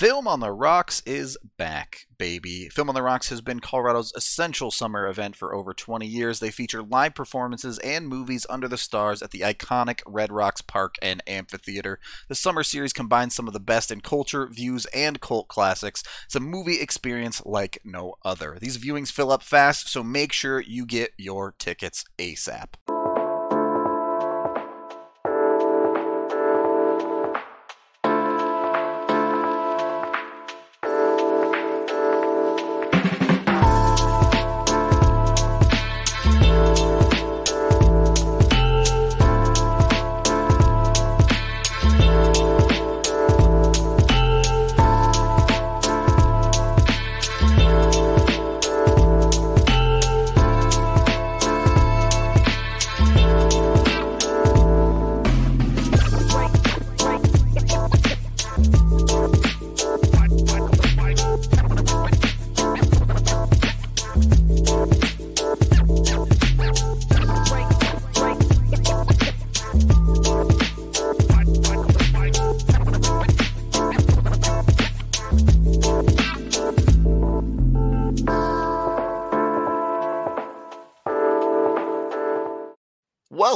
Film 0.00 0.26
on 0.26 0.40
the 0.40 0.50
Rocks 0.50 1.02
is 1.04 1.36
back, 1.58 2.06
baby. 2.16 2.70
Film 2.70 2.88
on 2.88 2.94
the 2.94 3.02
Rocks 3.02 3.28
has 3.28 3.42
been 3.42 3.60
Colorado's 3.60 4.14
essential 4.16 4.70
summer 4.70 5.06
event 5.06 5.36
for 5.36 5.54
over 5.54 5.74
20 5.74 6.06
years. 6.06 6.40
They 6.40 6.50
feature 6.50 6.82
live 6.82 7.14
performances 7.14 7.78
and 7.80 8.08
movies 8.08 8.46
under 8.48 8.66
the 8.66 8.78
stars 8.78 9.20
at 9.20 9.30
the 9.30 9.40
iconic 9.40 10.00
Red 10.06 10.32
Rocks 10.32 10.62
Park 10.62 10.94
and 11.02 11.22
Amphitheater. 11.26 12.00
The 12.28 12.34
summer 12.34 12.62
series 12.62 12.94
combines 12.94 13.34
some 13.34 13.46
of 13.46 13.52
the 13.52 13.60
best 13.60 13.90
in 13.90 14.00
culture, 14.00 14.46
views, 14.46 14.86
and 14.86 15.20
cult 15.20 15.48
classics. 15.48 16.02
It's 16.24 16.34
a 16.34 16.40
movie 16.40 16.80
experience 16.80 17.42
like 17.44 17.78
no 17.84 18.14
other. 18.24 18.56
These 18.58 18.78
viewings 18.78 19.12
fill 19.12 19.30
up 19.30 19.42
fast, 19.42 19.90
so 19.90 20.02
make 20.02 20.32
sure 20.32 20.60
you 20.60 20.86
get 20.86 21.10
your 21.18 21.54
tickets 21.58 22.06
ASAP. 22.18 22.99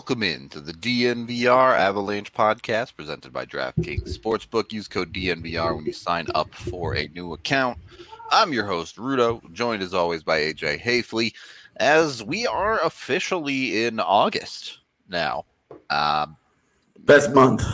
Welcome 0.07 0.23
in 0.23 0.51
to 0.51 0.61
the 0.61 0.75
DNVR 0.75 1.79
Avalanche 1.79 2.31
podcast 2.31 2.95
presented 2.95 3.33
by 3.33 3.47
DraftKings 3.47 4.19
Sportsbook. 4.19 4.71
Use 4.71 4.87
code 4.87 5.15
DNVR 5.15 5.75
when 5.75 5.87
you 5.87 5.95
sign 5.95 6.27
up 6.35 6.55
for 6.55 6.95
a 6.95 7.09
new 7.15 7.33
account. 7.33 7.79
I'm 8.31 8.53
your 8.53 8.67
host, 8.67 8.97
Rudo, 8.99 9.41
joined 9.55 9.83
as 9.83 9.95
always 9.95 10.23
by 10.23 10.41
AJ 10.41 10.83
Haefele, 10.83 11.33
as 11.77 12.23
we 12.23 12.47
are 12.47 12.85
officially 12.85 13.87
in 13.87 13.99
August 13.99 14.81
now. 15.09 15.47
Uh, 15.89 16.27
Best 16.99 17.33
month. 17.33 17.65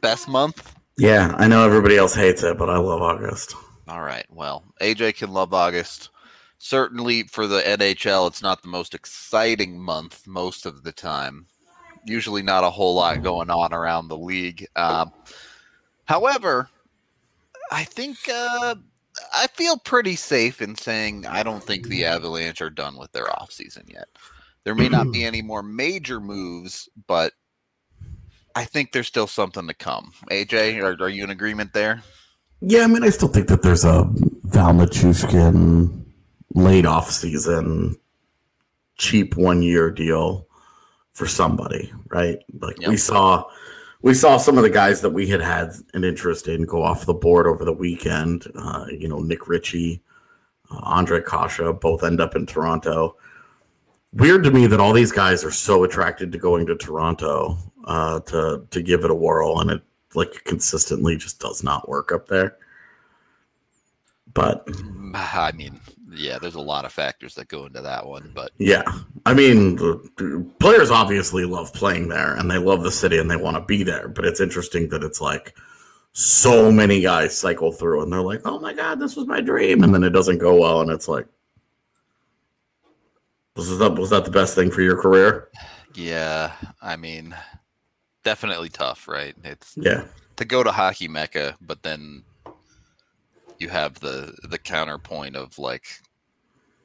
best 0.00 0.26
month? 0.26 0.74
Yeah, 0.96 1.34
I 1.36 1.48
know 1.48 1.66
everybody 1.66 1.98
else 1.98 2.14
hates 2.14 2.42
it, 2.42 2.56
but 2.56 2.70
I 2.70 2.78
love 2.78 3.02
August. 3.02 3.54
All 3.88 4.00
right. 4.00 4.24
Well, 4.30 4.64
AJ 4.80 5.16
can 5.16 5.34
love 5.34 5.52
August. 5.52 6.08
Certainly 6.62 7.22
for 7.22 7.46
the 7.46 7.62
NHL, 7.62 8.28
it's 8.28 8.42
not 8.42 8.60
the 8.60 8.68
most 8.68 8.94
exciting 8.94 9.80
month 9.80 10.26
most 10.26 10.66
of 10.66 10.82
the 10.82 10.92
time. 10.92 11.46
Usually 12.04 12.42
not 12.42 12.64
a 12.64 12.70
whole 12.70 12.94
lot 12.94 13.22
going 13.22 13.48
on 13.48 13.72
around 13.72 14.08
the 14.08 14.18
league. 14.18 14.66
Um, 14.76 15.10
however, 16.04 16.68
I 17.72 17.84
think 17.84 18.18
uh, 18.28 18.74
I 19.34 19.46
feel 19.46 19.78
pretty 19.78 20.16
safe 20.16 20.60
in 20.60 20.76
saying 20.76 21.24
I 21.26 21.42
don't 21.42 21.64
think 21.64 21.86
the 21.86 22.04
Avalanche 22.04 22.60
are 22.60 22.68
done 22.68 22.98
with 22.98 23.10
their 23.12 23.28
offseason 23.28 23.90
yet. 23.90 24.08
There 24.64 24.74
may 24.74 24.90
not 24.90 25.10
be 25.10 25.24
any 25.24 25.40
more 25.40 25.62
major 25.62 26.20
moves, 26.20 26.90
but 27.06 27.32
I 28.54 28.66
think 28.66 28.92
there's 28.92 29.06
still 29.06 29.26
something 29.26 29.66
to 29.66 29.72
come. 29.72 30.12
AJ, 30.30 30.82
are, 30.82 31.02
are 31.02 31.08
you 31.08 31.24
in 31.24 31.30
agreement 31.30 31.72
there? 31.72 32.02
Yeah, 32.60 32.82
I 32.82 32.86
mean, 32.86 33.02
I 33.02 33.08
still 33.08 33.28
think 33.28 33.48
that 33.48 33.62
there's 33.62 33.86
a 33.86 34.06
Val 34.42 34.74
Nichushkin 34.74 36.04
late 36.54 36.86
off 36.86 37.10
season, 37.10 37.96
cheap 38.96 39.36
one 39.36 39.62
year 39.62 39.90
deal 39.90 40.46
for 41.12 41.26
somebody, 41.26 41.92
right? 42.08 42.38
Like 42.60 42.78
we 42.86 42.96
saw, 42.96 43.44
we 44.02 44.14
saw 44.14 44.36
some 44.36 44.56
of 44.56 44.62
the 44.62 44.70
guys 44.70 45.00
that 45.00 45.10
we 45.10 45.26
had 45.26 45.40
had 45.40 45.72
an 45.94 46.04
interest 46.04 46.48
in 46.48 46.62
go 46.62 46.82
off 46.82 47.06
the 47.06 47.14
board 47.14 47.46
over 47.46 47.64
the 47.64 47.72
weekend. 47.72 48.46
Uh, 48.54 48.86
you 48.90 49.08
know, 49.08 49.18
Nick 49.20 49.48
Ritchie, 49.48 50.02
uh, 50.70 50.80
Andre 50.82 51.22
Kase, 51.22 51.60
both 51.80 52.02
end 52.02 52.20
up 52.20 52.34
in 52.36 52.46
Toronto. 52.46 53.16
Weird 54.12 54.42
to 54.44 54.50
me 54.50 54.66
that 54.66 54.80
all 54.80 54.92
these 54.92 55.12
guys 55.12 55.44
are 55.44 55.52
so 55.52 55.84
attracted 55.84 56.32
to 56.32 56.38
going 56.38 56.66
to 56.66 56.76
Toronto 56.76 57.56
uh, 57.84 58.20
to 58.20 58.66
to 58.70 58.82
give 58.82 59.04
it 59.04 59.10
a 59.10 59.14
whirl, 59.14 59.60
and 59.60 59.70
it 59.70 59.82
like 60.14 60.42
consistently 60.44 61.16
just 61.16 61.38
does 61.38 61.62
not 61.62 61.88
work 61.88 62.10
up 62.10 62.26
there. 62.26 62.56
But 64.34 64.68
I 65.14 65.52
mean, 65.52 65.80
yeah, 66.12 66.38
there's 66.38 66.54
a 66.54 66.60
lot 66.60 66.84
of 66.84 66.92
factors 66.92 67.34
that 67.34 67.48
go 67.48 67.66
into 67.66 67.80
that 67.82 68.06
one, 68.06 68.30
but 68.34 68.52
Yeah, 68.58 68.82
I 69.26 69.34
mean, 69.34 69.78
players 70.58 70.90
obviously 70.90 71.44
love 71.44 71.72
playing 71.72 72.08
there, 72.08 72.34
and 72.34 72.50
they 72.50 72.58
love 72.58 72.82
the 72.82 72.90
city, 72.90 73.18
and 73.18 73.30
they 73.30 73.36
want 73.36 73.56
to 73.56 73.64
be 73.64 73.82
there. 73.82 74.08
But 74.08 74.24
it's 74.24 74.40
interesting 74.40 74.88
that 74.90 75.02
it's 75.02 75.20
like 75.20 75.56
so 76.12 76.72
many 76.72 77.00
guys 77.00 77.36
cycle 77.36 77.72
through, 77.72 78.02
and 78.02 78.12
they're 78.12 78.22
like, 78.22 78.42
"Oh 78.44 78.58
my 78.58 78.72
god, 78.72 78.98
this 78.98 79.16
was 79.16 79.26
my 79.26 79.40
dream," 79.40 79.84
and 79.84 79.94
then 79.94 80.02
it 80.02 80.10
doesn't 80.10 80.38
go 80.38 80.60
well, 80.60 80.80
and 80.80 80.90
it's 80.90 81.08
like, 81.08 81.26
"Was 83.56 83.78
that 83.78 83.94
was 83.94 84.10
that 84.10 84.24
the 84.24 84.30
best 84.30 84.54
thing 84.54 84.70
for 84.70 84.82
your 84.82 85.00
career?" 85.00 85.48
yeah, 85.94 86.52
I 86.82 86.96
mean, 86.96 87.36
definitely 88.24 88.68
tough, 88.68 89.08
right? 89.08 89.34
It's 89.44 89.74
Yeah, 89.76 90.04
to 90.36 90.44
go 90.44 90.62
to 90.62 90.72
hockey 90.72 91.08
mecca, 91.08 91.56
but 91.60 91.82
then 91.82 92.24
you 93.60 93.68
have 93.68 94.00
the 94.00 94.34
the 94.48 94.58
counterpoint 94.58 95.36
of 95.36 95.58
like 95.58 95.86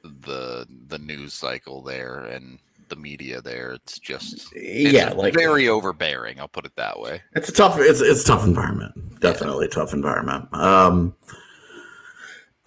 the 0.02 0.66
the 0.88 0.98
news 0.98 1.32
cycle 1.32 1.82
there 1.82 2.20
and 2.26 2.58
the 2.88 2.96
media 2.96 3.40
there. 3.40 3.72
It's 3.72 3.98
just 3.98 4.52
it's 4.54 4.92
yeah, 4.92 5.12
like 5.12 5.34
very 5.34 5.68
overbearing. 5.68 6.38
I'll 6.38 6.48
put 6.48 6.66
it 6.66 6.76
that 6.76 7.00
way. 7.00 7.22
It's 7.34 7.48
a 7.48 7.52
tough. 7.52 7.78
It's 7.78 8.00
it's 8.00 8.22
a 8.22 8.26
tough 8.26 8.44
environment. 8.44 9.20
Definitely 9.20 9.68
tough 9.68 9.92
environment. 9.92 10.52
Um, 10.52 11.16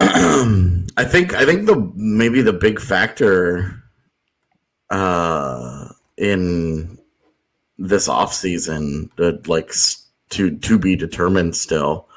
I 0.00 1.04
think 1.04 1.34
I 1.34 1.44
think 1.44 1.66
the 1.66 1.90
maybe 1.94 2.42
the 2.42 2.52
big 2.52 2.80
factor 2.80 3.82
uh, 4.90 5.88
in 6.16 6.98
this 7.78 8.08
off 8.08 8.34
season 8.34 9.10
that 9.16 9.48
like 9.48 9.72
to 10.30 10.56
to 10.58 10.78
be 10.78 10.96
determined 10.96 11.56
still 11.56 12.08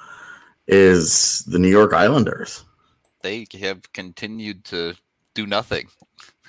is 0.68 1.40
the 1.46 1.60
New 1.60 1.70
York 1.70 1.94
Islanders. 1.94 2.64
They 3.22 3.48
have 3.62 3.92
continued 3.94 4.64
to 4.66 4.96
do 5.34 5.46
nothing. 5.48 5.88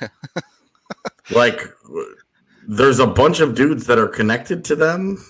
Like, 1.35 1.63
there's 2.69 2.99
a 2.99 3.07
bunch 3.07 3.41
of 3.41 3.55
dudes 3.55 3.87
that 3.87 3.99
are 3.99 4.07
connected 4.09 4.63
to 4.67 4.77
them, 4.77 5.25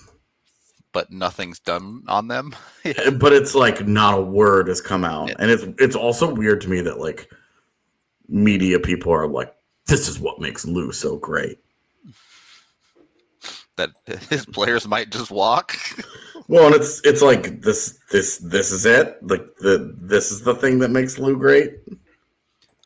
But 0.91 1.09
nothing's 1.09 1.59
done 1.59 2.03
on 2.09 2.27
them. 2.27 2.53
but 3.17 3.31
it's 3.31 3.55
like 3.55 3.87
not 3.87 4.17
a 4.17 4.21
word 4.21 4.67
has 4.67 4.81
come 4.81 5.05
out 5.05 5.29
Yeah. 5.29 5.35
and 5.39 5.49
it's 5.49 5.63
it's 5.79 5.95
also 5.95 6.33
weird 6.33 6.59
to 6.61 6.69
me 6.69 6.81
that 6.81 6.99
like 6.99 7.31
media 8.27 8.77
people 8.79 9.13
are 9.13 9.25
like 9.27 9.55
this 9.87 10.09
is 10.09 10.19
what 10.19 10.41
makes 10.41 10.65
lou 10.65 10.91
so 10.91 11.15
great 11.17 11.59
that 13.77 13.91
his 14.29 14.45
players 14.45 14.85
might 14.87 15.11
just 15.11 15.31
walk. 15.31 15.77
Well 16.47 16.67
and 16.67 16.75
it's 16.75 17.01
it's 17.03 17.21
like 17.21 17.61
this 17.61 17.99
this 18.11 18.37
this 18.37 18.71
is 18.71 18.85
it 18.85 19.17
like 19.23 19.45
the 19.57 19.95
this 19.99 20.31
is 20.31 20.41
the 20.41 20.55
thing 20.55 20.79
that 20.79 20.89
makes 20.91 21.17
lou 21.17 21.37
great 21.37 21.79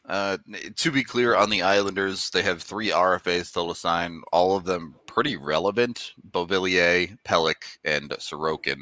Uh, 0.07 0.37
to 0.75 0.89
be 0.91 1.03
clear, 1.03 1.35
on 1.35 1.51
the 1.51 1.61
Islanders, 1.61 2.31
they 2.31 2.41
have 2.41 2.63
three 2.63 2.89
RFAs 2.89 3.45
still 3.45 3.67
to 3.69 3.75
sign. 3.75 4.23
All 4.33 4.55
of 4.57 4.65
them 4.65 4.95
pretty 5.05 5.37
relevant: 5.37 6.13
Beauvillier, 6.31 7.15
Pelech, 7.23 7.77
and 7.85 8.09
Sorokin. 8.11 8.79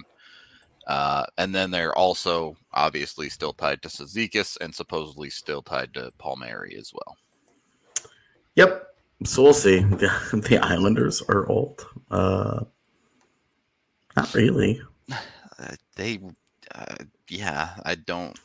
Uh, 0.88 1.26
and 1.38 1.54
then 1.54 1.70
they're 1.70 1.94
also 1.98 2.56
obviously 2.72 3.28
still 3.30 3.52
tied 3.52 3.82
to 3.82 3.90
Cizikas 3.90 4.58
and 4.62 4.74
supposedly 4.74 5.30
still 5.30 5.62
tied 5.62 5.94
to 5.96 6.12
Palmieri 6.18 6.78
as 6.78 6.94
well. 6.94 7.18
yep 8.56 8.84
so 9.26 9.44
we'll 9.44 9.54
see 9.54 9.80
the, 9.80 10.10
the 10.50 10.58
islanders 10.60 11.22
are 11.24 11.48
old 11.50 11.86
uh 12.12 12.64
not 14.18 14.34
really 14.34 14.82
Uh, 15.60 15.74
they, 15.96 16.20
uh, 16.76 16.96
yeah, 17.30 17.70
I 17.84 17.96
don't. 17.96 18.38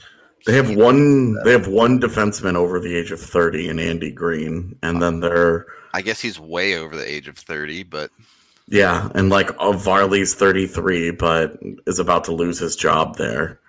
they 0.46 0.54
have 0.54 0.74
one 0.74 1.34
they 1.44 1.52
have 1.52 1.69
one 1.69 2.00
defenseman 2.00 2.54
over 2.56 2.80
the 2.80 2.96
age 2.96 3.10
of 3.12 3.20
30 3.20 3.69
and 3.69 3.78
andy 3.78 4.10
greene 4.10 4.78
and 4.82 5.02
then 5.02 5.20
they're 5.20 5.66
I 5.94 6.02
guess 6.02 6.20
he's 6.20 6.40
way 6.40 6.76
over 6.76 6.96
the 6.96 7.10
age 7.10 7.28
of 7.28 7.36
thirty, 7.36 7.82
but 7.82 8.10
Yeah, 8.69 9.08
and 9.14 9.28
like 9.28 9.50
uh, 9.58 9.72
Varley's 9.72 10.34
33, 10.34 11.12
but 11.12 11.58
is 11.86 11.98
about 11.98 12.24
to 12.24 12.32
lose 12.32 12.58
his 12.58 12.76
job 12.76 13.16
there. 13.16 13.60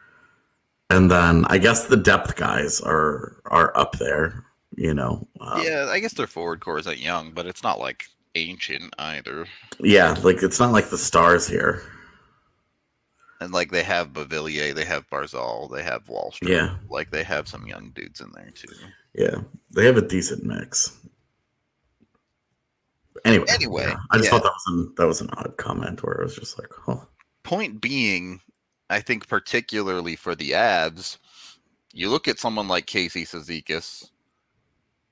And 0.90 1.10
then 1.10 1.46
I 1.48 1.58
guess 1.58 1.86
the 1.86 1.98
depth 1.98 2.36
guys 2.36 2.80
are 2.82 3.38
are 3.46 3.76
up 3.78 3.98
there. 3.98 4.46
You 4.76 4.94
know. 4.94 5.28
Um, 5.40 5.62
yeah, 5.64 5.88
I 5.90 6.00
guess 6.00 6.14
their 6.14 6.28
forward 6.28 6.62
core 6.62 6.80
isn't 6.80 7.00
young, 7.00 7.32
but 7.32 7.46
it's 7.46 7.64
not 7.64 7.80
like 7.80 8.06
ancient 8.36 8.94
either. 8.98 9.46
Yeah, 9.80 10.16
like 10.24 10.42
it's 10.42 10.60
not 10.60 10.72
like 10.72 10.90
the 10.90 10.98
stars 10.98 11.48
here. 11.48 11.84
And 13.40 13.52
like 13.52 13.72
they 13.72 13.84
have 13.84 14.14
Beauvillier, 14.14 14.74
they 14.74 14.86
have 14.86 15.10
Barzal, 15.10 15.72
they 15.74 15.84
have 15.84 16.06
Wahlstrom. 16.06 16.48
Yeah. 16.48 16.76
Like 16.90 17.12
they 17.12 17.24
have 17.24 17.48
some 17.48 17.68
young 17.68 17.92
dudes 17.94 18.22
in 18.22 18.32
there 18.34 18.52
too. 18.56 18.74
Yeah, 19.14 19.42
they 19.72 19.86
have 19.86 19.98
a 19.98 20.02
decent 20.02 20.44
mix. 20.44 20.98
Anyway, 23.26 23.46
Anyway, 23.50 23.86
yeah, 23.88 23.96
I 24.12 24.18
just 24.18 24.26
yeah. 24.26 24.32
thought 24.32 24.44
that 24.44 24.54
was 24.54 24.64
an, 24.68 24.94
that 24.98 25.08
was 25.08 25.22
an 25.22 25.30
odd 25.34 25.56
comment 25.58 26.04
where 26.04 26.16
it 26.16 26.24
was 26.24 26.36
just 26.36 26.60
like, 26.60 26.70
oh, 26.88 27.08
Point 27.44 27.82
being, 27.82 28.40
I 28.90 29.02
think 29.02 29.28
particularly 29.28 30.16
for 30.16 30.36
the 30.36 30.52
Avs, 30.52 31.18
you 31.94 32.10
look 32.10 32.28
at 32.28 32.40
someone 32.40 32.68
like 32.68 32.86
Casey 32.86 33.26
Cizikas, 33.26 34.10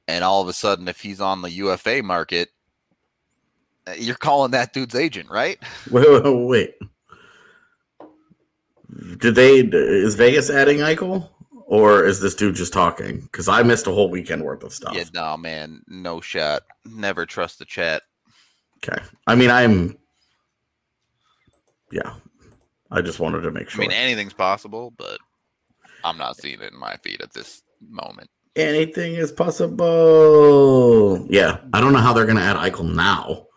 and 0.07 0.23
all 0.23 0.41
of 0.41 0.47
a 0.47 0.53
sudden, 0.53 0.87
if 0.87 0.99
he's 0.99 1.21
on 1.21 1.41
the 1.41 1.51
UFA 1.51 2.01
market, 2.01 2.49
uh, 3.87 3.93
you're 3.97 4.15
calling 4.15 4.51
that 4.51 4.73
dude's 4.73 4.95
agent, 4.95 5.29
right? 5.29 5.57
wait, 5.91 6.09
wait, 6.09 6.33
wait. 6.33 6.75
Did 9.17 9.35
they? 9.35 9.59
Is 9.59 10.15
Vegas 10.15 10.49
adding 10.49 10.79
Eichel, 10.79 11.29
or 11.65 12.03
is 12.05 12.19
this 12.19 12.35
dude 12.35 12.55
just 12.55 12.73
talking? 12.73 13.21
Because 13.21 13.47
I 13.47 13.63
missed 13.63 13.87
a 13.87 13.91
whole 13.91 14.09
weekend 14.09 14.43
worth 14.43 14.63
of 14.63 14.73
stuff. 14.73 14.95
Yeah, 14.95 15.05
no, 15.13 15.37
man, 15.37 15.81
no 15.87 16.19
shot. 16.19 16.63
Never 16.85 17.25
trust 17.25 17.59
the 17.59 17.65
chat. 17.65 18.03
Okay, 18.77 19.01
I 19.27 19.35
mean, 19.35 19.49
I'm. 19.49 19.97
Yeah, 21.91 22.15
I 22.89 23.01
just 23.01 23.19
wanted 23.19 23.41
to 23.41 23.51
make 23.51 23.69
sure. 23.69 23.83
I 23.83 23.87
mean, 23.87 23.95
anything's 23.95 24.33
possible, 24.33 24.93
but 24.97 25.19
I'm 26.03 26.17
not 26.17 26.37
seeing 26.37 26.61
it 26.61 26.73
in 26.73 26.79
my 26.79 26.97
feed 26.97 27.21
at 27.21 27.33
this 27.33 27.63
moment. 27.89 28.29
Anything 28.55 29.13
is 29.13 29.31
possible. 29.31 31.25
Yeah, 31.29 31.59
I 31.73 31.79
don't 31.79 31.93
know 31.93 31.99
how 31.99 32.11
they're 32.11 32.25
going 32.25 32.37
to 32.37 32.43
add 32.43 32.57
Eichel 32.57 32.93
now. 32.93 33.47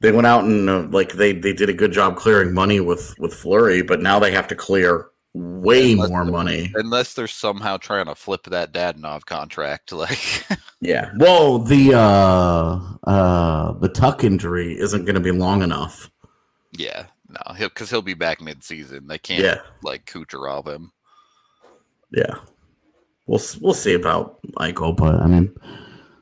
They 0.00 0.12
went 0.12 0.26
out 0.28 0.44
and 0.44 0.68
uh, 0.70 0.86
like 0.90 1.12
they 1.14 1.32
they 1.32 1.52
did 1.52 1.68
a 1.68 1.72
good 1.74 1.92
job 1.92 2.16
clearing 2.16 2.54
money 2.54 2.78
with 2.80 3.18
with 3.18 3.34
Fleury, 3.34 3.82
but 3.82 4.00
now 4.00 4.18
they 4.18 4.30
have 4.30 4.46
to 4.48 4.54
clear 4.54 5.08
way 5.34 5.92
Unless 5.92 6.08
more 6.10 6.24
money. 6.24 6.72
Unless 6.76 7.14
they're 7.14 7.26
somehow 7.26 7.76
trying 7.78 8.06
to 8.06 8.14
flip 8.14 8.44
that 8.44 8.72
Dadonov 8.72 9.26
contract, 9.26 9.90
like 10.04 10.46
Yeah. 10.80 11.10
Well, 11.18 11.58
the 11.58 11.94
uh 11.94 12.80
uh 13.10 13.72
the 13.72 13.88
Tuch 13.88 14.22
injury 14.22 14.78
isn't 14.78 15.04
going 15.04 15.14
to 15.16 15.20
be 15.20 15.32
long 15.32 15.62
enough. 15.62 16.10
yeah, 16.72 17.06
no, 17.28 17.54
he'll 17.54 17.68
because 17.68 17.90
he'll 17.90 18.00
be 18.00 18.14
back 18.14 18.40
mid-season. 18.40 19.08
They 19.08 19.18
can't 19.18 19.42
Yeah. 19.42 19.60
like 19.82 20.06
Kucherov 20.06 20.68
him. 20.68 20.92
Yeah. 22.12 22.36
We'll 23.26 23.40
we'll 23.60 23.74
see 23.74 23.94
about 23.94 24.38
Eichel, 24.58 24.96
but 24.96 25.16
I 25.16 25.26
mean, 25.26 25.52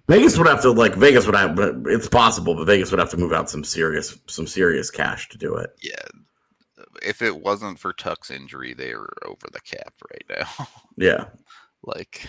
Vegas 0.08 0.38
would 0.38 0.46
have 0.46 0.62
to 0.62 0.70
like 0.70 0.94
Vegas 0.94 1.26
would 1.26 1.34
have, 1.34 1.56
but 1.56 1.74
it's 1.86 2.08
possible, 2.08 2.54
but 2.54 2.64
Vegas 2.66 2.90
would 2.90 3.00
have 3.00 3.10
to 3.10 3.16
move 3.16 3.32
out 3.32 3.50
some 3.50 3.64
serious 3.64 4.18
some 4.26 4.46
serious 4.46 4.90
cash 4.90 5.28
to 5.30 5.38
do 5.38 5.54
it. 5.56 5.70
Yeah, 5.82 5.94
if 7.02 7.22
it 7.22 7.40
wasn't 7.42 7.78
for 7.78 7.92
Tuch's 7.92 8.30
injury, 8.30 8.74
they 8.74 8.94
were 8.94 9.12
over 9.26 9.46
the 9.52 9.60
cap 9.60 9.94
right 10.10 10.38
now. 10.38 10.66
Yeah. 10.98 11.26
like 11.82 12.26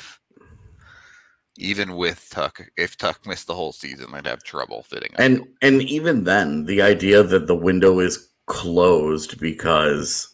even 1.58 1.96
with 1.96 2.28
Tuch, 2.30 2.62
if 2.78 2.98
Tuck 2.98 3.26
missed 3.26 3.48
the 3.48 3.56
whole 3.56 3.72
season, 3.72 4.12
they'd 4.12 4.28
have 4.28 4.44
trouble 4.44 4.84
fitting. 4.84 5.12
And 5.16 5.48
and 5.62 5.82
even 5.84 6.24
then, 6.26 6.66
the 6.66 6.82
idea 6.82 7.24
that 7.24 7.48
the 7.48 7.56
window 7.56 8.00
is 8.00 8.28
closed 8.48 9.40
because 9.40 10.34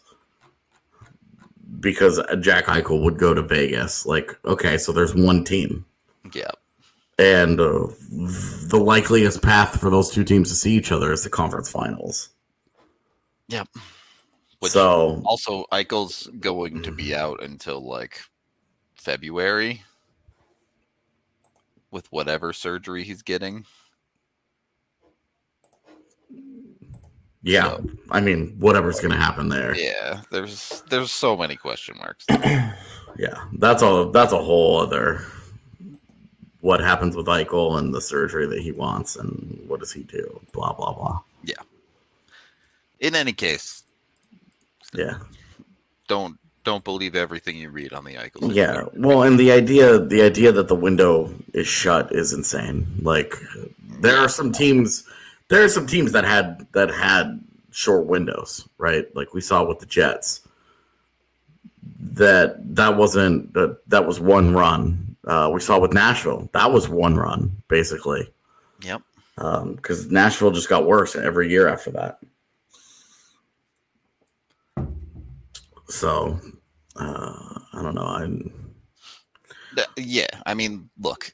because 1.79 2.19
Jack 2.39 2.65
Eichel 2.65 3.03
would 3.03 3.19
go 3.19 3.33
to 3.33 3.41
Vegas, 3.41 4.05
like 4.05 4.37
okay, 4.45 4.77
so 4.77 4.91
there's 4.91 5.13
one 5.15 5.43
team, 5.43 5.85
yeah, 6.33 6.51
and 7.19 7.59
uh, 7.59 7.87
the 8.09 8.81
likeliest 8.83 9.41
path 9.41 9.79
for 9.79 9.89
those 9.89 10.09
two 10.11 10.23
teams 10.23 10.49
to 10.49 10.55
see 10.55 10.73
each 10.75 10.91
other 10.91 11.11
is 11.11 11.23
the 11.23 11.29
conference 11.29 11.69
finals. 11.69 12.29
yep. 13.47 13.67
Which 14.59 14.71
so 14.71 15.21
also 15.25 15.65
Eichel's 15.73 16.27
going 16.39 16.83
to 16.83 16.91
be 16.91 17.13
out 17.13 17.43
until 17.43 17.81
like 17.85 18.21
February 18.95 19.83
with 21.91 22.09
whatever 22.11 22.53
surgery 22.53 23.03
he's 23.03 23.21
getting. 23.21 23.65
yeah, 27.41 27.75
so- 27.75 27.85
I 28.09 28.21
mean, 28.21 28.55
whatever's 28.57 29.01
going 29.01 29.11
to 29.11 29.17
happen 29.17 29.49
there. 29.49 29.75
Yeah, 29.75 30.21
there's 30.31 30.81
there's 30.89 31.11
so 31.11 31.35
many 31.35 31.55
question 31.55 31.97
marks. 31.97 32.25
Yeah, 33.15 33.45
that's 33.59 33.83
all. 33.83 34.09
That's 34.09 34.33
a 34.33 34.41
whole 34.41 34.79
other. 34.79 35.21
What 36.63 36.79
happens 36.79 37.13
with 37.17 37.25
Eichel 37.27 37.77
and 37.77 37.93
the 37.93 37.99
surgery 37.99 38.47
that 38.47 38.61
he 38.61 38.71
wants, 38.71 39.17
and 39.17 39.61
what 39.67 39.81
does 39.81 39.91
he 39.91 40.03
do? 40.03 40.39
Blah 40.53 40.71
blah 40.71 40.93
blah. 40.93 41.19
Yeah. 41.43 41.61
In 43.01 43.15
any 43.15 43.33
case, 43.33 43.83
Yeah, 44.93 45.17
don't 46.07 46.37
don't 46.63 46.85
believe 46.85 47.15
everything 47.17 47.57
you 47.57 47.69
read 47.69 47.91
on 47.91 48.05
the 48.05 48.13
Eichel. 48.15 48.55
yeah. 48.55 48.85
Well, 48.95 49.23
and 49.23 49.37
the 49.37 49.51
idea, 49.51 49.99
the 49.99 50.21
idea 50.21 50.53
that 50.53 50.69
the 50.69 50.75
window 50.87 51.33
is 51.53 51.67
shut 51.67 52.15
is 52.15 52.31
insane. 52.31 52.87
Like, 53.01 53.35
there 53.99 54.15
are 54.15 54.29
some 54.29 54.53
teams, 54.53 55.03
there 55.49 55.65
are 55.65 55.69
some 55.69 55.85
teams 55.85 56.13
that 56.13 56.23
had 56.23 56.65
that 56.71 56.89
had 56.91 57.43
short 57.71 58.05
windows, 58.05 58.65
right? 58.77 59.13
Like 59.13 59.33
we 59.33 59.41
saw 59.41 59.65
with 59.65 59.79
the 59.79 59.85
Jets. 59.85 60.47
That 61.99 62.75
that 62.75 62.95
wasn't 62.95 63.53
that 63.53 63.79
that 63.89 64.07
was 64.07 64.21
one 64.21 64.53
run. 64.53 65.12
Uh, 65.25 65.49
we 65.53 65.61
saw 65.61 65.79
with 65.79 65.93
Nashville. 65.93 66.49
That 66.53 66.71
was 66.71 66.89
one 66.89 67.15
run, 67.15 67.55
basically. 67.67 68.31
Yep. 68.81 69.01
because 69.35 70.11
Nashville 70.11 70.51
just 70.51 70.69
got 70.69 70.85
worse 70.85 71.15
every 71.15 71.49
year 71.49 71.67
after 71.67 71.91
that. 71.91 72.19
So 75.87 76.39
uh, 76.95 77.59
I 77.73 77.81
don't 77.81 77.95
know. 77.95 78.01
I'm 78.01 78.73
Yeah, 79.97 80.27
I 80.45 80.53
mean, 80.53 80.89
look, 80.99 81.33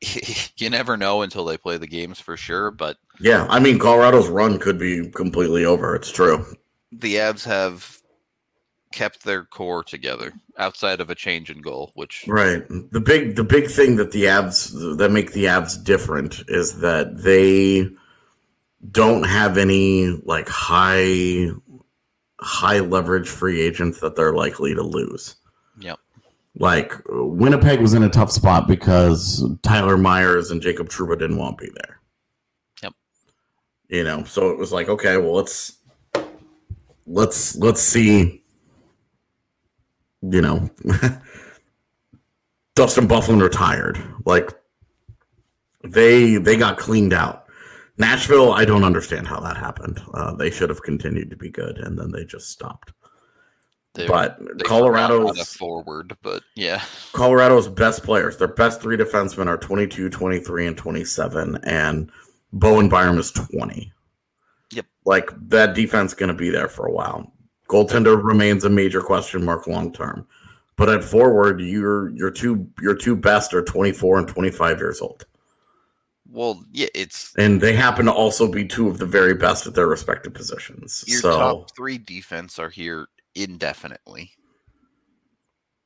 you 0.56 0.70
never 0.70 0.96
know 0.96 1.22
until 1.22 1.44
they 1.44 1.56
play 1.56 1.78
the 1.78 1.86
games 1.86 2.20
for 2.20 2.36
sure. 2.36 2.70
But 2.70 2.98
yeah. 3.20 3.46
I 3.48 3.60
mean, 3.60 3.78
Colorado's 3.78 4.28
run 4.28 4.58
could 4.58 4.78
be 4.78 5.08
completely 5.10 5.64
over. 5.64 5.94
It's 5.94 6.10
true. 6.10 6.44
the 6.92 7.16
Avs 7.16 7.44
have 7.44 7.95
kept 8.92 9.24
their 9.24 9.44
core 9.44 9.84
together 9.84 10.32
outside 10.58 11.00
of 11.00 11.10
a 11.10 11.14
change 11.14 11.50
in 11.50 11.60
goal, 11.60 11.92
which 11.94 12.24
Right. 12.26 12.62
The 12.68 13.00
big 13.00 13.36
the 13.36 13.44
big 13.44 13.68
thing 13.68 13.96
that 13.96 14.12
the 14.12 14.24
Avs 14.24 14.96
that 14.98 15.10
make 15.10 15.32
the 15.32 15.44
Avs 15.44 15.82
different 15.82 16.42
is 16.48 16.80
that 16.80 17.18
they 17.18 17.88
don't 18.90 19.24
have 19.24 19.58
any 19.58 20.08
like 20.24 20.48
high 20.48 21.48
high 22.40 22.80
leverage 22.80 23.28
free 23.28 23.60
agents 23.60 24.00
that 24.00 24.16
they're 24.16 24.34
likely 24.34 24.74
to 24.74 24.82
lose. 24.82 25.36
Yep. 25.80 25.98
Like 26.58 26.92
Winnipeg 27.08 27.80
was 27.80 27.94
in 27.94 28.02
a 28.02 28.08
tough 28.08 28.30
spot 28.30 28.66
because 28.66 29.44
Tyler 29.62 29.98
Myers 29.98 30.50
and 30.50 30.62
Jacob 30.62 30.88
Trouba 30.88 31.18
didn't 31.18 31.38
want 31.38 31.58
to 31.58 31.64
be 31.64 31.72
there. 31.74 32.00
Yep. 32.82 32.92
You 33.88 34.04
know, 34.04 34.24
so 34.24 34.50
it 34.50 34.58
was 34.58 34.72
like, 34.72 34.88
okay, 34.88 35.16
well 35.16 35.34
let's 35.34 35.78
let's 37.06 37.56
let's 37.56 37.80
see 37.80 38.42
you 40.30 40.40
know 40.40 40.68
Dustin 42.76 43.08
Byfuglien 43.08 43.42
retired. 43.42 44.00
Like 44.24 44.52
they 45.82 46.36
they 46.36 46.56
got 46.56 46.78
cleaned 46.78 47.12
out. 47.12 47.46
Nashville, 47.98 48.52
I 48.52 48.66
don't 48.66 48.84
understand 48.84 49.26
how 49.26 49.40
that 49.40 49.56
happened. 49.56 50.00
Uh, 50.12 50.34
they 50.34 50.50
should 50.50 50.68
have 50.68 50.82
continued 50.82 51.30
to 51.30 51.36
be 51.36 51.48
good, 51.48 51.78
and 51.78 51.98
then 51.98 52.12
they 52.12 52.24
just 52.26 52.50
stopped. 52.50 52.92
they, 53.94 54.06
but 54.06 54.38
they 54.38 54.44
forgot 54.44 54.58
how 54.58 54.58
to 54.58 54.64
Colorado's 54.64 55.54
forward. 55.54 56.14
But 56.22 56.42
yeah, 56.54 56.82
Colorado's 57.12 57.68
best 57.68 58.02
players, 58.02 58.36
their 58.36 58.48
best 58.48 58.82
three 58.82 58.98
defensemen 58.98 59.46
are 59.46 59.56
22, 59.56 60.10
23, 60.10 60.66
and 60.66 60.76
27, 60.76 61.58
and 61.64 62.10
Bowen 62.52 62.90
Byram 62.90 63.18
is 63.18 63.30
20. 63.32 63.90
Yep. 64.72 64.86
Like 65.06 65.30
that 65.48 65.74
defense 65.74 66.12
going 66.12 66.28
to 66.28 66.34
be 66.34 66.50
there 66.50 66.68
for 66.68 66.86
a 66.86 66.92
while. 66.92 67.32
Goaltender 67.68 68.22
remains 68.22 68.64
a 68.64 68.70
major 68.70 69.00
question 69.00 69.44
mark 69.44 69.66
long 69.66 69.92
term. 69.92 70.26
But 70.76 70.90
at 70.90 71.02
forward, 71.02 71.60
your 71.60 72.10
your 72.10 72.30
two 72.30 72.68
your 72.80 72.94
two 72.94 73.16
best 73.16 73.54
are 73.54 73.62
24 73.62 74.18
and 74.18 74.28
25 74.28 74.78
years 74.78 75.00
old. 75.00 75.24
well, 76.30 76.62
yeah, 76.70 76.88
it's 76.94 77.32
And 77.36 77.60
they 77.60 77.72
happen 77.74 78.06
to 78.06 78.12
also 78.12 78.50
be 78.50 78.66
two 78.66 78.88
of 78.88 78.98
the 78.98 79.06
very 79.06 79.34
best 79.34 79.66
at 79.66 79.74
their 79.74 79.86
respective 79.86 80.34
positions. 80.34 81.02
your 81.06 81.20
so 81.20 81.38
top 81.38 81.74
three 81.74 81.98
defense 81.98 82.58
are 82.58 82.68
here 82.68 83.06
indefinitely. 83.34 84.32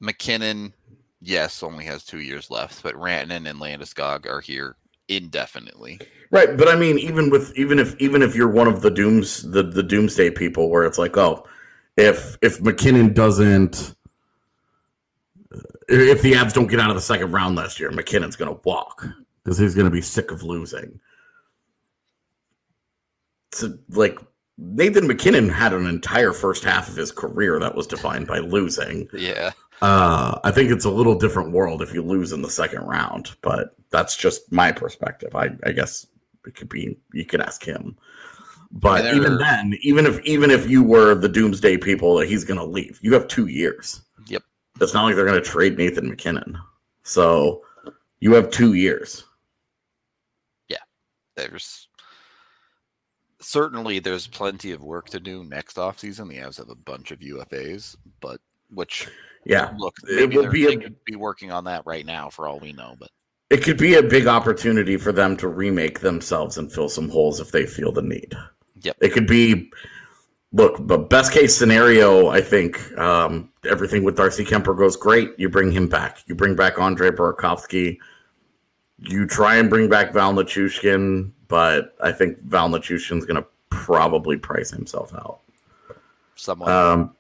MacKinnon, 0.01 0.73
yes, 1.21 1.63
only 1.63 1.85
has 1.85 2.05
two 2.05 2.21
years 2.21 2.51
left, 2.51 2.83
but 2.83 2.95
Rantanen 2.95 3.49
and 3.49 3.61
Landeskog 3.61 4.27
are 4.27 4.41
here 4.41 4.77
indefinitely. 5.09 6.01
Right, 6.31 6.57
but 6.57 6.69
I 6.69 6.77
mean, 6.77 6.99
even 6.99 7.31
with 7.31 7.57
even 7.57 7.79
if 7.79 8.01
even 8.01 8.23
if 8.23 8.35
you're 8.35 8.49
one 8.49 8.67
of 8.67 8.81
the 8.81 8.91
dooms 8.91 9.43
the 9.51 9.63
the 9.63 9.83
doomsday 9.83 10.31
people, 10.31 10.71
where 10.71 10.85
it's 10.85 10.99
like, 10.99 11.17
oh, 11.17 11.47
if 12.01 12.39
if 12.43 12.61
MacKinnon 12.61 13.13
doesn't, 13.13 13.95
if 15.89 16.23
the 16.23 16.33
Avs 16.33 16.53
don't 16.53 16.67
get 16.67 16.81
out 16.81 16.91
of 16.91 16.97
the 16.97 17.03
second 17.03 17.33
round 17.33 17.57
last 17.57 17.79
year, 17.79 17.91
MacKinnon's 17.91 18.37
going 18.37 18.53
to 18.53 18.61
walk 18.65 19.07
because 19.45 19.59
he's 19.59 19.75
going 19.75 19.87
to 19.87 19.91
be 19.91 20.03
sick 20.03 20.31
of 20.31 20.43
losing. 20.43 20.99
So, 23.53 23.77
like 23.91 24.19
Nathan 24.57 25.09
McKinnon 25.09 25.53
had 25.53 25.73
an 25.73 25.87
entire 25.87 26.33
first 26.33 26.65
half 26.65 26.89
of 26.89 26.97
his 26.97 27.13
career 27.13 27.59
that 27.59 27.75
was 27.75 27.87
defined 27.87 28.27
by 28.27 28.39
losing. 28.39 29.09
Yeah. 29.13 29.53
Uh, 29.83 30.39
I 30.45 30.51
think 30.51 30.71
it's 30.71 30.85
a 30.85 30.91
little 30.91 31.15
different 31.15 31.53
world 31.53 31.81
if 31.83 31.95
you 31.95 32.03
lose 32.03 32.33
in 32.33 32.43
the 32.43 32.51
second 32.51 32.83
round, 32.83 33.35
but 33.41 33.75
that's 33.91 34.17
just 34.17 34.53
my 34.53 34.73
perspective. 34.73 35.35
I, 35.35 35.51
I 35.65 35.73
guess 35.73 36.07
it 36.47 36.55
could 36.55 36.69
be 36.69 36.99
you 37.13 37.25
could 37.25 37.41
ask 37.41 37.65
him. 37.65 37.97
But 38.73 39.15
even 39.15 39.37
then, 39.39 39.77
even 39.83 40.07
if 40.07 40.21
even 40.25 40.51
if 40.51 40.71
you 40.71 40.83
were 40.83 41.15
the 41.15 41.29
doomsday 41.29 41.77
people 41.77 42.17
that 42.17 42.29
he's 42.29 42.45
going 42.45 42.59
to 42.59 42.65
leave, 42.65 42.99
you 43.03 43.13
have 43.15 43.27
two 43.27 43.47
years. 43.47 44.03
Yep. 44.27 44.43
It's 44.81 44.95
not 44.95 45.05
like 45.05 45.17
they're 45.17 45.27
going 45.27 45.43
to 45.43 45.49
trade 45.49 45.77
Nathan 45.77 46.09
MacKinnon, 46.09 46.57
so 47.03 47.63
you 48.21 48.33
have 48.35 48.51
two 48.51 48.75
years. 48.75 49.25
Yeah. 50.69 50.79
There's 51.37 51.89
certainly 53.41 53.99
there's 53.99 54.29
plenty 54.29 54.71
of 54.71 54.85
work 54.85 55.09
to 55.11 55.21
do 55.21 55.43
next 55.45 55.77
offseason. 55.77 56.29
The 56.29 56.37
Avs 56.37 56.59
have 56.59 56.71
a 56.71 56.75
bunch 56.77 57.11
of 57.11 57.19
UFAs, 57.19 57.97
but 58.21 58.41
which 58.73 59.09
Yeah, 59.45 59.73
look, 59.79 59.97
It 60.09 60.33
would 60.35 60.53
be 60.53 60.67
a- 60.67 60.77
could 60.77 61.05
be 61.05 61.17
working 61.17 61.51
on 61.51 61.65
that 61.65 61.83
right 61.87 62.07
now 62.07 62.29
for 62.31 62.47
all 62.47 62.61
we 62.61 62.73
know. 62.73 62.95
But 63.01 63.11
it 63.51 63.65
could 63.65 63.79
be 63.79 63.95
a 63.95 64.03
big 64.03 64.29
opportunity 64.29 64.97
for 64.97 65.11
them 65.11 65.37
to 65.39 65.49
remake 65.49 66.01
themselves 66.01 66.57
and 66.57 66.73
fill 66.73 66.89
some 66.89 67.09
holes 67.09 67.41
if 67.41 67.51
they 67.51 67.67
feel 67.67 67.91
the 67.91 68.03
need. 68.03 68.33
Yep. 68.83 68.97
It 69.01 69.13
could 69.13 69.27
be 69.27 69.71
look, 70.53 70.77
but 70.87 71.11
best 71.11 71.33
case 71.33 71.57
scenario, 71.57 72.29
I 72.29 72.41
think 72.41 72.97
um, 72.99 73.51
everything 73.69 74.05
with 74.05 74.17
Darcy 74.17 74.45
Kuemper 74.45 74.77
goes 74.77 74.97
great. 74.97 75.31
You 75.39 75.49
bring 75.49 75.71
him 75.71 75.89
back. 75.89 76.19
You 76.27 76.35
bring 76.35 76.57
back 76.57 76.79
Andre 76.79 77.11
Burakovsky. 77.11 77.99
You 78.99 79.27
try 79.27 79.57
and 79.57 79.71
bring 79.71 79.89
back 79.89 80.13
Val 80.13 80.35
Nichushkin, 80.35 81.31
but 81.49 81.97
I 82.03 82.13
think 82.13 82.39
Val 82.43 82.69
Nichushkin's 82.69 83.25
going 83.25 83.43
to 83.43 83.49
probably 83.71 84.37
price 84.37 84.71
himself 84.71 85.15
out. 85.15 85.41
someone 86.35 86.71
Um, 86.71 87.17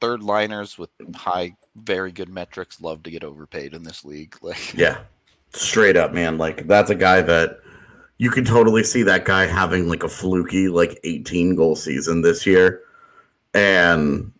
third 0.00 0.22
liners 0.22 0.78
with 0.78 0.90
high, 1.14 1.56
very 1.76 2.12
good 2.12 2.28
metrics 2.28 2.80
love 2.80 3.02
to 3.02 3.10
get 3.10 3.24
overpaid 3.24 3.74
in 3.74 3.82
this 3.82 4.04
league. 4.04 4.36
Like 4.42 4.74
Yeah, 4.74 4.98
straight 5.52 5.96
up, 5.96 6.12
man. 6.12 6.38
Like 6.38 6.66
that's 6.66 6.90
a 6.90 6.94
guy 6.94 7.22
that 7.22 7.60
you 8.18 8.30
can 8.30 8.44
totally 8.44 8.84
see 8.84 9.02
that 9.02 9.24
guy 9.24 9.46
having 9.46 9.88
like 9.88 10.02
a 10.02 10.08
fluky 10.08 10.68
like 10.68 11.00
18 11.04 11.56
goal 11.56 11.76
season 11.76 12.22
this 12.22 12.46
year, 12.46 12.82
and 13.52 14.32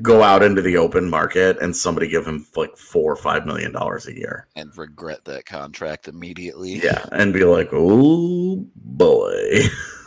go 0.00 0.22
out 0.22 0.42
into 0.42 0.62
the 0.62 0.76
open 0.78 1.10
market 1.10 1.58
and 1.60 1.76
somebody 1.76 2.08
give 2.08 2.26
him 2.26 2.46
like 2.56 2.76
four 2.78 3.12
or 3.12 3.16
five 3.16 3.44
million 3.44 3.72
dollars 3.72 4.06
a 4.06 4.16
year. 4.16 4.46
and 4.56 4.76
regret 4.78 5.24
that 5.26 5.44
contract 5.44 6.08
immediately. 6.08 6.74
Yeah, 6.82 7.04
and 7.12 7.32
be 7.32 7.44
like, 7.44 7.68
oh 7.72 8.64
boy. 8.74 9.60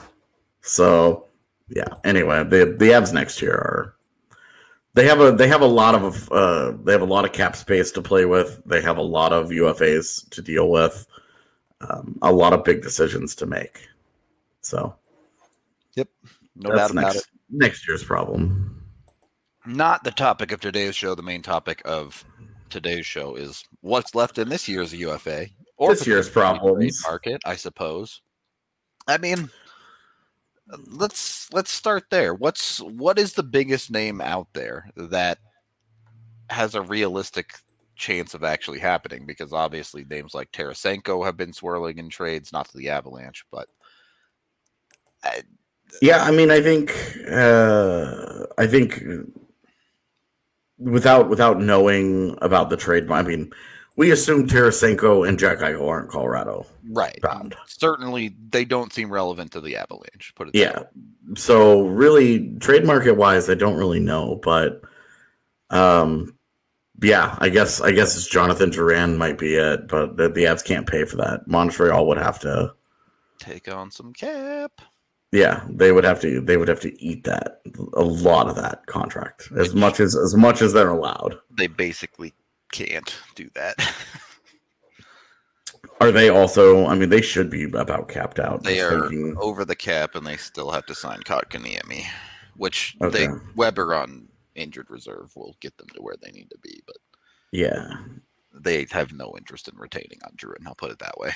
so 0.61 1.27
yeah. 1.69 1.87
Anyway, 2.03 2.43
the 2.43 2.75
the 2.77 2.89
Avs 2.89 3.13
next 3.13 3.41
year 3.41 3.53
are. 3.53 3.91
They 4.93 5.05
have 5.07 5.19
a 5.19 5.33
they 5.33 5.49
have 5.49 5.61
a 5.61 5.67
lot 5.67 5.93
of 5.93 6.31
uh, 6.31 6.71
they 6.85 6.93
have 6.93 7.01
a 7.01 7.05
lot 7.05 7.25
of 7.25 7.33
cap 7.33 7.57
space 7.57 7.91
to 7.91 8.01
play 8.01 8.23
with. 8.23 8.61
They 8.65 8.81
have 8.81 8.95
a 8.97 9.01
lot 9.01 9.33
of 9.33 9.49
UFAs 9.49 10.29
to 10.29 10.41
deal 10.41 10.69
with, 10.69 11.05
um, 11.81 12.17
a 12.21 12.31
lot 12.31 12.53
of 12.53 12.63
big 12.63 12.81
decisions 12.81 13.35
to 13.35 13.45
make. 13.45 13.87
So 14.61 14.95
yep, 15.95 16.07
no 16.55 16.69
that's 16.75 16.79
doubt 16.79 16.91
about 16.91 17.13
next 17.13 17.17
it. 17.17 17.25
next 17.49 17.87
year's 17.87 18.03
problem. 18.03 18.83
Not 19.65 20.03
the 20.03 20.11
topic 20.11 20.51
of 20.51 20.59
today's 20.59 20.95
show. 20.95 21.15
The 21.15 21.23
main 21.23 21.41
topic 21.41 21.81
of 21.85 22.23
today's 22.69 23.05
show 23.05 23.35
is 23.35 23.63
what's 23.81 24.13
left 24.15 24.37
in 24.37 24.49
this 24.49 24.67
year's 24.67 24.93
UFA 24.93 25.47
or 25.77 25.89
This 25.95 26.05
year's 26.07 26.29
problems. 26.29 27.01
market, 27.03 27.41
I 27.45 27.55
suppose. 27.55 28.21
I 29.07 29.17
mean, 29.17 29.49
let's 30.87 31.51
let's 31.53 31.71
start 31.71 32.05
there. 32.09 32.33
What's 32.33 32.79
what 32.79 33.19
is 33.19 33.33
the 33.33 33.43
biggest 33.43 33.91
name 33.91 34.21
out 34.21 34.47
there 34.53 34.89
that 34.95 35.39
has 36.49 36.75
a 36.75 36.81
realistic 36.81 37.53
chance 37.95 38.33
of 38.33 38.43
actually 38.43 38.79
happening? 38.79 39.25
Because 39.25 39.53
obviously, 39.53 40.05
names 40.05 40.33
like 40.33 40.51
Tarasenko 40.51 41.25
have 41.25 41.37
been 41.37 41.53
swirling 41.53 41.97
in 41.97 42.09
trades, 42.09 42.51
not 42.53 42.67
to 42.69 42.77
the 42.77 42.89
Avalanche, 42.89 43.45
but 43.51 43.69
Yeah, 46.01 46.23
I 46.23 46.31
mean, 46.31 46.51
I 46.51 46.61
think, 46.61 46.91
uh, 47.31 48.45
I 48.57 48.67
think, 48.67 49.01
without 50.77 51.29
without 51.29 51.61
knowing 51.61 52.37
about 52.41 52.69
the 52.69 52.77
trade, 52.77 53.09
I 53.09 53.21
mean, 53.23 53.51
we 53.95 54.11
assume 54.11 54.47
Tarasenko 54.47 55.27
and 55.27 55.39
Jack 55.39 55.59
Eichel 55.59 55.87
aren't 55.87 56.09
Colorado 56.09 56.65
right, 56.89 57.21
bound. 57.21 57.55
certainly 57.65 58.35
they 58.49 58.65
don't 58.65 58.93
seem 58.93 59.11
relevant 59.11 59.51
to 59.53 59.61
the 59.61 59.77
Avalanche. 59.77 60.33
Put 60.35 60.49
it 60.49 60.57
that 60.57 60.59
Yeah. 60.59 60.75
way. 60.75 60.85
So 61.35 61.87
really, 61.87 62.55
trade 62.59 62.85
market 62.85 63.13
wise, 63.15 63.49
I 63.49 63.55
don't 63.55 63.77
really 63.77 63.99
know, 63.99 64.35
but, 64.43 64.81
um, 65.69 66.34
yeah, 67.01 67.37
I 67.39 67.49
guess 67.49 67.81
I 67.81 67.91
guess 67.91 68.15
it's 68.15 68.27
Jonathan 68.27 68.69
Drouin 68.71 69.17
might 69.17 69.37
be 69.37 69.55
it, 69.55 69.87
but 69.87 70.17
the, 70.17 70.29
the 70.29 70.43
Avs 70.45 70.63
can't 70.63 70.87
pay 70.87 71.05
for 71.05 71.17
that. 71.17 71.47
Montreal 71.47 72.07
would 72.07 72.17
have 72.17 72.39
to. 72.39 72.73
take 73.39 73.71
on 73.71 73.91
some 73.91 74.13
cap. 74.13 74.81
Yeah, 75.31 75.65
they 75.69 75.91
would 75.91 76.05
have 76.05 76.21
to. 76.21 76.39
They 76.39 76.55
would 76.55 76.67
have 76.69 76.79
to 76.81 77.01
eat 77.03 77.25
that 77.25 77.59
a 77.93 78.03
lot 78.03 78.47
of 78.47 78.55
that 78.55 78.85
contract 78.85 79.49
as 79.57 79.73
much 79.75 79.99
as 79.99 80.15
as 80.15 80.35
much 80.35 80.61
as 80.61 80.71
they're 80.73 80.89
allowed. 80.89 81.37
They 81.51 81.67
basically 81.67 82.33
can't 82.71 83.13
do 83.35 83.49
that. 83.55 83.75
Are 86.01 86.11
they 86.11 86.29
also? 86.29 86.85
I 86.87 86.95
mean, 86.95 87.09
they 87.09 87.21
should 87.21 87.49
be 87.49 87.63
about 87.63 88.09
capped 88.09 88.39
out. 88.39 88.63
they 88.63 88.81
are 88.81 89.01
thinking- 89.01 89.35
over 89.39 89.63
the 89.65 89.75
cap, 89.75 90.15
and 90.15 90.25
they 90.27 90.35
still 90.37 90.71
have 90.71 90.85
to 90.87 90.95
sign 90.95 91.19
Kotkaniemi, 91.19 92.03
which 92.57 92.95
Okay. 93.01 93.27
they 93.27 93.33
Weber 93.55 93.93
on 93.95 94.27
injured 94.55 94.89
reserve 94.89 95.35
will 95.35 95.55
get 95.59 95.77
them 95.77 95.87
to 95.95 96.01
where 96.01 96.15
they 96.21 96.31
need 96.31 96.49
to 96.49 96.57
be, 96.59 96.81
but 96.85 96.97
yeah, 97.51 97.97
they 98.53 98.85
have 98.91 99.13
no 99.13 99.35
interest 99.37 99.67
in 99.67 99.77
retaining 99.77 100.19
on 100.25 100.31
and 100.57 100.67
I'll 100.67 100.75
put 100.75 100.91
it 100.91 100.99
that 100.99 101.17
way. 101.17 101.31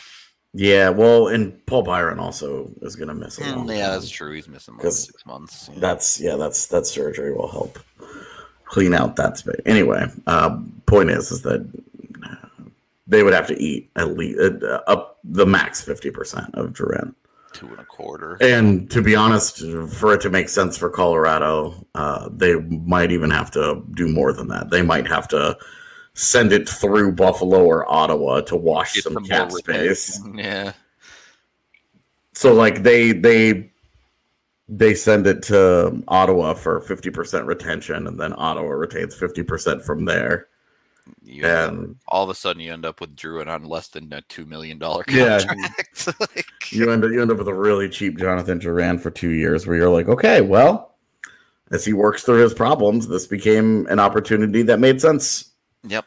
yeah. 0.54 0.90
Well, 0.90 1.28
and 1.28 1.64
Paul 1.66 1.84
Byron 1.84 2.20
also 2.20 2.70
is 2.82 2.96
going 2.96 3.10
to 3.10 3.14
miss 3.14 3.38
a 3.38 3.42
long 3.42 3.68
Mm, 3.68 3.78
yeah, 3.78 3.88
time. 3.90 4.00
that's 4.00 4.10
true. 4.10 4.34
He's 4.34 4.48
missing 4.48 4.76
'Cause 4.78 5.06
six 5.06 5.26
months. 5.26 5.70
yeah. 5.72 5.80
That's 5.80 6.20
yeah. 6.20 6.36
That's 6.36 6.66
that 6.68 6.86
surgery 6.88 7.34
will 7.34 7.48
help 7.52 7.78
clean 8.66 8.94
out 8.94 9.16
that 9.18 9.38
space. 9.38 9.62
Anyway, 9.66 10.06
uh, 10.28 10.60
point 10.86 11.10
is 11.10 11.32
is 11.32 11.42
that 11.44 11.68
they 13.08 13.24
would 13.24 13.34
have 13.34 13.48
to 13.48 13.62
eat 13.62 13.90
at 13.96 14.18
least 14.18 14.40
uh, 14.64 14.82
up 14.88 15.20
the 15.24 15.46
max 15.46 15.82
fifty 15.82 16.12
percent 16.12 16.54
of 16.56 16.72
Drouin. 16.74 17.14
Two 17.54 17.68
and 17.68 17.80
a 17.80 17.86
quarter. 17.86 18.38
And 18.42 18.90
to 18.92 19.02
be 19.02 19.16
honest, 19.16 19.60
for 19.90 20.14
it 20.14 20.22
to 20.22 20.30
make 20.30 20.50
sense 20.50 20.78
for 20.78 20.90
Colorado, 20.90 21.86
uh, 21.96 22.30
they 22.32 22.56
might 22.56 23.12
even 23.12 23.30
have 23.32 23.52
to 23.52 23.84
do 23.96 24.08
more 24.08 24.34
than 24.34 24.48
that. 24.50 24.70
They 24.70 24.82
might 24.82 25.08
have 25.08 25.28
to 25.30 25.58
send 26.14 26.52
it 26.52 26.68
through 26.68 27.14
Buffalo 27.14 27.64
or 27.64 27.90
Ottawa 27.92 28.42
to 28.42 28.56
wash 28.56 28.96
Get 28.96 29.04
some 29.04 29.14
some 29.14 29.26
cap 29.26 29.52
space. 29.52 30.22
Yeah, 30.36 30.74
So 32.34 32.54
like 32.54 32.84
they 32.84 33.14
they 33.14 33.72
they 34.68 34.94
send 34.94 35.26
it 35.28 35.42
to 35.44 36.04
Ottawa 36.08 36.54
for 36.54 36.82
fifty 36.82 37.10
percent 37.10 37.46
retention, 37.46 38.08
and 38.08 38.20
then 38.20 38.34
Ottawa 38.38 38.70
retains 38.70 39.16
fifty 39.16 39.44
percent 39.44 39.84
from 39.84 40.06
there. 40.06 40.48
You 41.24 41.46
And 41.46 41.96
all 42.08 42.24
of 42.24 42.30
a 42.30 42.36
sudden 42.36 42.62
you 42.62 42.72
end 42.74 42.86
up 42.86 43.02
with 43.02 43.16
Drouin 43.16 43.48
on 43.48 43.64
less 43.66 43.88
than 43.90 44.12
a 44.14 44.22
two 44.24 44.46
million 44.46 44.78
dollar 44.80 45.04
Yeah. 45.08 45.40
contract. 45.40 46.10
Like, 46.20 46.72
you 46.72 46.92
end 46.92 47.04
up 47.04 47.12
you 47.12 47.22
end 47.22 47.32
up 47.32 47.38
with 47.38 47.48
a 47.48 47.54
really 47.54 47.90
cheap 47.90 48.18
Jonathan 48.18 48.60
Drouin 48.60 49.00
for 49.00 49.12
two 49.12 49.30
years, 49.32 49.66
where 49.68 49.76
you're 49.78 49.90
like, 49.90 50.08
okay, 50.08 50.42
well, 50.42 50.96
as 51.72 51.84
he 51.86 51.94
works 51.94 52.24
through 52.24 52.42
his 52.42 52.54
problems, 52.54 53.08
this 53.08 53.28
became 53.28 53.86
an 53.88 54.00
opportunity 54.00 54.62
that 54.64 54.80
made 54.80 55.00
sense. 55.02 55.52
yep. 55.84 56.06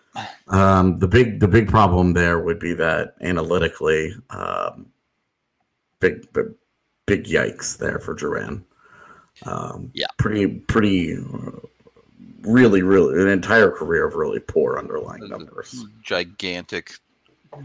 Um, 0.48 0.98
the 0.98 1.08
big 1.08 1.40
the 1.40 1.48
big 1.48 1.68
problem 1.68 2.12
there 2.14 2.38
would 2.40 2.58
be 2.58 2.74
that 2.74 3.14
analytically, 3.20 4.14
um, 4.30 4.86
big, 6.00 6.32
big 6.32 6.46
big 7.06 7.24
yikes 7.24 7.76
there 7.78 7.98
for 7.98 8.14
Drouin. 8.14 8.62
Um, 9.46 9.90
Yeah. 9.94 10.06
pretty 10.18 10.46
pretty, 10.68 11.16
uh, 11.16 11.50
really 12.42 12.82
really 12.82 13.20
an 13.22 13.28
entire 13.28 13.70
career 13.70 14.06
of 14.06 14.14
really 14.14 14.40
poor 14.40 14.78
underlying 14.78 15.28
numbers. 15.28 15.84
gigantic 16.02 16.92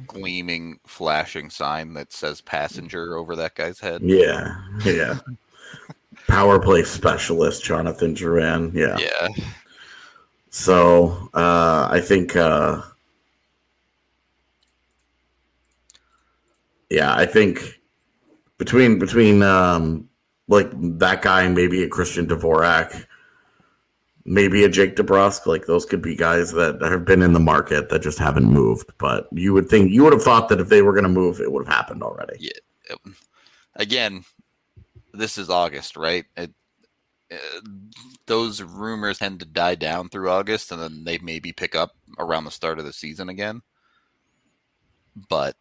gleaming 0.05 0.79
flashing 0.85 1.49
sign 1.49 1.93
that 1.93 2.11
says 2.11 2.41
passenger 2.41 3.15
over 3.15 3.35
that 3.35 3.55
guy's 3.55 3.79
head 3.79 4.01
Yeah, 4.01 4.55
yeah. 4.85 5.19
Power 6.27 6.59
play 6.59 6.83
specialist 6.83 7.63
Jonathan 7.63 8.13
Drouin. 8.13 8.73
Yeah. 8.73 8.97
yeah 8.97 9.27
So 10.49 11.29
uh, 11.33 11.87
I 11.89 12.01
think, 12.01 12.35
uh, 12.35 12.81
yeah, 16.89 17.15
I 17.15 17.25
think 17.25 17.79
between 18.57 18.99
between 18.99 19.43
um, 19.43 20.09
like 20.47 20.69
that 20.99 21.21
guy 21.21 21.43
and 21.43 21.55
maybe 21.55 21.83
a 21.83 21.87
Christian 21.87 22.27
Dvorak, 22.27 23.05
maybe 24.27 24.63
a 24.63 24.69
Jake 24.69 24.95
DeBrusk. 24.95 25.45
Like 25.45 25.65
those 25.65 25.85
could 25.85 26.01
be 26.01 26.15
guys 26.15 26.51
that 26.51 26.81
have 26.81 27.05
been 27.05 27.21
in 27.21 27.33
the 27.33 27.39
market 27.39 27.89
that 27.89 28.03
just 28.03 28.19
haven't 28.19 28.45
moved. 28.45 28.91
But 28.99 29.27
you 29.31 29.53
would 29.53 29.69
think 29.69 29.91
you 29.91 30.03
would 30.03 30.13
have 30.13 30.23
thought 30.23 30.49
that 30.49 30.59
if 30.59 30.69
they 30.69 30.81
were 30.81 30.93
going 30.93 31.03
to 31.03 31.09
move, 31.09 31.39
it 31.39 31.51
would 31.51 31.65
have 31.65 31.73
happened 31.73 32.03
already. 32.03 32.37
Yeah. 32.39 32.97
Again, 33.75 34.23
this 35.13 35.37
is 35.37 35.49
August, 35.49 35.95
right? 35.95 36.25
It, 36.35 36.51
uh, 37.31 37.35
those 38.25 38.61
rumors 38.61 39.17
tend 39.17 39.39
to 39.39 39.45
die 39.45 39.75
down 39.75 40.09
through 40.09 40.29
August, 40.29 40.71
and 40.71 40.81
then 40.81 41.03
they 41.03 41.17
maybe 41.17 41.51
pick 41.51 41.75
up 41.75 41.91
around 42.19 42.45
the 42.45 42.51
start 42.51 42.79
of 42.79 42.85
the 42.85 42.93
season 42.93 43.29
again. 43.29 43.61
But 45.29 45.55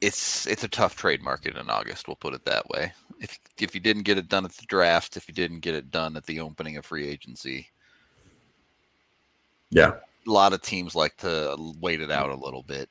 it's 0.00 0.46
it's 0.46 0.64
a 0.64 0.68
tough 0.68 0.96
trade 0.96 1.22
market 1.22 1.56
in 1.56 1.70
August. 1.70 2.08
We'll 2.08 2.16
put 2.16 2.34
it 2.34 2.44
that 2.44 2.68
way. 2.68 2.92
If 3.20 3.38
if 3.58 3.74
you 3.74 3.80
didn't 3.80 4.04
get 4.04 4.18
it 4.18 4.28
done 4.28 4.44
at 4.44 4.52
the 4.52 4.66
draft, 4.66 5.16
if 5.16 5.28
you 5.28 5.34
didn't 5.34 5.60
get 5.60 5.74
it 5.74 5.90
done 5.90 6.16
at 6.16 6.26
the 6.26 6.40
opening 6.40 6.76
of 6.76 6.86
free 6.86 7.08
agency, 7.08 7.68
yeah, 9.70 9.94
a 10.26 10.30
lot 10.30 10.52
of 10.52 10.62
teams 10.62 10.94
like 10.94 11.16
to 11.18 11.56
wait 11.80 12.00
it 12.00 12.10
out 12.10 12.30
a 12.30 12.34
little 12.34 12.62
bit. 12.62 12.88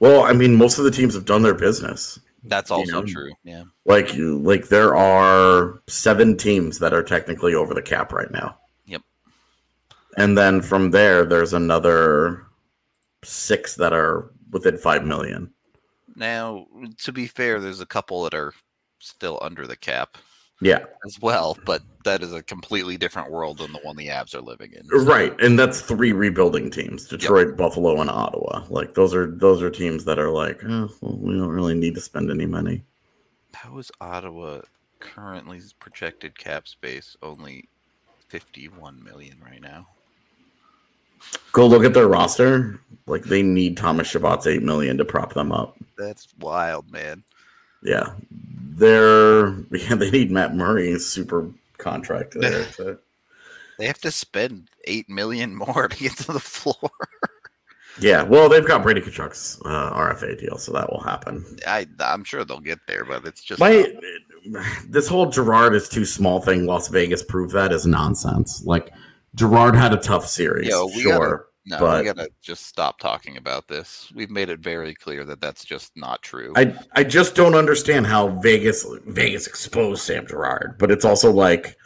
Well, 0.00 0.22
I 0.22 0.32
mean, 0.32 0.56
most 0.56 0.78
of 0.78 0.84
the 0.84 0.90
teams 0.90 1.14
have 1.14 1.26
done 1.26 1.42
their 1.42 1.54
business. 1.54 2.18
That's 2.44 2.70
also 2.70 2.86
you 2.86 2.92
know? 2.92 3.04
true. 3.04 3.32
Yeah, 3.44 3.64
like 3.84 4.10
like 4.16 4.68
there 4.68 4.96
are 4.96 5.80
seven 5.86 6.36
teams 6.36 6.78
that 6.80 6.92
are 6.92 7.02
technically 7.02 7.54
over 7.54 7.74
the 7.74 7.82
cap 7.82 8.12
right 8.12 8.30
now. 8.30 8.56
Yep. 8.86 9.02
And 10.16 10.36
then 10.36 10.60
from 10.60 10.90
there, 10.90 11.24
there's 11.24 11.52
another 11.52 12.46
six 13.22 13.74
that 13.76 13.92
are 13.92 14.30
within 14.50 14.76
five 14.78 15.04
million. 15.04 15.52
Now, 16.16 16.66
to 16.98 17.12
be 17.12 17.26
fair, 17.26 17.60
there's 17.60 17.80
a 17.80 17.86
couple 17.86 18.22
that 18.24 18.34
are 18.34 18.52
still 18.98 19.38
under 19.42 19.66
the 19.66 19.76
cap. 19.76 20.16
Yeah. 20.62 20.84
As 21.04 21.20
well, 21.20 21.58
but 21.66 21.82
that 22.04 22.22
is 22.22 22.32
a 22.32 22.42
completely 22.42 22.96
different 22.96 23.30
world 23.30 23.58
than 23.58 23.72
the 23.72 23.78
one 23.80 23.94
the 23.94 24.06
Avs 24.08 24.34
are 24.34 24.40
living 24.40 24.72
in. 24.72 24.84
So. 24.86 25.04
Right. 25.04 25.38
And 25.38 25.58
that's 25.58 25.82
three 25.82 26.12
rebuilding 26.12 26.70
teams. 26.70 27.06
Detroit, 27.06 27.48
yep. 27.48 27.56
Buffalo, 27.58 28.00
and 28.00 28.08
Ottawa. 28.08 28.64
Like 28.70 28.94
those 28.94 29.14
are 29.14 29.30
those 29.30 29.62
are 29.62 29.68
teams 29.68 30.06
that 30.06 30.18
are 30.18 30.30
like, 30.30 30.62
oh, 30.64 30.88
well, 31.02 31.18
we 31.18 31.36
don't 31.36 31.50
really 31.50 31.74
need 31.74 31.94
to 31.96 32.00
spend 32.00 32.30
any 32.30 32.46
money. 32.46 32.82
How 33.52 33.76
is 33.76 33.92
Ottawa 34.00 34.62
currently 34.98 35.60
projected 35.78 36.38
cap 36.38 36.66
space 36.66 37.18
only 37.22 37.68
51 38.28 39.04
million 39.04 39.38
right 39.44 39.60
now? 39.60 39.86
Go 41.52 41.66
look 41.66 41.84
at 41.84 41.94
their 41.94 42.08
roster. 42.08 42.80
Like 43.06 43.24
they 43.24 43.42
need 43.42 43.76
Thomas 43.76 44.12
Chabot's 44.12 44.46
eight 44.46 44.62
million 44.62 44.98
to 44.98 45.04
prop 45.04 45.32
them 45.32 45.52
up. 45.52 45.76
That's 45.96 46.28
wild, 46.40 46.90
man. 46.90 47.22
Yeah, 47.82 48.14
they're 48.30 49.50
yeah 49.70 49.94
they 49.94 50.10
need 50.10 50.30
Matt 50.30 50.54
Murray's 50.54 51.06
super 51.06 51.50
contract 51.78 52.34
there. 52.40 52.64
So. 52.72 52.98
they 53.78 53.86
have 53.86 54.00
to 54.00 54.10
spend 54.10 54.68
eight 54.84 55.08
million 55.08 55.54
more 55.54 55.88
to 55.90 55.96
get 55.96 56.16
to 56.18 56.32
the 56.32 56.40
floor. 56.40 56.90
yeah, 58.00 58.22
well, 58.22 58.48
they've 58.48 58.66
got 58.66 58.82
Brady 58.82 59.00
Tkachuk's 59.00 59.60
uh, 59.64 59.92
RFA 59.92 60.38
deal, 60.38 60.58
so 60.58 60.72
that 60.72 60.90
will 60.90 61.00
happen. 61.00 61.44
I 61.66 61.86
I'm 62.00 62.24
sure 62.24 62.44
they'll 62.44 62.60
get 62.60 62.80
there, 62.88 63.04
but 63.04 63.24
it's 63.24 63.42
just 63.42 63.60
my 63.60 63.86
this 64.88 65.06
whole 65.06 65.26
Girard 65.26 65.74
is 65.74 65.88
too 65.88 66.04
small 66.04 66.40
thing. 66.40 66.66
Las 66.66 66.88
Vegas 66.88 67.22
proved 67.22 67.52
that 67.52 67.72
is 67.72 67.86
nonsense. 67.86 68.64
Like 68.64 68.92
Girard 69.36 69.76
had 69.76 69.92
a 69.92 69.98
tough 69.98 70.26
series, 70.26 70.68
Yo, 70.68 70.88
sure. 70.88 71.12
Gotta, 71.12 71.42
no, 71.66 71.78
but 71.78 71.98
we 71.98 72.04
gotta 72.04 72.30
just 72.40 72.66
stop 72.66 72.98
talking 72.98 73.36
about 73.36 73.68
this. 73.68 74.10
We've 74.14 74.30
made 74.30 74.48
it 74.48 74.60
very 74.60 74.94
clear 74.94 75.24
that 75.24 75.40
that's 75.40 75.64
just 75.64 75.92
not 75.96 76.22
true. 76.22 76.52
I 76.56 76.74
I 76.92 77.04
just 77.04 77.34
don't 77.34 77.54
understand 77.54 78.06
how 78.06 78.28
Vegas 78.40 78.86
Vegas 79.06 79.46
exposed 79.46 80.02
Sam 80.02 80.26
Girard, 80.26 80.76
but 80.78 80.90
it's 80.90 81.04
also 81.04 81.30
like 81.30 81.76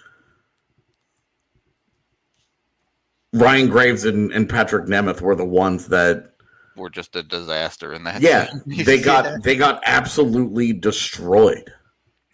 Ryan 3.33 3.69
Graves 3.69 4.05
and, 4.05 4.31
and 4.33 4.49
Patrik 4.49 4.87
Nemeth 4.87 5.21
were 5.21 5.37
the 5.37 5.45
ones 5.45 5.89
that 5.89 6.33
were 6.77 6.91
just 6.91 7.17
a 7.17 7.23
disaster 7.23 7.93
in 7.95 8.05
that. 8.05 8.21
Yeah, 8.21 8.51
they 8.67 9.01
got 9.01 9.43
they 9.43 9.57
got 9.57 9.83
absolutely 9.87 10.73
destroyed 10.73 11.73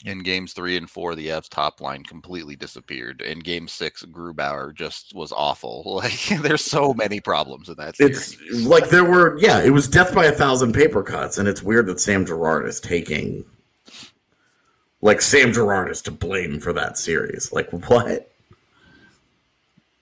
in 0.07 0.21
games 0.21 0.53
three 0.53 0.77
and 0.77 0.89
four, 0.89 1.17
the 1.17 1.31
F's 1.33 1.49
top 1.49 1.81
line 1.81 2.05
completely 2.05 2.55
disappeared. 2.55 3.21
In 3.23 3.41
game 3.41 3.67
six, 3.67 4.05
Grubauer 4.05 4.73
just 4.73 5.15
was 5.15 5.33
awful. 5.33 6.01
Like 6.07 6.43
there's 6.43 6.65
so 6.65 6.93
many 6.95 7.21
problems 7.21 7.69
in 7.69 7.75
that 7.77 7.97
series. 7.97 8.39
It's 8.39 8.65
like 8.67 8.91
there 8.91 9.05
were, 9.05 9.39
yeah, 9.39 9.63
it 9.63 9.71
was 9.71 9.89
death 9.89 10.15
by 10.15 10.27
a 10.27 10.33
thousand 10.33 10.75
paper 10.75 11.03
cuts, 11.03 11.39
and 11.39 11.49
it's 11.49 11.63
weird 11.63 11.87
that 11.87 11.99
Sam 11.99 12.25
Girard 12.25 12.67
is 12.69 12.79
taking, 12.81 13.45
like 15.01 15.23
Sam 15.23 15.53
Girard 15.53 15.91
is 15.91 16.03
to 16.03 16.11
blame 16.11 16.61
for 16.61 16.73
that 16.75 16.99
series. 16.99 17.51
Like 17.51 17.71
what? 17.89 18.31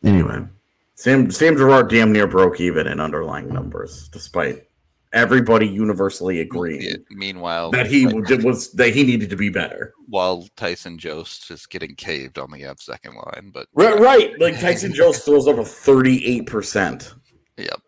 Anyway, 0.03 0.45
Sam 0.97 1.31
Sam 1.31 1.57
Girard 1.57 1.89
damn 1.89 2.13
near 2.13 2.27
broke 2.27 2.61
even 2.61 2.87
in 2.89 3.01
underlying 3.01 3.49
numbers, 3.49 4.09
despite 4.09 4.67
everybody 5.15 5.67
universally 5.67 6.41
agreed. 6.41 7.05
Meanwhile, 7.11 7.71
that 7.71 7.87
he 7.87 8.07
like, 8.07 8.43
was 8.43 8.73
that 8.73 8.93
he 8.93 9.05
needed 9.05 9.31
to 9.31 9.37
be 9.37 9.49
better. 9.49 9.95
While 10.09 10.47
Tyson 10.57 10.99
Jost 10.99 11.51
is 11.51 11.65
getting 11.65 11.95
caved 11.95 12.39
on 12.39 12.51
the 12.51 12.65
F 12.65 12.81
second 12.81 13.15
line, 13.15 13.51
but 13.55 13.69
right, 13.75 13.99
right. 13.99 14.39
like 14.39 14.61
Tyson 14.61 14.93
Jost 14.93 15.25
throws 15.25 15.49
up 15.49 15.59
a 15.59 15.65
thirty 15.65 16.27
eight 16.27 16.47
percent. 16.47 17.15
Yep. 17.57 17.81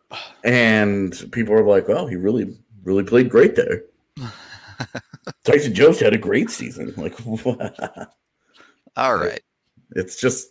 And 0.45 1.29
people 1.33 1.55
are 1.55 1.65
like, 1.65 1.89
"Well, 1.89 2.07
he 2.07 2.17
really, 2.17 2.57
really 2.85 3.05
played 3.05 3.29
great 3.29 3.57
there." 3.57 3.83
Tyson 5.45 5.75
Jost 5.75 6.01
had 6.01 6.15
a 6.15 6.19
great 6.19 6.51
season. 6.51 6.95
Like, 6.97 7.15
all 8.97 9.17
right. 9.17 9.41
It's 9.93 10.21
just 10.21 10.49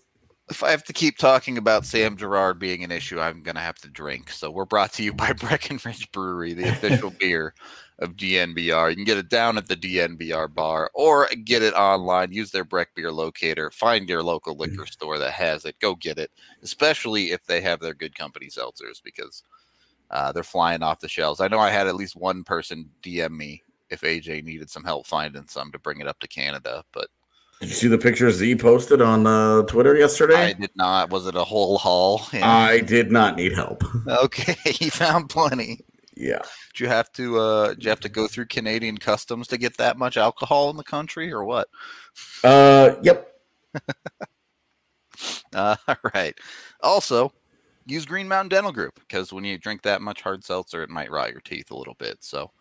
if 0.50 0.62
I 0.62 0.72
have 0.72 0.84
to 0.84 0.94
keep 0.94 1.18
talking 1.18 1.58
about 1.58 1.86
Sam 1.86 2.16
Girard 2.16 2.60
being 2.60 2.84
an 2.84 2.92
issue, 2.92 3.20
I'm 3.20 3.42
going 3.42 3.56
to 3.56 3.62
have 3.62 3.80
to 3.80 3.90
drink. 3.90 4.30
So 4.30 4.52
we're 4.52 4.66
brought 4.66 4.94
to 4.94 5.04
you 5.04 5.12
by 5.12 5.34
Breckenridge 5.40 6.12
Brewery, 6.12 6.54
the 6.54 6.70
official 6.70 7.10
beer 7.10 7.56
of 8.00 8.16
DNVR. 8.16 8.90
You 8.90 8.96
can 8.96 9.06
get 9.06 9.18
it 9.18 9.30
down 9.30 9.58
at 9.58 9.68
the 9.68 9.76
DNVR 9.76 10.54
bar 10.54 10.92
or 10.94 11.28
get 11.46 11.64
it 11.64 11.74
online. 11.74 12.32
Use 12.32 12.52
their 12.52 12.64
Breck 12.64 12.94
Beer 12.94 13.12
locator. 13.12 13.72
Find 13.72 14.08
your 14.08 14.22
local 14.22 14.56
liquor 14.56 14.86
store 14.86 15.18
that 15.18 15.34
has 15.34 15.66
it. 15.66 15.80
Go 15.80 15.96
get 15.96 16.20
it, 16.20 16.30
especially 16.62 17.32
if 17.32 17.46
they 17.46 17.62
have 17.62 17.80
their 17.80 17.94
good 17.96 18.14
company 18.14 18.48
seltzers 18.48 19.02
because 19.04 19.42
uh, 20.12 20.32
they're 20.32 20.44
flying 20.44 20.84
off 20.84 21.00
the 21.00 21.10
shelves. 21.10 21.42
I 21.42 21.48
know 21.48 21.60
I 21.60 21.72
had 21.72 21.88
at 21.88 21.96
least 21.96 22.16
one 22.16 22.44
person 22.44 22.90
DM 23.02 23.32
me 23.32 23.64
if 23.90 24.02
AJ 24.02 24.44
needed 24.44 24.70
some 24.70 24.84
help 24.84 25.08
finding 25.08 25.48
some 25.48 25.72
to 25.72 25.80
bring 25.80 26.02
it 26.02 26.08
up 26.08 26.20
to 26.20 26.28
Canada, 26.28 26.84
but– 26.92 27.08
did 27.62 27.70
you 27.70 27.76
see 27.76 27.88
the 27.88 27.98
pictures 27.98 28.36
Z 28.36 28.56
posted 28.58 29.02
on 29.02 29.26
uh, 29.26 29.64
Twitter 29.64 29.96
yesterday? 29.96 30.36
I 30.36 30.54
did 30.54 30.72
not. 30.76 31.10
Was 31.10 31.26
it 31.26 31.36
a 31.36 31.44
whole 31.44 31.78
haul? 31.78 32.22
Yeah. 32.34 32.48
I 32.50 32.82
did 32.82 33.12
not 33.12 33.36
need 33.36 33.54
help. 33.54 33.84
Okay, 34.08 34.56
he 34.66 34.90
found 34.90 35.30
plenty. 35.30 35.80
Yeah. 36.16 36.42
Do 36.74 36.84
you 36.84 36.90
have 36.90 37.12
to? 37.14 37.40
Uh, 37.40 37.70
did 37.70 37.84
you 37.84 37.90
have 37.90 38.00
to 38.02 38.10
go 38.10 38.28
through 38.28 38.46
Canadian 38.48 38.98
customs 38.98 39.48
to 39.48 39.58
get 39.58 39.78
that 39.78 39.98
much 39.98 40.16
alcohol 40.16 40.70
in 40.70 40.78
the 40.78 40.84
country, 40.84 41.32
or 41.32 41.44
what? 41.44 41.68
Uh, 42.44 42.96
yep. 43.02 43.34
uh, 45.54 45.76
all 45.88 45.96
right. 46.14 46.36
Also, 46.82 47.34
use 47.88 48.06
Green 48.06 48.28
Mountain 48.28 48.50
Dental 48.50 48.72
Group 48.72 49.00
because 49.00 49.34
when 49.34 49.44
you 49.44 49.58
drink 49.58 49.82
that 49.82 50.02
much 50.02 50.22
hard 50.22 50.44
seltzer, 50.44 50.84
it 50.84 50.90
might 50.90 51.12
rot 51.12 51.32
your 51.32 51.42
teeth 51.42 51.72
a 51.72 51.78
little 51.78 51.96
bit. 51.96 52.18
So 52.22 52.52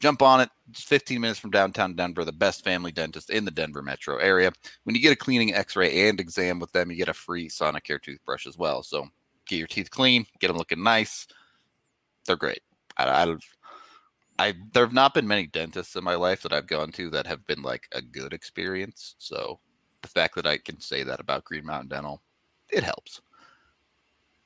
Jump 0.00 0.22
on 0.22 0.40
it. 0.40 0.48
It's 0.70 0.82
15 0.82 1.20
minutes 1.20 1.38
from 1.38 1.50
downtown 1.50 1.94
Denver, 1.94 2.24
the 2.24 2.32
best 2.32 2.64
family 2.64 2.90
dentist 2.90 3.28
in 3.28 3.44
the 3.44 3.50
Denver 3.50 3.82
metro 3.82 4.16
area. 4.16 4.50
When 4.84 4.96
you 4.96 5.02
get 5.02 5.12
a 5.12 5.16
cleaning, 5.16 5.54
x 5.54 5.76
ray, 5.76 6.08
and 6.08 6.18
exam 6.18 6.58
with 6.58 6.72
them, 6.72 6.90
you 6.90 6.96
get 6.96 7.08
a 7.08 7.14
free 7.14 7.48
Sonicare 7.48 8.00
toothbrush 8.00 8.46
as 8.46 8.56
well. 8.56 8.82
So 8.82 9.06
get 9.46 9.58
your 9.58 9.66
teeth 9.66 9.90
clean, 9.90 10.24
get 10.38 10.48
them 10.48 10.56
looking 10.56 10.82
nice. 10.82 11.26
They're 12.26 12.36
great. 12.36 12.62
I, 12.96 13.04
I, 13.04 13.36
I 14.38 14.54
there 14.72 14.86
have 14.86 14.94
not 14.94 15.12
been 15.12 15.28
many 15.28 15.46
dentists 15.46 15.96
in 15.96 16.04
my 16.04 16.14
life 16.14 16.42
that 16.42 16.52
I've 16.52 16.66
gone 16.66 16.92
to 16.92 17.10
that 17.10 17.26
have 17.26 17.46
been 17.46 17.60
like 17.60 17.86
a 17.92 18.00
good 18.00 18.32
experience. 18.32 19.16
So 19.18 19.60
the 20.00 20.08
fact 20.08 20.34
that 20.36 20.46
I 20.46 20.56
can 20.56 20.80
say 20.80 21.02
that 21.02 21.20
about 21.20 21.44
Green 21.44 21.66
Mountain 21.66 21.88
Dental, 21.88 22.22
it 22.70 22.82
helps 22.82 23.20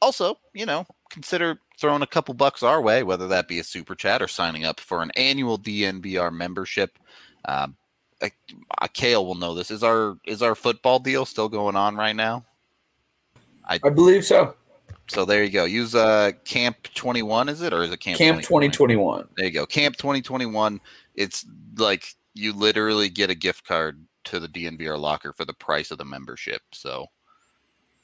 also, 0.01 0.39
you 0.53 0.67
know, 0.67 0.87
consider 1.11 1.59
throwing 1.81 2.03
a 2.03 2.07
couple 2.07 2.35
bucks 2.35 2.63
our 2.63 2.81
way, 2.81 3.03
whether 3.03 3.29
that 3.29 3.49
be 3.49 3.59
a 3.59 3.65
super 3.65 3.95
chat 3.95 4.23
or 4.23 4.29
signing 4.29 4.65
up 4.65 4.81
for 4.81 5.03
an 5.03 5.11
annual 5.17 5.59
DNVR 5.59 6.33
membership. 6.33 6.99
Um, 7.47 7.77
I, 8.23 8.31
I, 8.79 8.89
Kale 8.89 9.25
will 9.27 9.35
know 9.35 9.55
this. 9.55 9.71
Is 9.71 9.83
our 9.83 10.17
is 10.27 10.43
our 10.43 10.55
football 10.55 10.99
deal 10.99 11.25
still 11.25 11.49
going 11.49 11.77
on 11.77 11.97
right 11.97 12.17
now? 12.17 12.45
I, 13.67 13.81
I 13.85 13.91
believe 13.91 14.25
so. 14.25 14.55
So 15.09 15.25
there 15.25 15.45
you 15.45 15.51
go. 15.51 15.65
Use 15.65 15.95
uh 15.95 16.33
Camp 16.45 16.77
21 16.95 17.49
is 17.49 17.61
it 17.61 17.73
or 17.73 17.83
is 17.83 17.91
it 17.91 18.01
Camp 18.01 18.19
Camp 18.19 18.41
2021? 18.41 19.29
There 19.37 19.47
you 19.47 19.53
go. 19.53 19.67
Camp 19.67 19.97
2021. 19.97 20.81
It's 21.15 21.45
like 21.77 22.15
you 22.35 22.53
literally 22.53 23.09
get 23.09 23.31
a 23.31 23.35
gift 23.35 23.67
card 23.67 24.05
to 24.25 24.41
the 24.41 24.49
DNVR 24.49 24.99
locker 24.99 25.33
for 25.33 25.45
the 25.45 25.53
price 25.53 25.91
of 25.91 25.99
the 25.99 26.05
membership. 26.05 26.63
So 26.73 27.07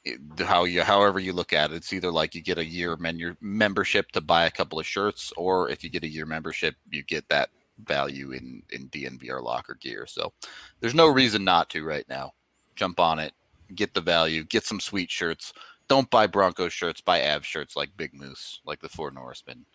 Eh, 0.05 0.15
how 0.39 0.63
you 0.63 0.81
however 0.81 1.19
you 1.19 1.33
look 1.33 1.53
at 1.53 1.71
it 1.71 1.75
it's 1.75 1.93
either 1.93 2.11
like 2.11 2.33
you 2.33 2.41
get 2.41 2.57
a 2.57 2.65
year 2.65 2.95
menu 2.97 3.35
membership 3.39 4.11
to 4.11 4.21
buy 4.21 4.45
a 4.45 4.51
couple 4.51 4.79
of 4.79 4.85
shirts 4.85 5.31
or 5.37 5.69
if 5.69 5.83
you 5.83 5.89
get 5.89 6.03
a 6.03 6.09
year 6.09 6.25
membership 6.25 6.75
you 6.89 7.03
get 7.03 7.27
that 7.29 7.49
value 7.85 8.31
in 8.31 8.63
in 8.71 8.89
DNVR 8.89 9.43
locker 9.43 9.77
gear 9.79 10.05
so 10.07 10.33
there's 10.79 10.95
no 10.95 11.07
reason 11.07 11.43
not 11.43 11.69
to 11.69 11.83
right 11.83 12.05
now 12.09 12.31
jump 12.75 12.99
on 12.99 13.19
it 13.19 13.33
get 13.75 13.93
the 13.93 14.01
value, 14.01 14.43
get 14.43 14.65
some 14.65 14.79
sweet 14.79 15.09
shirts. 15.09 15.53
Don't 15.87 16.09
buy 16.09 16.27
bronco 16.27 16.69
shirts, 16.69 17.01
buy 17.01 17.29
Av 17.29 17.45
shirts 17.45 17.75
like 17.75 17.95
Big 17.97 18.13
Moose, 18.13 18.61
like 18.65 18.79
the 18.81 18.89
Four 18.89 19.11
Norsemen. 19.11 19.65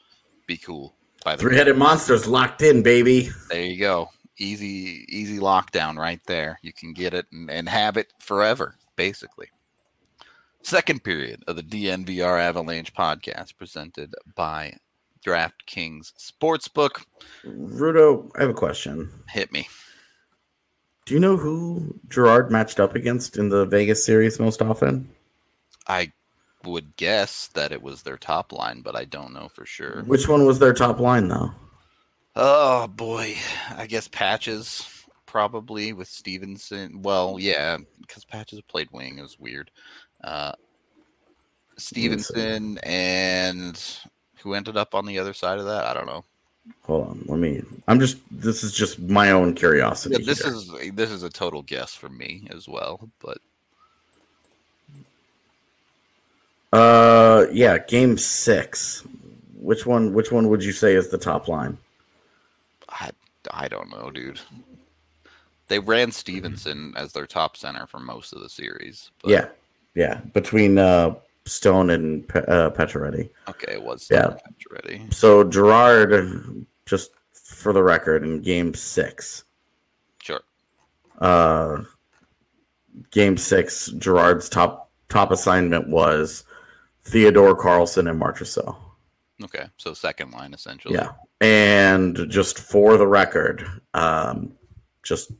Be 0.46 0.56
cool. 0.56 0.94
Buy 1.24 1.36
Three 1.36 1.56
headed 1.56 1.76
monsters 1.76 2.26
locked 2.26 2.62
in, 2.62 2.82
baby. 2.82 3.30
There 3.50 3.62
you 3.62 3.78
go. 3.78 4.10
Easy, 4.38 5.04
easy 5.08 5.38
lockdown 5.38 5.96
right 5.96 6.20
there. 6.26 6.58
You 6.62 6.72
can 6.72 6.92
get 6.92 7.14
it 7.14 7.26
and, 7.32 7.50
and 7.50 7.68
have 7.68 7.96
it 7.96 8.12
forever, 8.18 8.76
basically. 8.94 9.48
Second 10.66 11.04
period 11.04 11.44
of 11.46 11.54
the 11.54 11.62
DNVR 11.62 12.40
Avalanche 12.40 12.92
podcast 12.92 13.56
presented 13.56 14.12
by 14.34 14.74
DraftKings 15.24 16.12
Sportsbook. 16.18 17.04
Rudo, 17.44 18.28
I 18.36 18.40
have 18.40 18.50
a 18.50 18.52
question. 18.52 19.08
Hit 19.28 19.52
me. 19.52 19.68
Do 21.04 21.14
you 21.14 21.20
know 21.20 21.36
who 21.36 21.94
Girard 22.08 22.50
matched 22.50 22.80
up 22.80 22.96
against 22.96 23.36
in 23.36 23.48
the 23.48 23.64
Vegas 23.64 24.04
series 24.04 24.40
most 24.40 24.60
often? 24.60 25.08
I 25.86 26.10
would 26.64 26.96
guess 26.96 27.46
that 27.54 27.70
it 27.70 27.80
was 27.80 28.02
their 28.02 28.18
top 28.18 28.50
line, 28.50 28.80
but 28.80 28.96
I 28.96 29.04
don't 29.04 29.34
know 29.34 29.48
for 29.48 29.66
sure. 29.66 30.02
Which 30.02 30.26
one 30.26 30.46
was 30.46 30.58
their 30.58 30.74
top 30.74 30.98
line, 30.98 31.28
though? 31.28 31.52
Oh 32.34 32.88
boy, 32.88 33.36
I 33.70 33.86
guess 33.86 34.08
Patches 34.08 34.84
probably 35.26 35.92
with 35.92 36.08
Stephenson. 36.08 37.02
Well, 37.02 37.36
yeah, 37.38 37.76
because 38.00 38.24
Patches 38.24 38.62
played 38.62 38.88
wing 38.90 39.18
It 39.18 39.22
was 39.22 39.38
weird. 39.38 39.70
Uh, 40.22 40.52
Stephenson 41.76 42.78
and 42.78 43.80
who 44.38 44.54
ended 44.54 44.76
up 44.76 44.94
on 44.94 45.06
the 45.06 45.18
other 45.18 45.32
side 45.32 45.58
of 45.58 45.66
that? 45.66 45.84
I 45.86 45.94
don't 45.94 46.06
know. 46.06 46.24
Hold 46.82 47.08
on, 47.08 47.24
let 47.26 47.38
me. 47.38 47.62
I'm 47.86 48.00
just. 48.00 48.18
This 48.30 48.64
is 48.64 48.72
just 48.72 48.98
my 48.98 49.30
own 49.30 49.54
curiosity. 49.54 50.16
Yeah, 50.18 50.26
this 50.26 50.42
here. 50.42 50.52
is 50.52 50.94
this 50.94 51.10
is 51.10 51.22
a 51.22 51.30
total 51.30 51.62
guess 51.62 51.94
for 51.94 52.08
me 52.08 52.48
as 52.50 52.68
well, 52.68 53.08
but. 53.20 53.38
Uh, 56.72 57.46
yeah, 57.52 57.78
game 57.78 58.18
six. 58.18 59.06
Which 59.54 59.86
one? 59.86 60.12
Which 60.12 60.32
one 60.32 60.48
would 60.48 60.64
you 60.64 60.72
say 60.72 60.94
is 60.94 61.08
the 61.08 61.18
top 61.18 61.46
line? 61.46 61.78
I 62.88 63.10
I 63.52 63.68
don't 63.68 63.90
know, 63.90 64.10
dude. 64.10 64.40
They 65.68 65.78
ran 65.78 66.12
Stephenson 66.12 66.94
as 66.96 67.12
their 67.12 67.26
top 67.26 67.56
center 67.56 67.86
for 67.86 67.98
most 67.98 68.32
of 68.32 68.40
the 68.40 68.48
series. 68.48 69.10
But... 69.20 69.30
Yeah, 69.30 69.48
yeah. 69.96 70.20
Between 70.32 70.78
uh, 70.78 71.16
Stone 71.46 71.90
and 71.90 72.24
uh, 72.34 72.70
Pacioretty. 72.70 73.30
Okay, 73.48 73.72
it 73.72 73.82
was 73.82 74.04
Stone 74.04 74.18
yeah. 74.18 74.36
Pacioretty. 74.52 75.12
So 75.12 75.42
Girard, 75.42 76.66
just 76.84 77.10
for 77.32 77.72
the 77.72 77.82
record, 77.82 78.22
in 78.22 78.42
Game 78.42 78.74
Six. 78.74 79.44
Sure. 80.20 80.40
Uh, 81.18 81.82
game 83.10 83.36
Six, 83.36 83.88
Girard's 83.98 84.48
top 84.48 84.90
top 85.08 85.30
assignment 85.30 85.88
was 85.88 86.44
Theodore 87.04 87.56
Karlsson 87.56 88.10
and 88.10 88.20
Marchessault. 88.20 88.76
Okay, 89.44 89.66
so 89.76 89.94
second 89.94 90.32
line 90.32 90.52
essentially. 90.54 90.94
Yeah, 90.94 91.12
and 91.40 92.28
just 92.28 92.58
for 92.58 92.96
the 92.96 93.06
record, 93.06 93.66
um, 93.94 94.52
just 95.02 95.30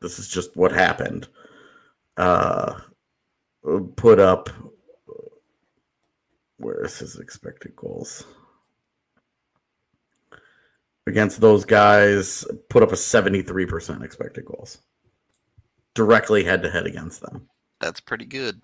this 0.00 0.18
is 0.18 0.28
just 0.28 0.56
what 0.56 0.72
happened. 0.72 1.28
Uh, 2.16 2.80
put 3.96 4.18
up 4.18 4.48
where 6.58 6.84
is 6.84 6.98
his 6.98 7.18
expected 7.18 7.74
goals? 7.74 8.24
Against 11.06 11.40
those 11.40 11.64
guys 11.64 12.44
put 12.68 12.82
up 12.82 12.92
a 12.92 12.96
73% 12.96 14.04
expected 14.04 14.44
goals. 14.44 14.78
Directly 15.94 16.44
head 16.44 16.62
to 16.62 16.70
head 16.70 16.86
against 16.86 17.20
them. 17.20 17.48
That's 17.80 18.00
pretty 18.00 18.26
good. 18.26 18.60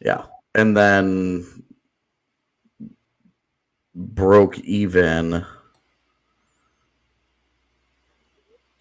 Yeah 0.00 0.24
and 0.54 0.76
then 0.76 1.64
broke 3.94 4.58
even 4.60 5.44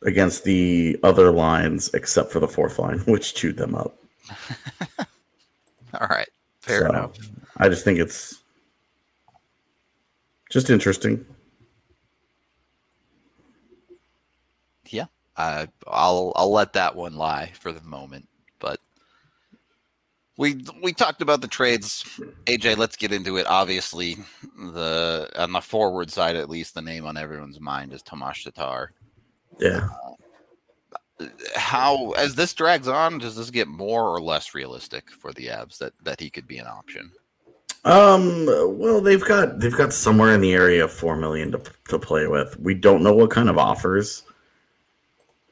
against 0.04 0.44
the 0.44 0.98
other 1.04 1.32
lines 1.32 1.90
except 1.94 2.32
for 2.32 2.40
the 2.40 2.48
fourth 2.48 2.80
line 2.80 3.00
which 3.08 3.34
chewed 3.34 3.58
them 3.58 3.76
up 3.76 3.98
All 6.02 6.08
right. 6.08 6.30
Fair 6.62 6.82
so, 6.82 6.90
enough. 6.90 7.12
I 7.58 7.70
just 7.70 7.84
think 7.84 8.00
it's 8.00 8.42
just 10.50 10.70
interesting. 10.70 11.26
Yeah. 14.88 15.06
I 15.38 15.68
I'll 15.88 16.34
I'll 16.36 16.52
let 16.52 16.74
that 16.74 16.96
one 16.96 17.16
lie 17.16 17.52
for 17.60 17.72
the 17.72 17.82
moment. 17.82 18.28
But 18.60 18.80
we 20.38 20.64
we 20.82 20.94
talked 20.94 21.22
about 21.22 21.42
the 21.42 21.48
trades. 21.48 22.04
AJ, 22.46 22.78
let's 22.78 22.96
get 22.96 23.12
into 23.12 23.38
it. 23.38 23.46
Obviously, 23.48 24.18
the 24.58 25.30
on 25.36 25.52
the 25.52 25.62
forward 25.62 26.12
side 26.12 26.36
at 26.36 26.50
least, 26.50 26.76
the 26.76 26.82
name 26.82 27.06
on 27.06 27.18
everyone's 27.18 27.60
mind 27.60 27.94
is 27.94 28.02
Tomas 28.02 28.44
Tatar. 28.44 28.92
Yeah. 29.60 29.88
Uh, 30.06 30.14
how 31.56 32.12
as 32.12 32.36
this 32.36 32.54
drags 32.54 32.88
on, 32.88 33.18
does 33.18 33.36
this 33.36 33.50
get 33.50 33.68
more 33.68 34.04
or 34.04 34.22
less 34.22 34.54
realistic 34.54 35.10
for 35.12 35.34
the 35.34 35.48
Avs 35.48 35.78
that 35.80 35.94
that 36.04 36.20
he 36.20 36.30
could 36.30 36.48
be 36.48 36.58
an 36.58 36.68
option? 36.68 37.12
Um. 37.86 38.46
Well, 38.48 39.02
they've 39.02 39.24
got 39.24 39.60
they've 39.60 39.76
got 39.76 39.94
somewhere 39.94 40.34
in 40.34 40.42
the 40.42 40.54
area 40.54 40.84
of 40.84 40.92
four 40.92 41.16
million 41.16 41.52
to 41.52 41.62
to 41.90 42.00
play 42.00 42.28
with. 42.28 42.60
We 42.60 42.74
don't 42.74 43.04
know 43.04 43.14
what 43.14 43.32
kind 43.32 43.50
of 43.50 43.58
offers. 43.58 44.24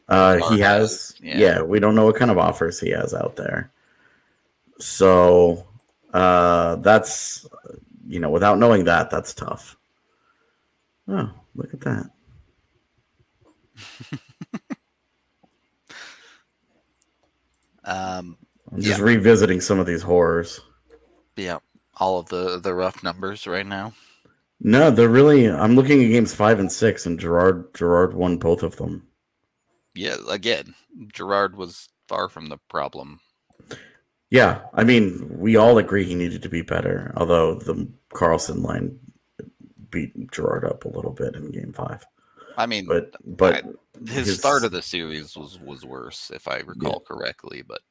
Uh, 0.10 0.38
he 0.50 0.60
has. 0.60 1.16
Yeah. 1.22 1.38
yeah, 1.38 1.62
we 1.62 1.80
don't 1.80 1.96
know 1.96 2.06
what 2.06 2.16
kind 2.16 2.32
of 2.32 2.38
offers 2.38 2.80
he 2.80 2.92
has 2.92 3.14
out 3.14 3.36
there. 3.36 3.72
So, 4.80 5.68
uh, 6.14 6.78
that's 6.78 7.46
you 8.08 8.20
know, 8.20 8.30
without 8.30 8.58
knowing 8.58 8.86
that, 8.86 9.10
that's 9.10 9.34
tough. 9.34 9.78
Oh, 11.10 11.30
look 11.56 11.74
at 11.74 11.82
that. 11.82 12.10
Um, 17.88 18.38
I'm 18.71 18.82
just 18.82 19.00
yeah. 19.00 19.06
revisiting 19.06 19.62
some 19.62 19.80
of 19.80 19.86
these 19.88 20.02
horrors. 20.02 20.60
Yeah, 21.36 21.60
all 21.95 22.19
of 22.19 22.28
the 22.28 22.60
the 22.60 22.73
rough 22.73 23.02
numbers 23.02 23.47
right 23.47 23.65
now. 23.65 23.93
No, 24.60 24.91
they're 24.91 25.08
really. 25.08 25.50
I'm 25.50 25.76
looking 25.76 26.04
at 26.04 26.10
games 26.10 26.34
five 26.34 26.60
and 26.60 26.71
six, 26.71 27.06
and 27.06 27.19
Girard 27.19 27.73
Girard 27.73 28.13
won 28.13 28.38
both 28.38 28.62
of 28.62 28.76
them. 28.76 29.08
Yeah, 29.95 30.17
again, 30.30 30.76
Girard 31.13 31.56
was 31.56 31.89
far 32.08 32.28
from 32.30 32.50
the 32.50 32.58
problem. 32.69 33.19
Yeah, 34.30 34.62
I 34.73 34.84
mean, 34.84 35.26
we 35.39 35.56
all 35.56 35.78
agree 35.78 36.04
he 36.04 36.15
needed 36.15 36.43
to 36.43 36.50
be 36.50 36.62
better. 36.62 37.13
Although 37.15 37.56
the 37.56 37.88
Karlsson 38.13 38.62
line 38.63 39.00
beat 39.89 40.32
Girard 40.32 40.65
up 40.65 40.84
a 40.84 40.89
little 40.89 41.13
bit 41.13 41.36
in 41.36 41.52
game 41.52 41.71
five. 41.71 42.06
I 42.58 42.65
mean, 42.65 42.86
but 42.88 43.15
but 43.24 43.56
I, 43.56 43.62
his, 44.12 44.28
his, 44.28 44.39
start 44.39 44.63
of 44.63 44.72
the 44.72 44.82
series 44.82 45.38
was 45.38 45.60
was 45.60 45.86
worse, 45.86 46.32
if 46.34 46.48
I 46.48 46.58
recall 46.58 47.04
yeah. 47.04 47.15
correctly. 47.15 47.63
But 47.65 47.82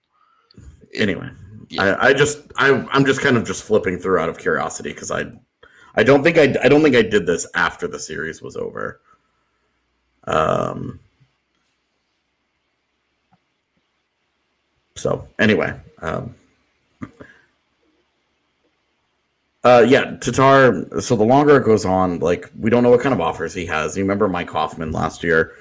it, 0.90 1.02
anyway, 1.02 1.30
yeah. 1.68 1.82
I, 1.82 2.08
I 2.08 2.12
just 2.12 2.40
I 2.56 2.86
I'm 2.90 3.06
just 3.06 3.20
kind 3.20 3.36
of 3.36 3.46
just 3.46 3.62
flipping 3.62 3.98
through 3.98 4.18
out 4.18 4.28
of 4.28 4.38
curiosity 4.38 4.92
because 4.92 5.12
I 5.12 5.26
I 5.94 6.02
don't 6.02 6.24
think 6.24 6.36
I 6.36 6.54
I 6.64 6.68
don't 6.68 6.82
think 6.82 6.96
I 6.96 7.02
did 7.02 7.26
this 7.26 7.46
after 7.54 7.86
the 7.86 7.98
series 7.98 8.42
was 8.42 8.56
over. 8.56 9.00
Um. 10.24 10.98
So 14.96 15.28
anyway, 15.38 15.78
um, 16.00 16.34
Uh, 19.66 19.80
yeah, 19.80 20.16
Tatar. 20.20 21.00
So 21.00 21.16
the 21.16 21.24
longer 21.24 21.56
it 21.56 21.64
goes 21.64 21.84
on, 21.84 22.20
like 22.20 22.48
we 22.56 22.70
don't 22.70 22.84
know 22.84 22.90
what 22.90 23.00
kind 23.00 23.12
of 23.12 23.20
offers 23.20 23.52
he 23.52 23.66
has. 23.66 23.96
You 23.96 24.04
remember 24.04 24.28
Mike 24.28 24.48
Hoffman 24.48 24.92
last 24.92 25.24
year, 25.24 25.54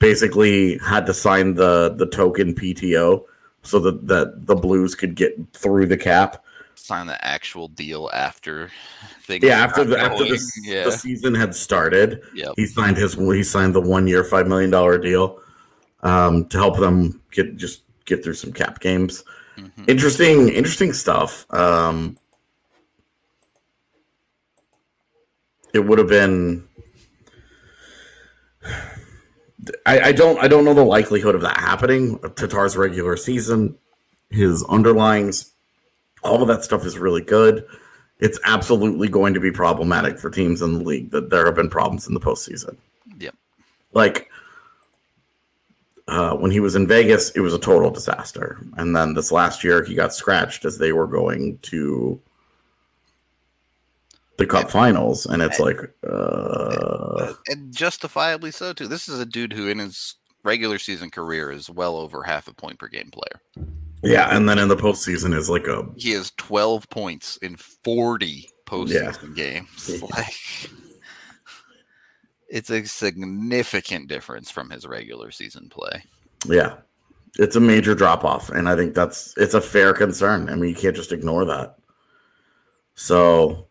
basically 0.00 0.76
had 0.78 1.06
to 1.06 1.14
sign 1.14 1.54
the 1.54 1.94
the 1.96 2.06
token 2.06 2.52
PTO 2.52 3.24
so 3.62 3.78
that 3.78 4.08
that 4.08 4.46
the 4.46 4.56
Blues 4.56 4.96
could 4.96 5.14
get 5.14 5.38
through 5.52 5.86
the 5.86 5.96
cap. 5.96 6.44
Sign 6.74 7.06
the 7.06 7.24
actual 7.24 7.68
deal 7.68 8.10
after 8.12 8.72
things. 9.22 9.44
Yeah, 9.44 9.60
after 9.60 9.84
the 9.84 10.00
after 10.00 10.24
the, 10.24 10.62
yeah. 10.64 10.82
the 10.82 10.90
season 10.90 11.32
had 11.32 11.54
started, 11.54 12.22
yep. 12.34 12.54
he 12.56 12.66
signed 12.66 12.96
his 12.96 13.14
he 13.14 13.44
signed 13.44 13.72
the 13.72 13.80
one 13.80 14.08
year 14.08 14.24
five 14.24 14.48
million 14.48 14.70
dollar 14.70 14.98
deal 14.98 15.38
um, 16.02 16.46
to 16.46 16.58
help 16.58 16.80
them 16.80 17.22
get 17.30 17.56
just 17.56 17.82
get 18.04 18.24
through 18.24 18.34
some 18.34 18.52
cap 18.52 18.80
games. 18.80 19.22
Mm-hmm. 19.56 19.84
Interesting, 19.86 20.48
interesting 20.48 20.92
stuff. 20.92 21.46
Um, 21.54 22.16
it 25.74 25.80
would 25.80 25.98
have 25.98 26.08
been. 26.08 26.66
I, 29.84 30.00
I 30.00 30.12
don't 30.12 30.38
I 30.42 30.48
don't 30.48 30.64
know 30.64 30.74
the 30.74 30.84
likelihood 30.84 31.34
of 31.34 31.42
that 31.42 31.58
happening. 31.58 32.18
Tatar's 32.36 32.76
regular 32.76 33.16
season, 33.16 33.76
his 34.30 34.64
underlings, 34.68 35.52
all 36.22 36.40
of 36.40 36.48
that 36.48 36.64
stuff 36.64 36.86
is 36.86 36.98
really 36.98 37.20
good. 37.20 37.66
It's 38.20 38.38
absolutely 38.44 39.08
going 39.08 39.34
to 39.34 39.40
be 39.40 39.50
problematic 39.50 40.18
for 40.18 40.30
teams 40.30 40.62
in 40.62 40.74
the 40.74 40.84
league 40.84 41.10
that 41.10 41.30
there 41.30 41.44
have 41.44 41.56
been 41.56 41.68
problems 41.68 42.06
in 42.06 42.14
the 42.14 42.20
postseason. 42.20 42.76
Yep. 43.18 43.34
Like 43.92 44.30
uh, 46.06 46.36
when 46.36 46.50
he 46.50 46.60
was 46.60 46.76
in 46.76 46.86
Vegas, 46.86 47.30
it 47.30 47.40
was 47.40 47.54
a 47.54 47.58
total 47.58 47.90
disaster. 47.90 48.64
And 48.76 48.94
then 48.94 49.14
this 49.14 49.32
last 49.32 49.64
year, 49.64 49.82
he 49.82 49.94
got 49.94 50.14
scratched 50.14 50.64
as 50.64 50.78
they 50.78 50.92
were 50.92 51.06
going 51.06 51.58
to 51.62 52.20
the 54.36 54.46
Cup 54.46 54.70
Finals, 54.70 55.26
and 55.26 55.42
it's 55.42 55.60
like, 55.60 55.78
uh, 56.08 57.34
and 57.48 57.74
justifiably 57.74 58.50
so 58.50 58.72
too. 58.72 58.88
This 58.88 59.08
is 59.08 59.20
a 59.20 59.26
dude 59.26 59.52
who, 59.52 59.68
in 59.68 59.78
his 59.78 60.16
regular 60.42 60.78
season 60.78 61.10
career, 61.10 61.50
is 61.50 61.70
well 61.70 61.96
over 61.96 62.22
half 62.22 62.48
a 62.48 62.54
point 62.54 62.78
per 62.78 62.88
game 62.88 63.10
player. 63.10 63.40
Yeah, 64.02 64.36
and 64.36 64.48
then 64.48 64.58
in 64.58 64.68
the 64.68 64.76
postseason 64.76 65.34
is 65.34 65.48
like 65.48 65.66
a 65.66 65.86
he 65.96 66.10
has 66.12 66.32
twelve 66.36 66.88
points 66.90 67.36
in 67.38 67.56
forty 67.56 68.48
postseason 68.66 69.36
yeah. 69.36 69.60
games. 69.60 70.02
Like 70.10 70.34
it's 72.48 72.70
a 72.70 72.84
significant 72.86 74.08
difference 74.08 74.50
from 74.50 74.70
his 74.70 74.86
regular 74.86 75.30
season 75.30 75.68
play. 75.68 76.04
Yeah. 76.46 76.76
It's 77.36 77.56
a 77.56 77.60
major 77.60 77.96
drop 77.96 78.24
off, 78.24 78.48
and 78.50 78.68
I 78.68 78.76
think 78.76 78.94
that's 78.94 79.34
it's 79.36 79.54
a 79.54 79.60
fair 79.60 79.92
concern. 79.92 80.48
I 80.48 80.54
mean, 80.54 80.70
you 80.70 80.76
can't 80.76 80.94
just 80.94 81.10
ignore 81.10 81.44
that. 81.46 81.78
So 82.94 83.66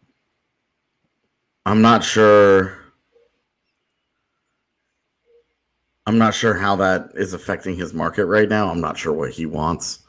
I'm 1.65 1.81
not 1.81 2.03
sure 2.03 2.77
I'm 6.05 6.17
not 6.17 6.33
sure 6.33 6.53
how 6.53 6.75
that 6.77 7.11
is 7.15 7.33
affecting 7.33 7.75
his 7.75 7.93
market 7.93 8.25
right 8.25 8.49
now. 8.49 8.69
I'm 8.69 8.81
not 8.81 8.97
sure 8.97 9.13
what 9.13 9.31
he 9.31 9.45
wants. 9.45 9.99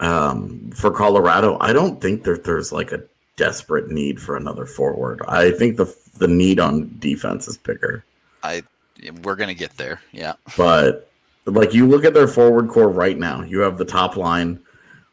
Um, 0.00 0.70
for 0.74 0.90
Colorado, 0.90 1.58
I 1.60 1.72
don't 1.72 2.00
think 2.00 2.24
that 2.24 2.44
there's 2.44 2.72
like 2.72 2.92
a 2.92 3.02
desperate 3.36 3.90
need 3.90 4.20
for 4.20 4.36
another 4.36 4.66
forward. 4.66 5.20
I 5.28 5.50
think 5.50 5.76
the 5.76 5.94
the 6.18 6.28
need 6.28 6.60
on 6.60 6.94
defense 6.98 7.48
is 7.48 7.58
bigger. 7.58 8.04
I 8.42 8.62
we're 9.22 9.36
gonna 9.36 9.54
get 9.54 9.76
there, 9.76 10.00
yeah. 10.12 10.34
But 10.56 11.10
like 11.46 11.74
you 11.74 11.86
look 11.86 12.04
at 12.04 12.14
their 12.14 12.28
forward 12.28 12.68
core 12.68 12.88
right 12.88 13.18
now, 13.18 13.42
you 13.42 13.60
have 13.60 13.78
the 13.78 13.84
top 13.84 14.16
line. 14.16 14.60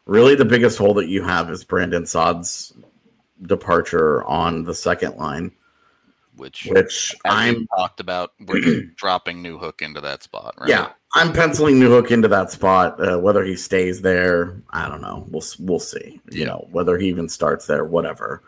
Really, 0.06 0.34
the 0.34 0.44
biggest 0.44 0.76
hole 0.76 0.92
that 0.94 1.08
you 1.08 1.22
have 1.22 1.50
is 1.50 1.64
Brandon 1.64 2.04
Saad's 2.04 2.73
departure 3.46 4.24
on 4.24 4.64
the 4.64 4.74
second 4.74 5.16
line, 5.16 5.52
which 6.36 6.66
which 6.70 7.14
I'm 7.24 7.66
talked 7.68 8.00
about. 8.00 8.32
We're 8.46 8.82
dropping 8.96 9.42
Newhook 9.42 9.82
into 9.82 10.00
that 10.00 10.22
spot, 10.22 10.54
right? 10.58 10.68
Yeah, 10.68 10.90
I'm 11.14 11.32
penciling 11.32 11.76
Newhook 11.76 12.10
into 12.10 12.28
that 12.28 12.50
spot. 12.50 13.00
Uh, 13.00 13.18
whether 13.18 13.44
he 13.44 13.56
stays 13.56 14.00
there, 14.00 14.60
I 14.70 14.88
don't 14.88 15.00
know. 15.00 15.26
We'll 15.28 15.44
we'll 15.60 15.80
see. 15.80 16.20
You 16.30 16.40
yeah. 16.40 16.46
know, 16.46 16.68
whether 16.70 16.98
he 16.98 17.08
even 17.08 17.28
starts 17.28 17.66
there, 17.66 17.84
whatever. 17.84 18.42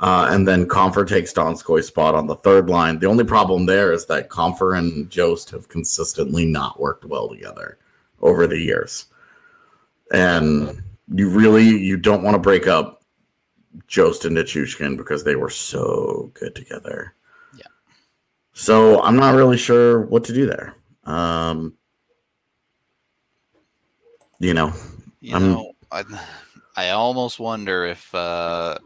Uh, 0.00 0.26
and 0.30 0.48
then 0.48 0.66
Compher 0.66 1.06
takes 1.06 1.32
Donskoi's 1.32 1.86
spot 1.86 2.16
on 2.16 2.26
the 2.26 2.34
third 2.34 2.68
line. 2.68 2.98
The 2.98 3.06
only 3.06 3.22
problem 3.22 3.66
there 3.66 3.92
is 3.92 4.06
that 4.06 4.28
Compher 4.28 4.76
and 4.76 5.08
Jost 5.08 5.50
have 5.50 5.68
consistently 5.68 6.44
not 6.44 6.80
worked 6.80 7.04
well 7.04 7.28
together 7.28 7.78
over 8.20 8.48
the 8.48 8.58
years. 8.58 9.06
And 10.12 10.82
you 11.14 11.28
really 11.28 11.64
you 11.64 11.96
don't 11.96 12.24
want 12.24 12.34
to 12.34 12.40
break 12.40 12.66
up 12.66 13.01
Jost 13.86 14.24
and 14.24 14.36
Nichushkin 14.36 14.96
because 14.96 15.24
they 15.24 15.36
were 15.36 15.50
so 15.50 16.30
good 16.34 16.54
together. 16.54 17.14
Yeah. 17.56 17.66
So 18.52 19.02
I'm 19.02 19.16
not 19.16 19.34
really 19.34 19.56
sure 19.56 20.02
what 20.02 20.24
to 20.24 20.32
do 20.32 20.46
there. 20.46 20.74
Um, 21.04 21.74
you 24.38 24.54
know, 24.54 24.72
you 25.20 25.38
know, 25.38 25.72
I 25.90 26.04
I 26.76 26.90
almost 26.90 27.38
wonder 27.38 27.84
if 27.86 28.14
uh, 28.14 28.76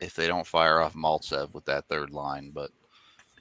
if 0.00 0.14
they 0.14 0.26
don't 0.26 0.46
fire 0.46 0.80
off 0.80 0.94
Maltsev 0.94 1.52
with 1.52 1.64
that 1.66 1.86
third 1.88 2.10
line, 2.10 2.50
but 2.52 2.70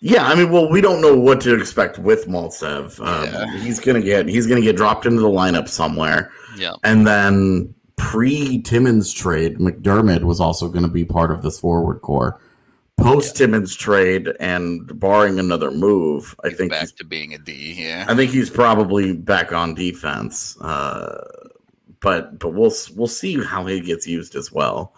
yeah, 0.02 0.26
I 0.28 0.36
mean, 0.36 0.52
well, 0.52 0.70
we 0.70 0.82
don't 0.82 1.02
know 1.02 1.16
what 1.16 1.40
to 1.42 1.54
expect 1.54 2.00
with 2.00 2.28
Maltsev. 2.28 3.00
Um, 3.06 3.26
yeah. 3.26 3.58
He's 3.60 3.80
gonna 3.80 4.02
get 4.02 4.28
he's 4.28 4.48
gonna 4.48 4.62
get 4.62 4.76
dropped 4.76 5.06
into 5.06 5.22
the 5.22 5.30
lineup 5.30 5.70
somewhere. 5.70 6.32
Yeah, 6.58 6.74
and 6.84 7.06
then 7.06 7.74
pre 8.02 8.62
Timmins 8.62 9.14
trade, 9.14 9.60
MacDermid 9.60 10.24
was 10.24 10.42
also 10.42 10.68
going 10.68 10.84
to 10.84 10.92
be 10.92 11.06
part 11.06 11.32
of 11.32 11.44
this 11.44 11.60
forward 11.60 12.02
core. 12.02 12.42
Post 12.98 13.40
yeah. 13.40 13.46
Timmins 13.46 13.76
trade 13.76 14.30
and 14.40 15.00
barring 15.00 15.40
another 15.40 15.72
move, 15.72 16.36
I 16.44 16.50
think 16.50 16.72
back 16.72 16.90
to 16.98 17.06
being 17.06 17.34
a 17.34 17.38
D. 17.38 17.76
Yeah, 17.78 18.06
I 18.08 18.16
think 18.16 18.32
he's 18.32 18.50
probably 18.50 19.14
back 19.14 19.54
on 19.54 19.76
defense. 19.76 20.60
Uh, 20.62 21.26
but 22.00 22.38
but 22.40 22.50
we'll 22.50 22.74
we'll 22.96 23.08
see 23.08 23.42
how 23.42 23.66
he 23.66 23.80
gets 23.80 24.08
used 24.08 24.36
as 24.36 24.52
well. 24.52 24.94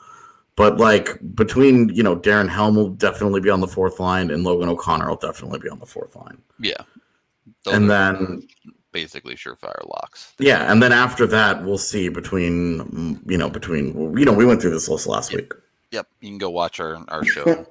But 0.56 0.78
like 0.78 1.18
between 1.36 1.90
you 1.90 2.04
know 2.04 2.18
Darren 2.18 2.50
Helm 2.50 2.76
will 2.76 2.90
definitely 2.90 3.42
be 3.42 3.50
on 3.50 3.62
the 3.62 3.68
fourth 3.68 4.00
line 4.00 4.32
and 4.32 4.44
Logan 4.44 4.70
O'Connor 4.70 5.10
will 5.10 5.16
definitely 5.18 5.60
be 5.60 5.70
on 5.70 5.80
the 5.80 5.86
fourth 5.86 6.16
line. 6.16 6.42
Yeah, 6.60 6.82
Those 7.64 7.76
and 7.76 7.90
then 7.90 8.48
basically 8.94 9.36
surefire 9.36 9.86
locks. 9.90 10.34
Yeah, 10.40 10.72
and 10.72 10.82
then 10.82 10.94
after 10.94 11.28
that 11.28 11.66
we'll 11.66 11.78
see 11.78 12.08
between 12.08 13.22
you 13.26 13.38
know 13.38 13.50
between 13.50 14.18
you 14.18 14.24
know 14.24 14.34
we 14.34 14.46
went 14.46 14.62
through 14.62 14.72
this 14.72 14.88
list 14.88 15.08
last 15.08 15.32
yep. 15.32 15.42
week. 15.42 15.54
Yep, 15.92 16.08
you 16.22 16.30
can 16.30 16.38
go 16.38 16.50
watch 16.50 16.80
our 16.80 17.04
our 17.10 17.26
show 17.34 17.66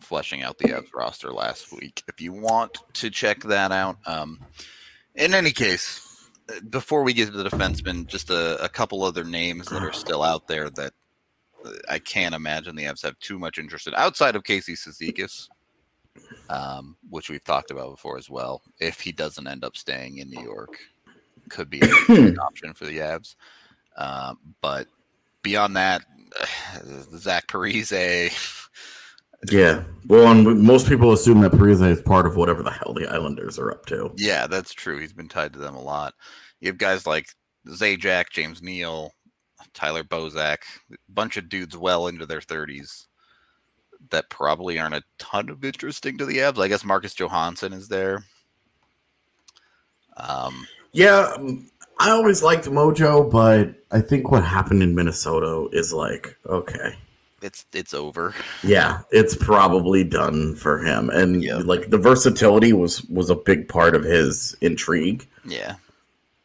fleshing 0.00 0.42
out 0.42 0.58
the 0.58 0.68
Avs 0.68 0.94
roster 0.94 1.32
last 1.32 1.72
week 1.72 2.02
if 2.08 2.20
you 2.20 2.32
want 2.32 2.78
to 2.94 3.10
check 3.10 3.42
that 3.44 3.70
out. 3.70 3.98
Um, 4.06 4.40
in 5.14 5.34
any 5.34 5.50
case, 5.50 6.28
before 6.70 7.02
we 7.02 7.12
get 7.12 7.26
to 7.26 7.32
the 7.32 7.48
defensemen, 7.48 8.06
just 8.06 8.30
a, 8.30 8.62
a 8.62 8.68
couple 8.68 9.02
other 9.02 9.24
names 9.24 9.66
that 9.66 9.82
are 9.82 9.92
still 10.04 10.22
out 10.22 10.48
there 10.48 10.70
that 10.70 10.92
I 11.88 11.98
can't 11.98 12.34
imagine 12.34 12.76
the 12.76 12.84
Avs 12.84 13.02
have 13.02 13.18
too 13.18 13.38
much 13.38 13.58
interest 13.58 13.86
in 13.86 13.94
outside 13.96 14.36
of 14.36 14.44
Casey 14.44 14.74
Cizikas, 14.74 15.48
um, 16.48 16.96
which 17.10 17.30
we've 17.30 17.44
talked 17.44 17.70
about 17.70 17.90
before 17.90 18.18
as 18.18 18.30
well. 18.30 18.62
If 18.80 19.00
he 19.00 19.12
doesn't 19.12 19.46
end 19.46 19.64
up 19.64 19.76
staying 19.76 20.18
in 20.18 20.30
New 20.30 20.42
York, 20.42 20.78
could 21.48 21.70
be 21.70 21.80
an 22.08 22.38
option 22.38 22.74
for 22.74 22.86
the 22.86 22.98
Avs. 22.98 23.36
Um, 23.96 24.38
but 24.60 24.88
beyond 25.42 25.76
that, 25.76 26.02
Zach 27.16 27.46
Parise. 27.46 28.32
Yeah. 29.50 29.84
Well, 30.06 30.28
and 30.28 30.62
most 30.62 30.88
people 30.88 31.12
assume 31.12 31.42
that 31.42 31.52
Parise 31.52 31.86
is 31.86 32.00
part 32.00 32.26
of 32.26 32.36
whatever 32.36 32.62
the 32.62 32.70
hell 32.70 32.94
the 32.94 33.06
Islanders 33.06 33.58
are 33.58 33.70
up 33.70 33.84
to. 33.86 34.10
Yeah, 34.16 34.46
that's 34.46 34.72
true. 34.72 34.98
He's 34.98 35.12
been 35.12 35.28
tied 35.28 35.52
to 35.52 35.58
them 35.58 35.76
a 35.76 35.80
lot. 35.80 36.14
You 36.58 36.68
have 36.68 36.78
guys 36.78 37.06
like 37.06 37.28
Zajac, 37.68 38.30
James 38.32 38.62
Neal, 38.62 39.12
Tyler 39.74 40.02
Bozak, 40.02 40.56
a 40.90 40.96
bunch 41.10 41.36
of 41.36 41.50
dudes 41.50 41.76
well 41.76 42.08
into 42.08 42.24
their 42.24 42.40
30s 42.40 43.06
that 44.10 44.30
probably 44.30 44.78
aren't 44.78 44.94
a 44.94 45.02
ton 45.18 45.48
of 45.48 45.64
interesting 45.64 46.18
to 46.18 46.24
the 46.24 46.38
Avs. 46.38 46.62
I 46.62 46.68
guess 46.68 46.84
Marcus 46.84 47.14
Johansson 47.14 47.72
is 47.72 47.88
there. 47.88 48.24
Um, 50.16 50.66
yeah, 50.92 51.32
um, 51.36 51.70
I 51.98 52.10
always 52.10 52.42
liked 52.42 52.66
Mojo, 52.66 53.30
but 53.30 53.74
I 53.90 54.00
think 54.00 54.30
what 54.30 54.44
happened 54.44 54.82
in 54.82 54.94
Minnesota 54.94 55.68
is 55.72 55.92
like, 55.92 56.36
okay, 56.46 56.94
it's 57.42 57.66
it's 57.72 57.94
over. 57.94 58.34
Yeah, 58.62 59.00
it's 59.10 59.36
probably 59.36 60.04
done 60.04 60.54
for 60.54 60.78
him. 60.78 61.10
And 61.10 61.42
yep. 61.42 61.64
like 61.64 61.90
the 61.90 61.98
versatility 61.98 62.72
was 62.72 63.04
was 63.04 63.30
a 63.30 63.34
big 63.34 63.68
part 63.68 63.94
of 63.94 64.04
his 64.04 64.56
intrigue. 64.60 65.26
Yeah. 65.44 65.76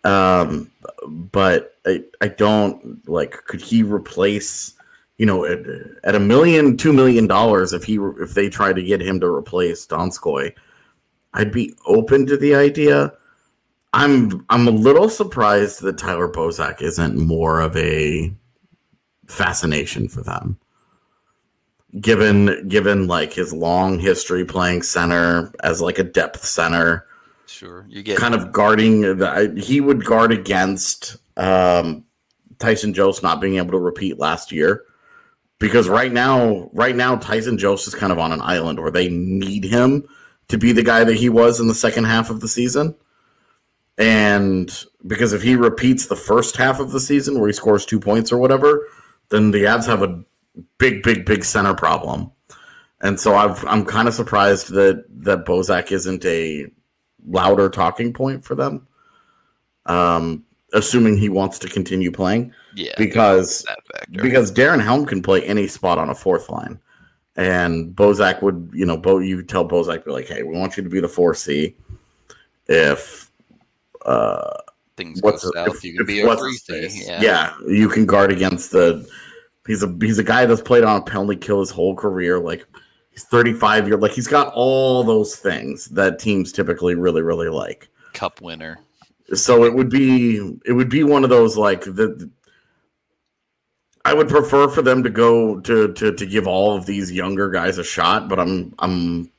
Um, 0.03 0.71
but 1.05 1.77
I, 1.85 2.03
I 2.21 2.27
don't 2.27 3.07
like. 3.07 3.31
Could 3.45 3.61
he 3.61 3.83
replace? 3.83 4.73
You 5.21 5.27
know, 5.27 5.45
at, 5.45 5.59
at 6.03 6.15
a 6.15 6.19
million, 6.19 6.77
two 6.77 6.91
million 6.91 7.27
dollars, 7.27 7.73
if 7.73 7.83
he 7.83 7.99
if 8.19 8.33
they 8.33 8.49
try 8.49 8.73
to 8.73 8.81
get 8.81 9.01
him 9.01 9.19
to 9.19 9.27
replace 9.27 9.85
Donskoi, 9.85 10.51
I'd 11.35 11.51
be 11.51 11.75
open 11.85 12.25
to 12.25 12.35
the 12.35 12.55
idea. 12.55 13.13
I'm 13.93 14.43
I'm 14.49 14.67
a 14.67 14.71
little 14.71 15.09
surprised 15.09 15.83
that 15.83 15.99
Tyler 15.99 16.27
Bozak 16.27 16.81
isn't 16.81 17.19
more 17.19 17.59
of 17.59 17.77
a 17.77 18.33
fascination 19.27 20.07
for 20.07 20.23
them. 20.23 20.57
Given 21.99 22.67
given 22.67 23.05
like 23.05 23.31
his 23.31 23.53
long 23.53 23.99
history 23.99 24.43
playing 24.43 24.81
center 24.81 25.53
as 25.61 25.83
like 25.83 25.99
a 25.99 26.03
depth 26.03 26.43
center, 26.43 27.05
Sure, 27.45 27.85
you 27.87 28.01
get 28.01 28.17
kind 28.17 28.33
of 28.33 28.51
guarding. 28.51 29.01
The, 29.01 29.53
he 29.63 29.81
would 29.81 30.03
guard 30.03 30.31
against 30.31 31.17
um, 31.37 32.05
Tyson 32.57 32.95
Jost 32.95 33.21
not 33.21 33.39
being 33.39 33.57
able 33.57 33.73
to 33.73 33.77
repeat 33.77 34.17
last 34.17 34.51
year 34.51 34.85
because 35.61 35.87
right 35.87 36.11
now, 36.11 36.71
right 36.73 36.95
now 36.95 37.15
Tyson 37.15 37.59
Jost 37.59 37.87
is 37.87 37.93
kind 37.93 38.11
of 38.11 38.17
on 38.17 38.31
an 38.31 38.41
island 38.41 38.79
where 38.79 38.89
they 38.89 39.09
need 39.09 39.63
him 39.63 40.07
to 40.47 40.57
be 40.57 40.71
the 40.71 40.83
guy 40.83 41.03
that 41.03 41.15
he 41.15 41.29
was 41.29 41.59
in 41.59 41.67
the 41.67 41.75
second 41.75 42.05
half 42.05 42.31
of 42.31 42.39
the 42.39 42.47
season. 42.47 42.95
And 43.95 44.75
because 45.05 45.33
if 45.33 45.43
he 45.43 45.55
repeats 45.55 46.07
the 46.07 46.15
first 46.15 46.57
half 46.57 46.79
of 46.79 46.91
the 46.91 46.99
season 46.99 47.39
where 47.39 47.47
he 47.47 47.53
scores 47.53 47.85
two 47.85 47.99
points 47.99 48.31
or 48.31 48.39
whatever, 48.39 48.87
then 49.29 49.51
the 49.51 49.65
Avs 49.65 49.85
have 49.85 50.01
a 50.01 50.23
big, 50.79 51.03
big, 51.03 51.25
big 51.25 51.45
center 51.45 51.75
problem. 51.75 52.31
And 52.99 53.19
so 53.19 53.35
I've, 53.35 53.63
I'm 53.67 53.85
kind 53.85 54.07
of 54.07 54.15
surprised 54.15 54.71
that 54.71 55.05
that 55.23 55.45
Bozak 55.45 55.91
isn't 55.91 56.25
a 56.25 56.71
louder 57.23 57.69
talking 57.69 58.13
point 58.13 58.43
for 58.45 58.55
them. 58.55 58.87
Um, 59.85 60.43
assuming 60.73 61.17
he 61.17 61.29
wants 61.29 61.59
to 61.59 61.67
continue 61.67 62.11
playing. 62.11 62.53
Yeah, 62.75 62.93
because 62.97 63.65
because 64.11 64.51
Darren 64.51 64.81
Helm 64.81 65.05
can 65.05 65.21
play 65.21 65.43
any 65.43 65.67
spot 65.67 65.97
on 65.97 66.09
a 66.09 66.15
fourth 66.15 66.49
line, 66.49 66.79
and 67.35 67.95
Bozak 67.95 68.41
would 68.41 68.69
you 68.73 68.85
know 68.85 68.97
Bo 68.97 69.19
you 69.19 69.43
tell 69.43 69.67
Bozak 69.67 70.05
be 70.05 70.11
like, 70.11 70.27
hey, 70.27 70.43
we 70.43 70.57
want 70.57 70.77
you 70.77 70.83
to 70.83 70.89
be 70.89 70.99
the 70.99 71.07
four 71.07 71.33
C. 71.33 71.75
If 72.67 73.31
uh, 74.05 74.57
Things 74.97 75.21
what's 75.21 75.43
go 75.43 75.51
south. 75.53 75.75
if- 75.75 75.83
you 75.83 75.97
can 75.97 76.05
be 76.05 76.21
a 76.21 76.37
free 76.37 76.57
his? 76.67 77.07
Yeah. 77.07 77.21
yeah, 77.21 77.53
you 77.67 77.89
can 77.89 78.05
guard 78.05 78.31
against 78.31 78.71
the. 78.71 79.07
He's 79.67 79.83
a 79.83 79.95
he's 80.01 80.17
a 80.19 80.23
guy 80.23 80.45
that's 80.45 80.61
played 80.61 80.83
on 80.83 81.01
a 81.01 81.03
penalty 81.03 81.35
kill 81.35 81.59
his 81.59 81.69
whole 81.69 81.95
career. 81.95 82.39
Like 82.39 82.65
he's 83.11 83.23
35 83.25 83.87
year 83.87 83.97
like 83.97 84.11
he's 84.11 84.27
got 84.27 84.51
all 84.55 85.03
those 85.03 85.35
things 85.35 85.85
that 85.89 86.17
teams 86.19 86.51
typically 86.51 86.95
really 86.95 87.21
really 87.21 87.47
like. 87.49 87.89
Cup 88.13 88.41
winner. 88.41 88.79
So 89.33 89.63
it 89.63 89.73
would 89.73 89.89
be 89.89 90.37
it 90.65 90.73
would 90.73 90.89
be 90.89 91.03
one 91.03 91.23
of 91.23 91.29
those 91.29 91.57
like 91.57 91.81
the. 91.83 92.29
I 94.03 94.13
would 94.13 94.29
prefer 94.29 94.67
for 94.67 94.81
them 94.81 95.03
to 95.03 95.09
go 95.09 95.59
to 95.59 95.93
to 95.93 96.11
to 96.13 96.25
give 96.25 96.47
all 96.47 96.75
of 96.75 96.85
these 96.85 97.11
younger 97.11 97.49
guys 97.49 97.77
a 97.77 97.83
shot, 97.83 98.27
but 98.29 98.39
I'm 98.39 98.73
I'm. 98.79 99.31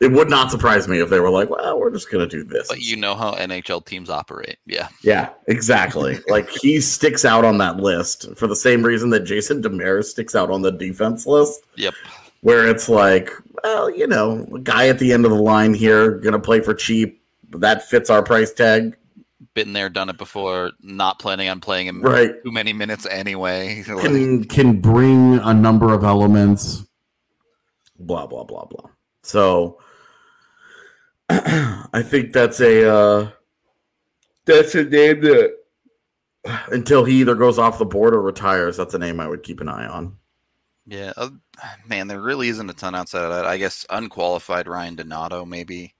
It 0.00 0.10
would 0.10 0.28
not 0.28 0.50
surprise 0.50 0.88
me 0.88 0.98
if 1.00 1.08
they 1.08 1.20
were 1.20 1.30
like, 1.30 1.48
"Well, 1.48 1.78
we're 1.78 1.92
just 1.92 2.10
gonna 2.10 2.26
do 2.26 2.42
this." 2.42 2.66
But 2.68 2.80
you 2.80 2.96
know 2.96 3.14
how 3.14 3.34
NHL 3.34 3.86
teams 3.86 4.10
operate. 4.10 4.56
Yeah. 4.66 4.88
Yeah, 5.02 5.30
exactly. 5.46 6.18
like 6.28 6.50
he 6.50 6.80
sticks 6.80 7.24
out 7.24 7.44
on 7.44 7.58
that 7.58 7.76
list 7.76 8.36
for 8.36 8.48
the 8.48 8.56
same 8.56 8.82
reason 8.82 9.10
that 9.10 9.20
Jason 9.20 9.62
Demers 9.62 10.06
sticks 10.06 10.34
out 10.34 10.50
on 10.50 10.60
the 10.62 10.72
defense 10.72 11.26
list, 11.26 11.60
Yep. 11.76 11.94
where 12.40 12.68
it's 12.68 12.88
like, 12.88 13.30
well, 13.62 13.88
you 13.88 14.08
know, 14.08 14.44
a 14.54 14.58
guy 14.58 14.88
at 14.88 14.98
the 14.98 15.12
end 15.12 15.24
of 15.24 15.30
the 15.30 15.40
line 15.40 15.72
here, 15.72 16.18
gonna 16.18 16.40
play 16.40 16.60
for 16.60 16.74
cheap. 16.74 17.22
That 17.50 17.88
fits 17.88 18.10
our 18.10 18.22
price 18.24 18.52
tag, 18.52 18.96
Been 19.54 19.72
there, 19.72 19.88
done 19.88 20.08
it 20.08 20.18
before. 20.18 20.72
Not 20.82 21.18
planning 21.18 21.48
on 21.48 21.60
playing 21.60 21.86
him 21.86 22.02
right? 22.02 22.42
too 22.42 22.50
many 22.50 22.72
minutes 22.72 23.06
anyway. 23.06 23.84
Can 23.86 24.44
can 24.44 24.80
bring 24.80 25.38
a 25.38 25.54
number 25.54 25.92
of 25.94 26.02
elements. 26.04 26.84
Blah 27.98 28.26
blah 28.26 28.44
blah 28.44 28.64
blah. 28.64 28.90
So, 29.22 29.78
I 31.28 32.02
think 32.02 32.32
that's 32.32 32.60
a 32.60 32.92
uh, 32.92 33.30
that's 34.44 34.74
a 34.74 34.84
name 34.84 35.20
that 35.22 35.56
until 36.72 37.04
he 37.04 37.20
either 37.20 37.34
goes 37.34 37.58
off 37.58 37.78
the 37.78 37.86
board 37.86 38.14
or 38.14 38.20
retires, 38.20 38.76
that's 38.76 38.94
a 38.94 38.98
name 38.98 39.20
I 39.20 39.28
would 39.28 39.42
keep 39.42 39.60
an 39.60 39.68
eye 39.68 39.86
on. 39.86 40.16
yeah. 40.86 41.12
Uh, 41.16 41.30
man, 41.86 42.08
there 42.08 42.20
really 42.20 42.48
isn't 42.48 42.68
a 42.68 42.74
ton 42.74 42.94
outside 42.94 43.22
of 43.24 43.30
that. 43.30 43.46
I 43.46 43.56
guess 43.56 43.86
unqualified 43.88 44.66
Ryan 44.68 44.96
Donato, 44.96 45.44
maybe. 45.44 45.94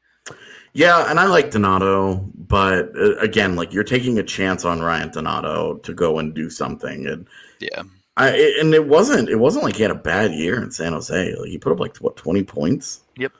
Yeah, 0.77 1.09
and 1.09 1.21
I 1.21 1.27
like 1.27 1.53
Donato, 1.53 2.17
but 2.35 2.91
uh, 2.99 3.15
again, 3.19 3.55
like 3.55 3.73
you're 3.73 3.85
taking 3.85 4.19
a 4.19 4.25
chance 4.25 4.65
on 4.65 4.81
Ryan 4.81 5.11
Donato 5.11 5.77
to 5.79 5.93
go 5.95 6.19
and 6.19 6.35
do 6.35 6.51
something, 6.51 7.07
and 7.07 7.27
Yeah. 7.61 7.83
I 8.17 8.31
it- 8.31 8.59
and 8.61 8.75
it 8.75 8.87
wasn't 8.89 9.29
it 9.29 9.37
wasn't 9.37 9.65
like 9.65 9.77
he 9.77 9.83
had 9.83 9.91
a 9.93 9.95
bad 9.97 10.33
year 10.33 10.61
in 10.63 10.71
San 10.73 10.93
Jose. 10.93 11.35
Like 11.37 11.49
he 11.49 11.59
put 11.59 11.73
up 11.73 11.79
like 11.81 11.97
what 11.99 12.17
twenty 12.17 12.43
points, 12.43 13.03
Yep. 13.19 13.33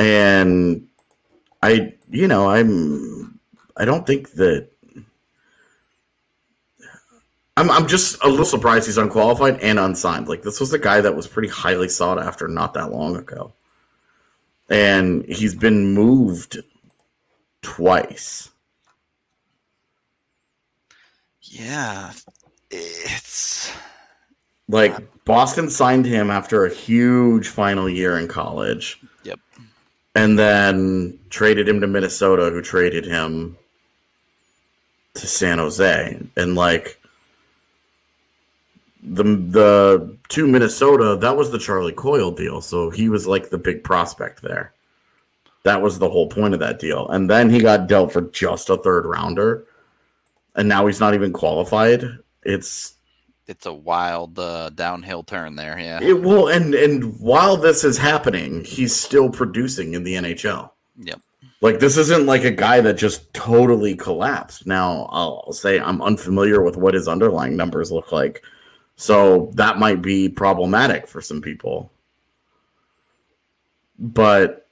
and 0.00 0.86
I 1.62 1.94
you 2.10 2.26
know 2.28 2.48
I'm 2.50 3.38
I 3.76 3.84
don't 3.84 4.06
think 4.06 4.32
that. 4.32 4.68
I'm, 7.58 7.70
I'm 7.70 7.86
just 7.86 8.22
a 8.22 8.28
little 8.28 8.44
surprised 8.44 8.84
he's 8.84 8.98
unqualified 8.98 9.58
and 9.60 9.78
unsigned. 9.78 10.28
Like 10.28 10.42
this 10.42 10.60
was 10.60 10.74
a 10.74 10.78
guy 10.78 11.00
that 11.00 11.16
was 11.16 11.26
pretty 11.26 11.48
highly 11.48 11.88
sought 11.88 12.18
after 12.18 12.48
not 12.48 12.74
that 12.74 12.92
long 12.92 13.16
ago. 13.16 13.54
And 14.68 15.24
he's 15.26 15.54
been 15.54 15.94
moved 15.94 16.58
twice. 17.62 18.50
Yeah. 21.42 22.12
It's 22.70 23.72
Like 24.68 25.24
Boston 25.24 25.70
signed 25.70 26.06
him 26.06 26.30
after 26.30 26.64
a 26.64 26.74
huge 26.74 27.48
final 27.48 27.88
year 27.88 28.18
in 28.18 28.26
college. 28.28 29.00
Yep. 29.22 29.38
And 30.14 30.38
then 30.38 31.18
traded 31.30 31.68
him 31.68 31.80
to 31.80 31.86
Minnesota, 31.86 32.50
who 32.50 32.62
traded 32.62 33.04
him 33.04 33.56
to 35.14 35.26
San 35.26 35.58
Jose. 35.58 36.20
And 36.36 36.54
like 36.56 37.00
the 39.06 39.22
the 39.22 40.18
to 40.28 40.46
Minnesota, 40.46 41.16
that 41.20 41.36
was 41.36 41.50
the 41.50 41.58
Charlie 41.58 41.92
Coyle 41.92 42.32
deal. 42.32 42.60
So 42.60 42.90
he 42.90 43.08
was 43.08 43.26
like 43.26 43.50
the 43.50 43.58
big 43.58 43.84
prospect 43.84 44.42
there. 44.42 44.72
That 45.62 45.82
was 45.82 45.98
the 45.98 46.08
whole 46.08 46.28
point 46.28 46.54
of 46.54 46.60
that 46.60 46.78
deal. 46.78 47.08
And 47.08 47.28
then 47.28 47.50
he 47.50 47.60
got 47.60 47.88
dealt 47.88 48.12
for 48.12 48.22
just 48.22 48.70
a 48.70 48.76
third 48.76 49.04
rounder. 49.04 49.66
And 50.54 50.68
now 50.68 50.86
he's 50.86 51.00
not 51.00 51.14
even 51.14 51.32
qualified. 51.32 52.04
It's 52.42 52.94
it's 53.46 53.66
a 53.66 53.72
wild 53.72 54.38
uh, 54.38 54.70
downhill 54.70 55.22
turn 55.22 55.54
there. 55.54 55.78
Yeah. 55.78 56.00
It 56.02 56.22
will, 56.22 56.48
and 56.48 56.74
and 56.74 57.18
while 57.20 57.56
this 57.56 57.84
is 57.84 57.96
happening, 57.96 58.64
he's 58.64 58.94
still 58.94 59.30
producing 59.30 59.94
in 59.94 60.02
the 60.02 60.14
NHL. 60.14 60.70
Yep. 60.98 61.20
Like 61.60 61.78
this 61.78 61.96
isn't 61.96 62.26
like 62.26 62.44
a 62.44 62.50
guy 62.50 62.80
that 62.80 62.94
just 62.94 63.32
totally 63.34 63.94
collapsed. 63.94 64.66
Now 64.66 65.08
I'll 65.10 65.52
say 65.52 65.78
I'm 65.78 66.02
unfamiliar 66.02 66.62
with 66.62 66.76
what 66.76 66.94
his 66.94 67.08
underlying 67.08 67.56
numbers 67.56 67.92
look 67.92 68.12
like, 68.12 68.42
so 68.96 69.50
that 69.54 69.78
might 69.78 70.02
be 70.02 70.28
problematic 70.28 71.06
for 71.06 71.20
some 71.20 71.40
people. 71.40 71.90
But 73.98 74.66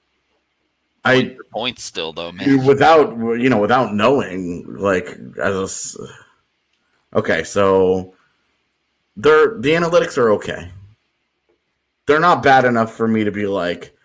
I, 1.05 1.15
Your 1.15 1.45
points 1.45 1.85
still 1.85 2.13
though, 2.13 2.33
man. 2.33 2.65
without 2.67 3.17
you 3.19 3.49
know, 3.51 3.59
without 3.61 3.95
knowing, 3.95 4.65
like 4.79 5.19
as 5.43 5.97
a 7.15 7.19
okay, 7.19 7.45
so 7.45 8.15
they're 9.17 9.59
the 9.61 9.71
analytics 9.71 10.19
are 10.19 10.31
okay. 10.33 10.71
They're 12.07 12.21
not 12.21 12.43
bad 12.43 12.65
enough 12.65 12.95
for 12.95 13.09
me 13.09 13.25
to 13.25 13.31
be 13.31 13.47
like, 13.47 13.97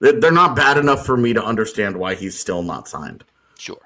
they- 0.00 0.12
they're 0.12 0.30
not 0.32 0.56
bad 0.56 0.78
enough 0.78 1.04
for 1.04 1.16
me 1.18 1.34
to 1.34 1.44
understand 1.44 1.96
why 1.96 2.14
he's 2.14 2.38
still 2.38 2.62
not 2.62 2.88
signed. 2.88 3.24
Sure. 3.58 3.80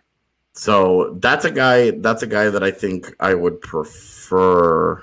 So 0.53 1.17
that's 1.21 1.45
a 1.45 1.51
guy. 1.51 1.91
That's 1.93 2.23
a 2.23 2.27
guy 2.29 2.49
that 2.51 2.63
I 2.63 2.71
think 2.71 3.15
I 3.21 3.35
would 3.35 3.61
prefer 3.61 5.03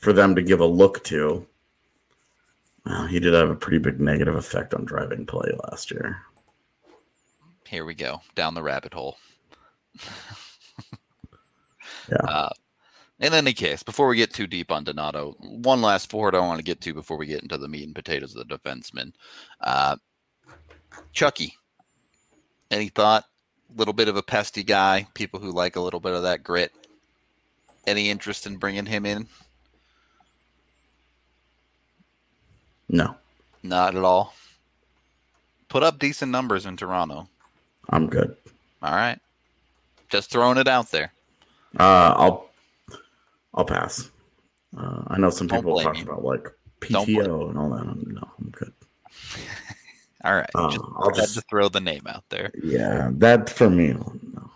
for 0.00 0.12
them 0.12 0.34
to 0.34 0.42
give 0.42 0.60
a 0.60 0.66
look 0.66 1.04
to. 1.04 1.46
Well, 2.84 3.06
he 3.06 3.20
did 3.20 3.34
have 3.34 3.50
a 3.50 3.54
pretty 3.54 3.78
big 3.78 4.00
negative 4.00 4.34
effect 4.34 4.74
on 4.74 4.84
driving 4.84 5.26
play 5.26 5.50
last 5.70 5.90
year. 5.90 6.22
Here 7.66 7.84
we 7.84 7.94
go 7.94 8.20
down 8.34 8.54
the 8.54 8.62
rabbit 8.62 8.92
hole. 8.92 9.16
Yeah. 10.00 10.10
Uh, 12.12 12.50
in 13.20 13.34
any 13.34 13.52
case, 13.52 13.84
before 13.84 14.08
we 14.08 14.16
get 14.16 14.34
too 14.34 14.48
deep 14.48 14.72
on 14.72 14.82
Donato, 14.82 15.36
one 15.38 15.80
last 15.80 16.10
forward 16.10 16.34
I 16.34 16.40
want 16.40 16.58
to 16.58 16.64
get 16.64 16.80
to 16.80 16.94
before 16.94 17.18
we 17.18 17.26
get 17.26 17.42
into 17.42 17.56
the 17.56 17.68
meat 17.68 17.84
and 17.84 17.94
potatoes 17.94 18.34
of 18.34 18.48
the 18.48 18.58
defenseman. 18.58 19.12
Uh, 19.60 19.96
Chucky, 21.12 21.54
any 22.70 22.88
thought? 22.88 23.26
Little 23.76 23.94
bit 23.94 24.08
of 24.08 24.16
a 24.16 24.22
pesty 24.22 24.64
guy. 24.64 25.06
People 25.14 25.38
who 25.38 25.52
like 25.52 25.76
a 25.76 25.80
little 25.80 26.00
bit 26.00 26.14
of 26.14 26.22
that 26.22 26.42
grit. 26.42 26.72
Any 27.86 28.10
interest 28.10 28.46
in 28.46 28.56
bringing 28.56 28.86
him 28.86 29.06
in? 29.06 29.28
No, 32.92 33.14
Not 33.62 33.94
at 33.94 34.02
all. 34.02 34.34
Put 35.68 35.84
up 35.84 36.00
decent 36.00 36.32
numbers 36.32 36.66
in 36.66 36.76
Toronto. 36.76 37.28
I'm 37.88 38.08
good. 38.08 38.36
All 38.82 38.94
right. 38.94 39.18
Just 40.08 40.30
throwing 40.30 40.58
it 40.58 40.66
out 40.66 40.90
there. 40.90 41.12
Uh, 41.78 42.14
I'll 42.16 42.50
I'll 43.54 43.64
pass. 43.64 44.10
Uh, 44.76 45.02
I 45.06 45.18
know 45.18 45.30
some 45.30 45.46
Don't 45.46 45.60
people 45.60 45.80
talk 45.80 46.02
about 46.02 46.24
like 46.24 46.48
PTO 46.80 47.50
and 47.50 47.58
all 47.58 47.70
that. 47.70 47.82
I'm, 47.82 48.04
no, 48.08 48.28
I'm 48.38 48.50
good. 48.50 48.72
All 50.24 50.34
right. 50.34 50.50
Uh, 50.54 50.70
just 50.70 50.84
I'll 50.96 51.12
just 51.12 51.34
to 51.34 51.40
throw 51.42 51.68
the 51.68 51.80
name 51.80 52.02
out 52.06 52.24
there. 52.28 52.50
yeah, 52.62 53.10
that 53.14 53.48
for 53.48 53.70
me. 53.70 53.92
No, 53.92 54.50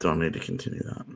don't 0.00 0.18
need 0.18 0.32
to 0.34 0.40
continue 0.40 0.82
that. 0.82 1.06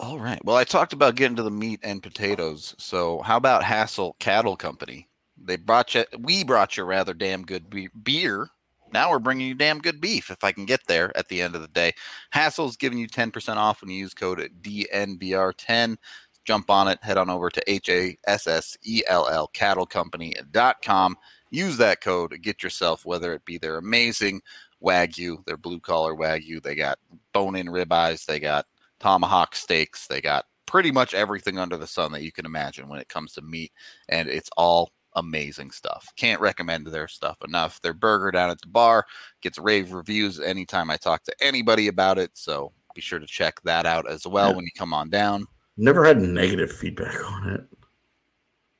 All 0.00 0.18
right. 0.18 0.42
Well, 0.46 0.56
I 0.56 0.64
talked 0.64 0.94
about 0.94 1.14
getting 1.14 1.36
to 1.36 1.42
the 1.42 1.50
meat 1.50 1.80
and 1.82 2.02
potatoes. 2.02 2.74
So, 2.78 3.20
how 3.20 3.36
about 3.36 3.62
Hassell 3.62 4.18
Cattle 4.18 4.56
Company? 4.56 5.10
They 5.36 5.56
brought 5.56 5.94
you, 5.94 6.06
we 6.18 6.42
brought 6.42 6.78
you 6.78 6.84
rather 6.84 7.12
damn 7.12 7.44
good 7.44 7.68
be- 7.68 7.90
beer. 8.02 8.48
Now 8.94 9.10
we're 9.10 9.18
bringing 9.18 9.46
you 9.46 9.54
damn 9.54 9.78
good 9.78 10.00
beef. 10.00 10.30
If 10.30 10.42
I 10.42 10.52
can 10.52 10.64
get 10.64 10.80
there 10.88 11.14
at 11.18 11.28
the 11.28 11.42
end 11.42 11.54
of 11.54 11.60
the 11.60 11.68
day, 11.68 11.92
Hassell's 12.34 12.78
giving 12.78 12.96
you 12.98 13.08
ten 13.08 13.30
percent 13.30 13.58
off 13.58 13.82
when 13.82 13.90
you 13.90 13.98
use 13.98 14.14
code 14.14 14.40
DNVR10. 14.62 15.98
Jump 16.46 16.70
on 16.70 16.88
it. 16.88 16.98
Head 17.02 17.18
on 17.18 17.28
over 17.28 17.50
to 17.50 17.70
H 17.70 17.90
A 17.90 18.16
S 18.26 18.46
S 18.46 18.78
E 18.82 19.02
L 19.06 19.28
L 19.28 19.50
cattlecompany.com. 19.52 21.16
Use 21.50 21.76
that 21.76 22.00
code. 22.00 22.40
Get 22.40 22.62
yourself 22.62 23.04
whether 23.04 23.34
it 23.34 23.44
be 23.44 23.58
their 23.58 23.76
amazing 23.76 24.40
wagyu, 24.82 25.44
their 25.44 25.58
blue 25.58 25.78
collar 25.78 26.14
wagyu. 26.14 26.62
They 26.62 26.74
got 26.74 26.98
bone 27.34 27.54
in 27.54 27.66
ribeyes. 27.66 28.24
They 28.24 28.40
got 28.40 28.64
tomahawk 29.00 29.56
steaks. 29.56 30.06
They 30.06 30.20
got 30.20 30.44
pretty 30.66 30.92
much 30.92 31.14
everything 31.14 31.58
under 31.58 31.76
the 31.76 31.86
sun 31.86 32.12
that 32.12 32.22
you 32.22 32.30
can 32.32 32.46
imagine 32.46 32.88
when 32.88 33.00
it 33.00 33.08
comes 33.08 33.32
to 33.32 33.42
meat, 33.42 33.72
and 34.08 34.28
it's 34.28 34.50
all 34.56 34.92
amazing 35.16 35.72
stuff. 35.72 36.06
Can't 36.16 36.40
recommend 36.40 36.86
their 36.86 37.08
stuff 37.08 37.38
enough. 37.44 37.80
Their 37.80 37.94
burger 37.94 38.30
down 38.30 38.50
at 38.50 38.60
the 38.60 38.68
bar 38.68 39.04
gets 39.40 39.58
rave 39.58 39.92
reviews 39.92 40.38
anytime 40.38 40.88
I 40.90 40.96
talk 40.96 41.24
to 41.24 41.34
anybody 41.40 41.88
about 41.88 42.18
it. 42.18 42.30
So 42.34 42.72
be 42.94 43.00
sure 43.00 43.18
to 43.18 43.26
check 43.26 43.60
that 43.64 43.86
out 43.86 44.08
as 44.08 44.26
well 44.26 44.50
Yeah. 44.50 44.56
when 44.56 44.64
you 44.64 44.70
come 44.76 44.94
on 44.94 45.10
down. 45.10 45.46
Never 45.76 46.04
had 46.04 46.20
negative 46.20 46.70
feedback 46.70 47.16
on 47.32 47.48
it. 47.50 47.64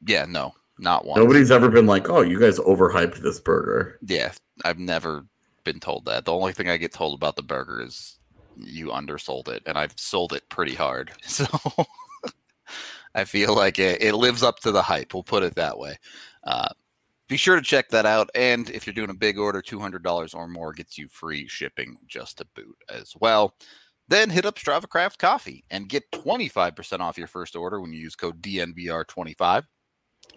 Yeah, 0.07 0.25
no, 0.29 0.55
not 0.79 1.05
one. 1.05 1.19
Nobody's 1.19 1.51
ever 1.51 1.69
been 1.69 1.87
like, 1.87 2.09
"Oh, 2.09 2.21
you 2.23 2.39
guys 2.39 2.59
overhyped 2.61 3.17
this 3.17 3.41
burger." 3.41 3.99
Yeah, 4.07 4.33
I've 4.65 4.79
never 4.79 5.27
been 5.65 5.81
told 5.81 6.05
that. 6.07 6.25
The 6.25 6.33
only 6.33 6.53
thing 6.53 6.69
I 6.69 6.77
get 6.77 6.93
told 6.93 7.17
about 7.19 7.37
the 7.37 7.43
burger 7.43 7.83
is 7.83 8.19
you 8.65 8.93
undersold 8.93 9.49
it, 9.49 9.63
and 9.67 9.77
I've 9.79 9.95
sold 9.97 10.33
it 10.33 10.49
pretty 10.49 10.75
hard. 10.75 11.13
So 11.23 11.47
I 13.15 13.25
feel 13.25 13.57
like 13.57 13.79
it, 13.79 14.03
it, 14.03 14.15
lives 14.15 14.43
up 14.43 14.61
to 14.61 14.71
the 14.71 14.83
hype. 14.83 15.15
We'll 15.15 15.25
put 15.25 15.43
it 15.43 15.57
that 15.57 15.77
way. 15.77 15.99
Uh, 16.45 16.69
be 17.29 17.37
sure 17.37 17.57
to 17.57 17.63
check 17.63 17.89
that 17.91 18.07
out. 18.07 18.31
And 18.35 18.71
if 18.71 18.87
you're 18.87 18.95
doing 18.95 19.11
a 19.11 19.15
big 19.15 19.39
order, 19.39 19.63
$200 19.63 20.35
or 20.35 20.49
more 20.49 20.73
gets 20.73 20.97
you 20.99 21.09
free 21.09 21.49
shipping 21.49 21.97
just 22.07 22.39
to 22.39 22.47
boot 22.55 22.77
as 22.89 23.15
well. 23.21 23.55
Then 24.09 24.31
hit 24.31 24.47
up 24.47 24.57
Strava 24.57 24.89
Craft 24.89 25.19
Coffee 25.19 25.65
and 25.71 25.89
get 25.89 26.11
25% 26.11 27.01
off 27.01 27.19
your 27.19 27.29
first 27.29 27.55
order 27.55 27.81
when 27.81 27.93
you 27.93 28.01
use 28.01 28.17
code 28.17 28.43
DNVR25. 28.43 29.65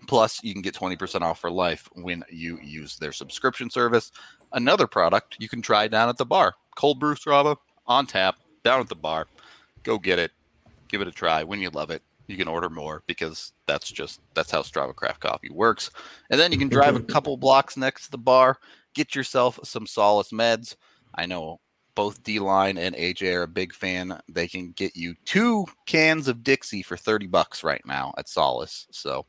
Plus, 0.07 0.43
you 0.43 0.53
can 0.53 0.61
get 0.61 0.76
20% 0.76 1.21
off 1.21 1.39
for 1.39 1.49
life 1.49 1.89
when 1.93 2.24
you 2.30 2.59
use 2.61 2.97
their 2.97 3.11
subscription 3.11 3.69
service. 3.69 4.11
Another 4.51 4.86
product 4.86 5.38
you 5.39 5.49
can 5.49 5.61
try 5.61 5.88
down 5.88 6.09
at 6.09 6.17
the 6.17 6.26
bar. 6.26 6.53
Cold 6.76 6.99
brew 6.99 7.15
Strava 7.15 7.57
on 7.86 8.05
tap 8.05 8.38
down 8.63 8.79
at 8.79 8.89
the 8.89 8.95
bar. 8.95 9.27
Go 9.84 9.97
get 9.97 10.19
it. 10.19 10.31
Give 10.88 11.01
it 11.01 11.07
a 11.07 11.11
try. 11.11 11.43
When 11.43 11.59
you 11.59 11.69
love 11.69 11.89
it, 11.89 12.01
you 12.27 12.38
can 12.38 12.47
order 12.47 12.69
more 12.69 13.03
because 13.07 13.53
that's 13.67 13.91
just 13.91 14.21
that's 14.34 14.51
how 14.51 14.61
Strava 14.61 14.95
Craft 14.95 15.19
Coffee 15.19 15.49
works. 15.51 15.89
And 16.29 16.39
then 16.39 16.51
you 16.51 16.57
can 16.57 16.69
drive 16.69 16.95
a 16.95 16.99
mm-hmm. 16.99 17.11
couple 17.11 17.36
blocks 17.38 17.77
next 17.77 18.05
to 18.05 18.11
the 18.11 18.17
bar, 18.17 18.57
get 18.93 19.15
yourself 19.15 19.59
some 19.63 19.86
Solace 19.86 20.31
meds. 20.31 20.75
I 21.15 21.25
know 21.25 21.59
both 21.95 22.23
D 22.23 22.39
Line 22.39 22.77
and 22.77 22.95
AJ 22.95 23.36
are 23.36 23.43
a 23.43 23.47
big 23.47 23.73
fan. 23.73 24.19
They 24.27 24.47
can 24.47 24.71
get 24.71 24.95
you 24.95 25.15
two 25.25 25.65
cans 25.86 26.27
of 26.27 26.43
Dixie 26.43 26.81
for 26.81 26.97
30 26.97 27.27
bucks 27.27 27.63
right 27.63 27.86
now 27.86 28.13
at 28.17 28.29
Solace. 28.29 28.88
So 28.91 29.25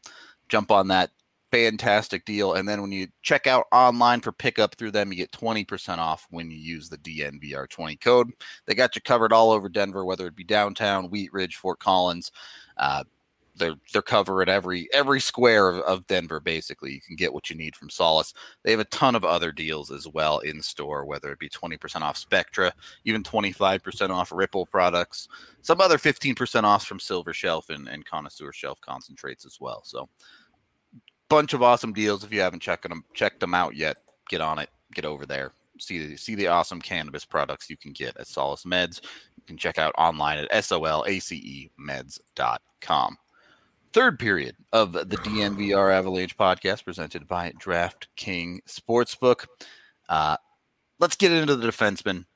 jump 0.48 0.70
on 0.70 0.88
that 0.88 1.10
fantastic 1.54 2.24
deal. 2.24 2.54
And 2.54 2.68
then 2.68 2.82
when 2.82 2.90
you 2.90 3.06
check 3.22 3.46
out 3.46 3.66
online 3.70 4.20
for 4.20 4.32
pickup 4.32 4.74
through 4.74 4.90
them, 4.90 5.12
you 5.12 5.16
get 5.16 5.30
20% 5.30 5.98
off 5.98 6.26
when 6.30 6.50
you 6.50 6.56
use 6.56 6.88
the 6.88 6.98
DNVR20 6.98 8.00
code. 8.00 8.32
They 8.66 8.74
got 8.74 8.96
you 8.96 9.02
covered 9.02 9.32
all 9.32 9.52
over 9.52 9.68
Denver, 9.68 10.04
whether 10.04 10.26
it 10.26 10.34
be 10.34 10.42
downtown, 10.42 11.10
Wheat 11.10 11.32
Ridge, 11.32 11.56
Fort 11.56 11.78
Collins. 11.78 12.32
Uh, 12.76 13.04
they're 13.56 13.76
they're 13.92 14.02
covering 14.02 14.48
every 14.48 14.88
every 14.92 15.20
square 15.20 15.68
of, 15.68 15.78
of 15.82 16.04
Denver 16.08 16.40
basically. 16.40 16.92
You 16.92 17.00
can 17.00 17.14
get 17.14 17.32
what 17.32 17.48
you 17.48 17.54
need 17.54 17.76
from 17.76 17.88
Solace. 17.88 18.34
They 18.64 18.72
have 18.72 18.80
a 18.80 18.84
ton 18.86 19.14
of 19.14 19.24
other 19.24 19.52
deals 19.52 19.92
as 19.92 20.08
well 20.08 20.40
in 20.40 20.60
store, 20.60 21.04
whether 21.04 21.30
it 21.30 21.38
be 21.38 21.48
20% 21.48 22.00
off 22.00 22.16
Spectra, 22.16 22.72
even 23.04 23.22
25% 23.22 24.10
off 24.10 24.32
Ripple 24.32 24.66
products, 24.66 25.28
some 25.62 25.80
other 25.80 25.98
15% 25.98 26.64
off 26.64 26.84
from 26.84 26.98
Silver 26.98 27.32
Shelf 27.32 27.70
and, 27.70 27.86
and 27.86 28.04
Connoisseur 28.04 28.52
Shelf 28.52 28.80
concentrates 28.80 29.46
as 29.46 29.58
well. 29.60 29.82
So 29.84 30.08
bunch 31.34 31.52
of 31.52 31.62
awesome 31.62 31.92
deals. 31.92 32.22
If 32.22 32.32
you 32.32 32.40
haven't 32.40 32.60
checked 32.60 32.88
them 32.88 33.04
checked 33.12 33.40
them 33.40 33.54
out 33.54 33.74
yet, 33.74 33.96
get 34.28 34.40
on 34.40 34.60
it. 34.60 34.70
Get 34.94 35.04
over 35.04 35.26
there. 35.26 35.50
See 35.80 36.06
the 36.06 36.16
see 36.16 36.36
the 36.36 36.46
awesome 36.46 36.80
cannabis 36.80 37.24
products 37.24 37.68
you 37.68 37.76
can 37.76 37.92
get 37.92 38.16
at 38.16 38.28
Solace 38.28 38.62
Meds. 38.64 39.00
You 39.36 39.42
can 39.46 39.56
check 39.56 39.78
out 39.78 39.92
online 39.98 40.38
at 40.38 40.48
solacemeds.com. 40.50 43.18
Third 43.92 44.18
period 44.18 44.56
of 44.72 44.92
the 44.92 45.04
DNVR 45.04 45.92
Avalanche 45.92 46.36
podcast 46.36 46.84
presented 46.84 47.26
by 47.26 47.50
DraftKings 47.52 48.60
Sportsbook. 48.68 49.46
Uh, 50.08 50.36
let's 51.00 51.16
get 51.16 51.32
into 51.32 51.56
the 51.56 51.68
defenseman. 51.68 52.26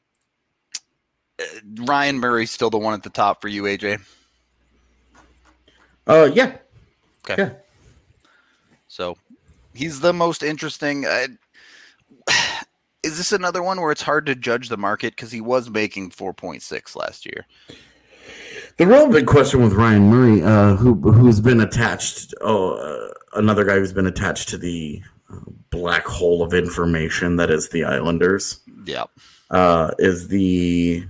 Uh, 1.41 1.45
Ryan 1.85 2.19
Murray's 2.19 2.51
still 2.51 2.71
the 2.71 2.79
one 2.79 2.95
at 2.95 3.05
the 3.05 3.11
top 3.11 3.41
for 3.41 3.47
you, 3.49 3.63
AJ. 3.65 4.01
Uh, 6.07 6.31
yeah. 6.33 6.57
Okay. 7.29 7.43
Yeah. 7.43 7.53
So 8.99 9.17
he's 9.75 10.01
the 10.01 10.13
most 10.13 10.43
interesting. 10.43 11.07
Uh, 11.07 11.29
is 13.05 13.17
this 13.17 13.31
another 13.31 13.63
one 13.63 13.81
where 13.81 13.93
it's 13.93 14.03
hard 14.03 14.27
to 14.27 14.35
judge 14.35 14.69
the 14.69 14.77
market 14.77 15.15
because 15.15 15.31
he 15.31 15.41
was 15.41 15.71
making 15.71 16.11
4.6 16.11 16.97
last 16.97 17.25
year? 17.25 17.47
The 18.77 18.89
real 18.89 19.09
big 19.09 19.27
question 19.27 19.63
with 19.63 19.75
Ryan 19.75 20.11
Murray, 20.11 20.43
uh, 20.43 20.75
who 20.75 20.95
who's 21.13 21.39
been 21.41 21.61
attached, 21.61 22.35
oh, 22.41 22.73
uh, 22.73 23.39
another 23.39 23.65
guy 23.65 23.75
who's 23.75 23.93
been 23.93 24.09
attached 24.09 24.49
to 24.49 24.59
the 24.59 25.01
uh, 25.33 25.37
black 25.71 26.05
hole 26.05 26.43
of 26.43 26.53
information 26.53 27.37
that 27.37 27.51
is 27.51 27.69
the 27.69 27.85
Islanders. 27.85 28.61
Yeah, 28.85 29.05
uh, 29.53 29.93
is 29.99 30.27
the 30.29 31.05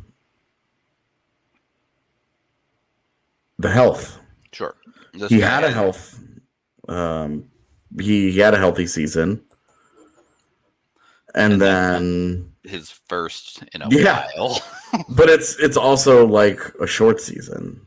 the 3.59 3.71
health. 3.71 4.19
Sure, 4.53 4.77
this 5.15 5.31
he 5.31 5.41
had 5.41 5.65
a 5.65 5.71
health. 5.71 6.19
Um, 6.89 7.51
he, 8.01 8.31
he 8.31 8.39
had 8.39 8.55
a 8.55 8.59
healthy 8.59 8.87
season, 8.87 9.43
and, 11.35 11.55
and 11.55 11.63
then 11.63 12.53
his 12.65 12.91
first 12.91 13.65
in 13.73 13.83
a 13.83 13.89
yeah. 13.91 14.27
while. 14.37 14.61
but 15.11 15.29
it's 15.29 15.57
it's 15.59 15.77
also 15.77 16.27
like 16.27 16.61
a 16.81 16.87
short 16.87 17.21
season, 17.21 17.81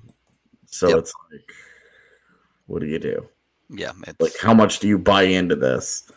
so 0.66 0.90
yep. 0.90 0.98
it's 1.00 1.14
like, 1.32 1.52
what 2.68 2.82
do 2.82 2.88
you 2.88 3.00
do? 3.00 3.28
Yeah, 3.70 3.92
like 4.20 4.34
how 4.42 4.54
much 4.54 4.80
do 4.80 4.88
you 4.88 4.98
buy 4.98 5.24
into 5.24 5.56
this, 5.56 6.12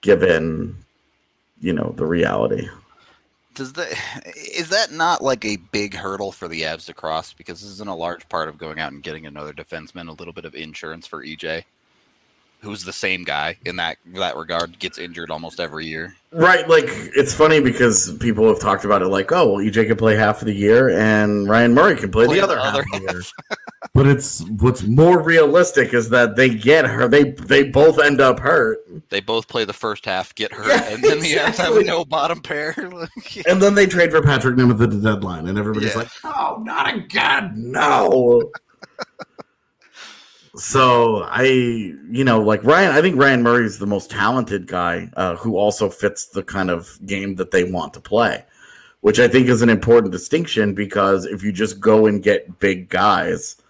given 0.00 0.76
you 1.60 1.72
know 1.72 1.94
the 1.96 2.06
reality? 2.06 2.68
Does 3.54 3.72
that 3.74 3.92
is 4.36 4.68
that 4.68 4.92
not 4.92 5.22
like 5.22 5.44
a 5.44 5.56
big 5.56 5.94
hurdle 5.94 6.32
for 6.32 6.48
the 6.48 6.62
Avs 6.62 6.86
to 6.86 6.94
cross? 6.94 7.32
Because 7.32 7.60
this 7.60 7.70
isn't 7.70 7.88
a 7.88 7.94
large 7.94 8.28
part 8.28 8.48
of 8.48 8.58
going 8.58 8.78
out 8.78 8.92
and 8.92 9.02
getting 9.02 9.26
another 9.26 9.52
defenseman, 9.52 10.08
a 10.08 10.12
little 10.12 10.32
bit 10.32 10.44
of 10.44 10.54
insurance 10.54 11.06
for 11.06 11.24
EJ 11.24 11.64
who's 12.60 12.84
the 12.84 12.92
same 12.92 13.24
guy 13.24 13.56
in 13.64 13.76
that 13.76 13.98
that 14.14 14.36
regard, 14.36 14.78
gets 14.78 14.98
injured 14.98 15.30
almost 15.30 15.60
every 15.60 15.86
year. 15.86 16.14
Right, 16.30 16.68
like 16.68 16.86
it's 16.88 17.32
funny 17.32 17.60
because 17.60 18.14
people 18.18 18.46
have 18.48 18.60
talked 18.60 18.84
about 18.84 19.00
it 19.00 19.08
like, 19.08 19.32
oh, 19.32 19.54
well, 19.54 19.64
EJ 19.64 19.86
can 19.86 19.96
play 19.96 20.14
half 20.14 20.42
of 20.42 20.46
the 20.46 20.54
year 20.54 20.90
and 20.90 21.48
Ryan 21.48 21.72
Murray 21.72 21.96
can 21.96 22.10
play, 22.10 22.26
play 22.26 22.36
the 22.36 22.42
other, 22.42 22.56
the 22.56 22.60
other 22.60 22.84
half, 22.92 22.92
half. 22.92 23.02
Of 23.02 23.06
the 23.06 23.12
year. 23.12 23.58
but 23.94 24.06
it's 24.06 24.42
what's 24.60 24.82
more 24.82 25.22
realistic 25.22 25.94
is 25.94 26.10
that 26.10 26.36
they 26.36 26.50
get 26.50 26.84
her. 26.84 27.08
They 27.08 27.30
they 27.30 27.64
both 27.64 27.98
end 27.98 28.20
up 28.20 28.40
hurt. 28.40 28.78
They 29.08 29.20
both 29.20 29.48
play 29.48 29.64
the 29.64 29.72
first 29.72 30.04
half, 30.04 30.34
get 30.34 30.52
hurt, 30.52 30.68
yeah, 30.68 30.92
and 30.92 31.02
then 31.02 31.18
exactly. 31.18 31.78
the 31.78 31.84
no 31.84 32.04
bottom 32.04 32.40
pair. 32.40 32.74
and 33.48 33.62
then 33.62 33.74
they 33.74 33.86
trade 33.86 34.10
for 34.10 34.20
Patrik 34.20 34.56
Nemeth 34.56 34.82
at 34.82 34.90
the 34.90 35.00
deadline, 35.00 35.46
and 35.46 35.58
everybody's 35.58 35.92
yeah. 35.92 35.98
like, 35.98 36.10
"Oh, 36.24 36.60
not 36.62 36.94
again! 36.94 37.52
No!" 37.54 38.50
So 40.58 41.22
I, 41.22 41.44
you 41.44 42.24
know, 42.24 42.40
like 42.40 42.64
Ryan, 42.64 42.90
I 42.90 43.00
think 43.00 43.16
Ryan 43.16 43.44
Murray 43.44 43.64
is 43.64 43.78
the 43.78 43.86
most 43.86 44.10
talented 44.10 44.66
guy 44.66 45.08
uh, 45.16 45.36
who 45.36 45.56
also 45.56 45.88
fits 45.88 46.26
the 46.26 46.42
kind 46.42 46.68
of 46.68 46.98
game 47.06 47.36
that 47.36 47.52
they 47.52 47.62
want 47.62 47.94
to 47.94 48.00
play, 48.00 48.44
which 49.00 49.20
I 49.20 49.28
think 49.28 49.46
is 49.46 49.62
an 49.62 49.68
important 49.68 50.10
distinction 50.10 50.74
because 50.74 51.26
if 51.26 51.44
you 51.44 51.52
just 51.52 51.78
go 51.78 52.06
and 52.06 52.20
get 52.20 52.58
big 52.58 52.88
guys 52.88 53.62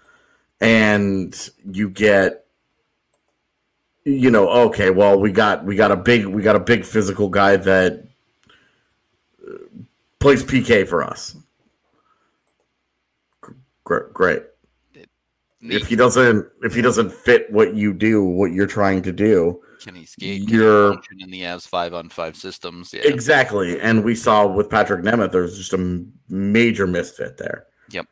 and 0.62 1.50
you 1.70 1.90
get 1.90 2.46
you 4.04 4.30
know 4.30 4.48
okay 4.48 4.88
well 4.88 5.20
we 5.20 5.30
got 5.30 5.64
we 5.64 5.76
got 5.76 5.92
a 5.92 5.96
big 5.96 6.26
we 6.26 6.42
got 6.42 6.56
a 6.56 6.60
big 6.60 6.84
physical 6.84 7.28
guy 7.28 7.56
that 7.56 8.02
uh, 9.46 9.58
plays 10.18 10.42
pk 10.42 10.88
for 10.88 11.04
us. 11.04 11.36
Great 13.84 14.14
great 14.14 14.42
if 15.60 15.86
he 15.86 15.96
doesn't 15.96 16.46
if 16.62 16.74
he 16.74 16.82
doesn't 16.82 17.12
fit 17.12 17.50
what 17.50 17.74
you 17.74 17.92
do, 17.92 18.24
what 18.24 18.52
you're 18.52 18.66
trying 18.66 19.02
to 19.02 19.12
do, 19.12 19.60
can 19.80 19.94
he 19.94 20.04
skate? 20.04 20.48
You're 20.48 20.92
in 21.18 21.30
the 21.30 21.42
Avs 21.42 21.66
five 21.66 21.94
on 21.94 22.08
five 22.08 22.36
systems. 22.36 22.92
Yeah. 22.92 23.02
Exactly, 23.04 23.80
and 23.80 24.04
we 24.04 24.14
saw 24.14 24.46
with 24.46 24.68
Patrik 24.68 25.02
Nemeth, 25.02 25.32
there's 25.32 25.56
just 25.56 25.72
a 25.72 26.04
major 26.28 26.86
misfit 26.86 27.36
there. 27.38 27.66
Yep. 27.90 28.06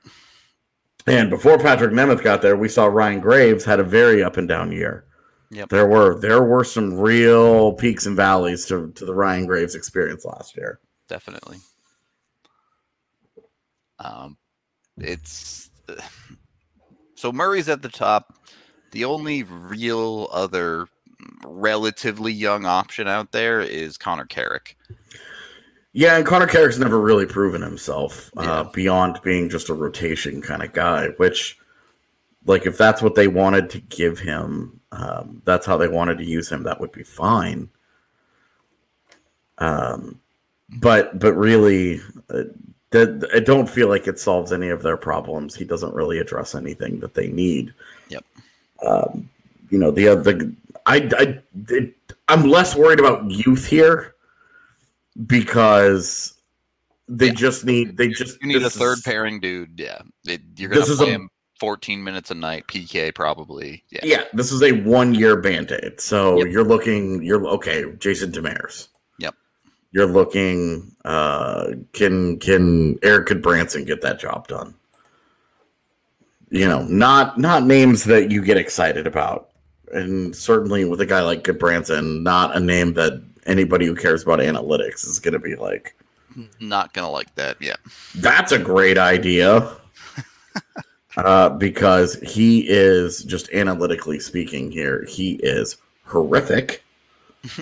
And 1.07 1.31
before 1.31 1.59
Patrik 1.59 1.93
Nemeth 1.93 2.23
got 2.23 2.43
there, 2.43 2.57
we 2.57 2.69
saw 2.69 2.87
Ryan 2.87 3.21
Graves 3.21 3.65
had 3.65 3.79
a 3.79 3.85
very 3.85 4.25
up 4.25 4.37
and 4.37 4.49
down 4.49 4.73
year. 4.73 5.05
Yep. 5.51 5.69
There 5.69 5.87
were 5.87 6.19
there 6.19 6.43
were 6.43 6.65
some 6.65 6.99
real 6.99 7.73
peaks 7.75 8.07
and 8.07 8.17
valleys 8.17 8.67
to, 8.67 8.91
to 8.93 9.05
the 9.05 9.15
Ryan 9.15 9.47
Graves 9.47 9.77
experience 9.77 10.25
last 10.25 10.57
year. 10.57 10.81
Definitely. 11.09 11.59
Um, 13.99 14.37
it's 14.99 15.71
so 17.27 17.33
Murray's 17.33 17.69
at 17.69 17.83
the 17.83 17.89
top. 17.89 18.39
The 18.93 19.05
only 19.05 19.43
real 19.43 20.29
other 20.31 20.87
relatively 21.45 22.33
young 22.33 22.65
option 22.65 23.09
out 23.09 23.33
there 23.33 23.61
is 23.61 23.99
Connor 23.99 24.27
Carrick. 24.27 24.77
Yeah, 25.93 26.19
and 26.19 26.25
Connor 26.25 26.47
Carrick's 26.47 26.79
never 26.79 27.01
really 27.01 27.27
proven 27.27 27.63
himself 27.63 28.31
uh, 28.37 28.43
yeah. 28.43 28.53
uh, 28.53 28.63
beyond 28.71 29.19
being 29.25 29.49
just 29.49 29.71
a 29.71 29.75
rotation 29.75 30.41
kind 30.41 30.63
of 30.63 30.73
guy. 30.73 31.09
Which, 31.17 31.59
like, 32.45 32.65
if 32.65 32.79
that's 32.79 33.03
what 33.03 33.17
they 33.17 33.27
wanted 33.27 33.71
to 33.71 33.81
give 33.81 34.21
him, 34.21 34.79
um, 34.93 35.43
that's 35.45 35.67
how 35.67 35.77
they 35.77 35.89
wanted 35.89 36.19
to 36.19 36.25
use 36.25 36.49
him. 36.49 36.63
That 36.63 36.81
would 36.81 36.93
be 36.93 37.03
fine. 37.03 37.69
Um, 39.59 40.21
but 40.79 41.19
but 41.19 41.33
really, 41.33 42.01
uh, 42.31 42.45
that 42.91 43.29
I 43.35 43.41
don't 43.41 43.69
feel 43.69 43.89
like 43.89 44.07
it 44.07 44.19
solves 44.19 44.53
any 44.53 44.69
of 44.69 44.83
their 44.83 44.97
problems. 44.97 45.55
He 45.55 45.65
doesn't 45.65 45.95
really 45.95 46.19
address 46.19 46.55
anything 46.55 47.01
that 47.01 47.15
they 47.15 47.29
need. 47.29 47.75
Yep. 48.09 48.25
Um, 48.87 49.29
you 49.71 49.79
know 49.79 49.91
the 49.91 50.09
other. 50.09 50.53
I 50.87 51.09
I 51.19 51.41
it, 51.69 51.95
I'm 52.29 52.45
less 52.49 52.77
worried 52.77 53.01
about 53.01 53.31
youth 53.31 53.67
here 53.67 54.15
because 55.27 56.35
they 57.09 57.27
Yeah. 57.29 57.33
just 57.35 57.65
need 57.65 57.97
they 57.97 58.09
just 58.09 58.41
You 58.43 58.49
need 58.49 58.63
a 58.63 58.71
third 58.71 58.99
is- 58.99 59.03
pairing 59.03 59.41
dude. 59.41 59.79
Yeah, 59.79 59.99
it, 60.27 60.41
you're 60.57 60.69
gonna 60.71 60.81
This 60.81 60.91
is 60.91 60.99
play 60.99 61.09
a- 61.11 61.15
him 61.15 61.29
14 61.59 62.03
minutes 62.05 62.31
a 62.31 62.35
night. 62.35 62.67
PK 62.69 63.15
probably. 63.15 63.83
Yeah. 63.91 64.01
Yeah, 64.03 64.25
this 64.35 64.53
is 64.53 64.63
a 64.63 64.73
one 64.73 65.15
year 65.15 65.37
band 65.41 65.73
aid. 65.73 66.01
So 66.01 66.39
Yep. 66.39 66.49
you're 66.53 66.65
looking, 66.65 67.23
you're 67.23 67.47
okay, 67.49 67.85
Jason 67.99 68.31
Demers. 68.31 68.89
You're 69.97 70.05
looking, 70.05 70.95
uh, 71.07 71.69
can 71.95 72.39
can 72.39 72.99
Erik 73.03 73.29
Gudbranson 73.29 73.87
get 73.87 74.03
that 74.03 74.21
job 74.21 74.47
done? 74.47 74.75
You 76.51 76.69
know, 76.69 76.83
not 76.83 77.39
not 77.39 77.65
names 77.65 78.05
that 78.05 78.31
you 78.31 78.45
get 78.45 78.59
excited 78.59 79.07
about. 79.07 79.53
And 79.95 80.37
certainly 80.37 80.85
with 80.85 81.01
a 81.01 81.07
guy 81.07 81.23
like 81.23 81.45
Gudbranson, 81.45 82.21
not 82.21 82.55
a 82.55 82.61
name 82.61 82.93
that 82.93 83.23
anybody 83.47 83.87
who 83.87 83.95
cares 83.95 84.23
about 84.23 84.41
analytics 84.41 85.07
is 85.07 85.19
gonna 85.19 85.39
be 85.39 85.57
like, 85.57 85.97
Not 86.61 86.93
gonna 86.93 87.11
like 87.11 87.35
that. 87.37 87.57
Yeah. 87.59 87.77
that's 88.17 88.53
a 88.53 88.59
great 88.59 88.99
idea. 88.99 89.79
uh, 91.17 91.49
because 91.49 92.17
he 92.17 92.69
is 92.69 93.25
just 93.25 93.49
analytically 93.55 94.19
speaking 94.21 94.71
here, 94.71 95.07
he 95.09 95.37
is 95.37 95.79
horrific. 96.05 96.85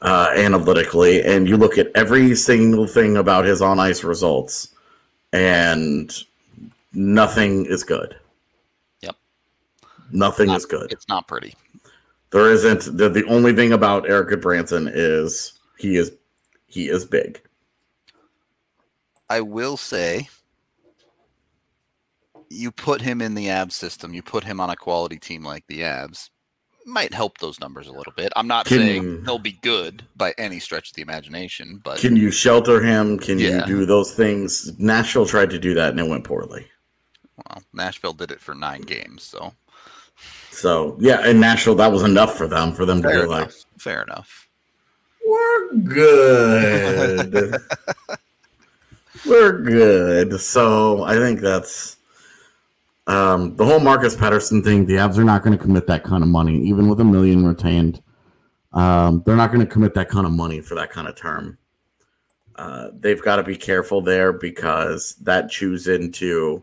uh, 0.00 0.32
analytically, 0.36 1.22
and 1.22 1.48
you 1.48 1.56
look 1.56 1.78
at 1.78 1.90
every 1.94 2.34
single 2.34 2.86
thing 2.86 3.16
about 3.16 3.44
his 3.44 3.60
on 3.60 3.80
ice 3.80 4.04
results, 4.04 4.74
and 5.32 6.12
nothing 6.92 7.66
is 7.66 7.82
good. 7.82 8.16
Yep. 9.00 9.16
Nothing 10.12 10.46
Not- 10.48 10.58
is 10.58 10.66
good. 10.66 10.92
It's 10.92 11.08
not 11.08 11.26
pretty. 11.26 11.54
There 12.30 12.50
isn't 12.50 12.98
the, 12.98 13.08
the 13.08 13.24
only 13.24 13.54
thing 13.54 13.72
about 13.72 14.08
Erik 14.08 14.28
Gudbranson 14.28 14.90
is 14.92 15.54
he 15.78 15.96
is 15.96 16.12
he 16.66 16.88
is 16.88 17.04
big. 17.06 17.40
I 19.30 19.40
will 19.40 19.76
say, 19.78 20.28
you 22.50 22.70
put 22.70 23.00
him 23.00 23.22
in 23.22 23.34
the 23.34 23.46
Avs 23.46 23.72
system. 23.72 24.12
You 24.12 24.22
put 24.22 24.44
him 24.44 24.60
on 24.60 24.70
a 24.70 24.76
quality 24.76 25.18
team 25.18 25.42
like 25.42 25.66
the 25.66 25.80
Avs. 25.80 26.30
Might 26.88 27.12
help 27.12 27.36
those 27.36 27.60
numbers 27.60 27.86
a 27.86 27.92
little 27.92 28.14
bit. 28.16 28.32
I'm 28.34 28.46
not 28.48 28.64
Can- 28.64 28.78
saying 28.78 29.22
he'll 29.26 29.38
be 29.38 29.58
good 29.60 30.04
by 30.16 30.32
any 30.38 30.58
stretch 30.58 30.88
of 30.88 30.94
the 30.96 31.02
imagination, 31.02 31.82
but 31.84 31.98
Can 31.98 32.16
you 32.16 32.30
shelter 32.30 32.80
him? 32.82 33.18
Can 33.18 33.38
Yeah. 33.38 33.58
you 33.60 33.66
do 33.66 33.84
those 33.86 34.14
things? 34.14 34.72
Nashville 34.78 35.26
tried 35.26 35.50
to 35.50 35.58
do 35.58 35.74
that 35.74 35.90
and 35.90 36.00
it 36.00 36.08
went 36.08 36.24
poorly. 36.24 36.66
well, 37.36 37.62
Nashville 37.74 38.14
did 38.14 38.30
it 38.30 38.40
for 38.40 38.54
nine 38.54 38.80
games, 38.80 39.22
so 39.22 39.52
So 40.50 40.96
yeah, 40.98 41.26
in 41.26 41.38
Nashville, 41.38 41.74
that 41.76 41.92
was 41.92 42.02
enough 42.02 42.36
for 42.38 42.48
them 42.48 42.72
for 42.72 42.86
them 42.86 43.02
to 43.02 43.08
fair 43.08 43.18
be 43.18 43.24
enough. 43.34 43.40
like, 43.46 43.52
fair 43.78 44.02
enough. 44.02 44.48
"We're 45.26 45.74
good, 45.74 47.56
we're 49.26 49.58
good." 49.60 50.40
So 50.40 51.04
I 51.04 51.14
think 51.16 51.40
that's 51.40 51.97
um, 53.08 53.56
the 53.56 53.64
whole 53.64 53.80
Marcus 53.80 54.14
Pettersson 54.14 54.62
thing. 54.62 54.84
The 54.86 54.94
Avs 54.94 55.16
are 55.16 55.24
not 55.24 55.42
going 55.42 55.56
to 55.56 55.62
commit 55.62 55.86
that 55.86 56.04
kind 56.04 56.22
of 56.22 56.28
money, 56.28 56.58
even 56.62 56.88
with 56.88 57.00
a 57.00 57.04
million 57.04 57.44
retained. 57.44 58.02
Um, 58.74 59.22
they're 59.24 59.34
not 59.34 59.50
going 59.50 59.66
to 59.66 59.72
commit 59.72 59.94
that 59.94 60.10
kind 60.10 60.26
of 60.26 60.32
money 60.32 60.60
for 60.60 60.74
that 60.74 60.90
kind 60.90 61.08
of 61.08 61.16
term. 61.16 61.56
Uh, 62.56 62.88
they've 62.92 63.22
got 63.22 63.36
to 63.36 63.42
be 63.42 63.56
careful 63.56 64.02
there 64.02 64.32
because 64.32 65.14
that 65.22 65.48
chews 65.50 65.88
into 65.88 66.62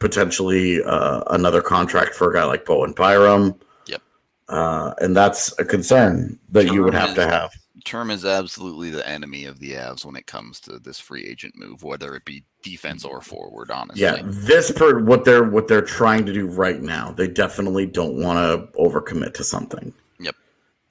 potentially 0.00 0.82
uh, 0.82 1.22
another 1.30 1.62
contract 1.62 2.14
for 2.14 2.30
a 2.30 2.34
guy 2.34 2.44
like 2.44 2.66
Bowen 2.66 2.92
Byram. 2.92 3.54
Yep. 3.86 4.02
Uh, 4.48 4.92
and 4.98 5.16
that's 5.16 5.58
a 5.58 5.64
concern 5.64 6.38
that 6.50 6.66
you 6.66 6.82
would 6.82 6.94
have 6.94 7.14
to 7.14 7.26
have. 7.26 7.52
Term 7.84 8.10
is 8.10 8.24
absolutely 8.24 8.90
the 8.90 9.06
enemy 9.08 9.44
of 9.44 9.58
the 9.58 9.72
Avs 9.72 10.04
when 10.04 10.16
it 10.16 10.26
comes 10.26 10.60
to 10.60 10.78
this 10.78 10.98
free 10.98 11.24
agent 11.24 11.56
move, 11.56 11.82
whether 11.82 12.14
it 12.14 12.24
be 12.24 12.44
defense 12.62 13.04
or 13.04 13.20
forward. 13.20 13.70
Honestly, 13.70 14.02
Yeah, 14.02 14.20
this 14.24 14.70
per 14.70 15.00
what 15.00 15.24
they're 15.24 15.44
what 15.44 15.68
they're 15.68 15.82
trying 15.82 16.24
to 16.26 16.32
do 16.32 16.46
right 16.46 16.80
now. 16.80 17.12
They 17.12 17.28
definitely 17.28 17.86
don't 17.86 18.16
want 18.22 18.38
to 18.38 18.78
overcommit 18.78 19.34
to 19.34 19.44
something. 19.44 19.92
Yep. 20.20 20.34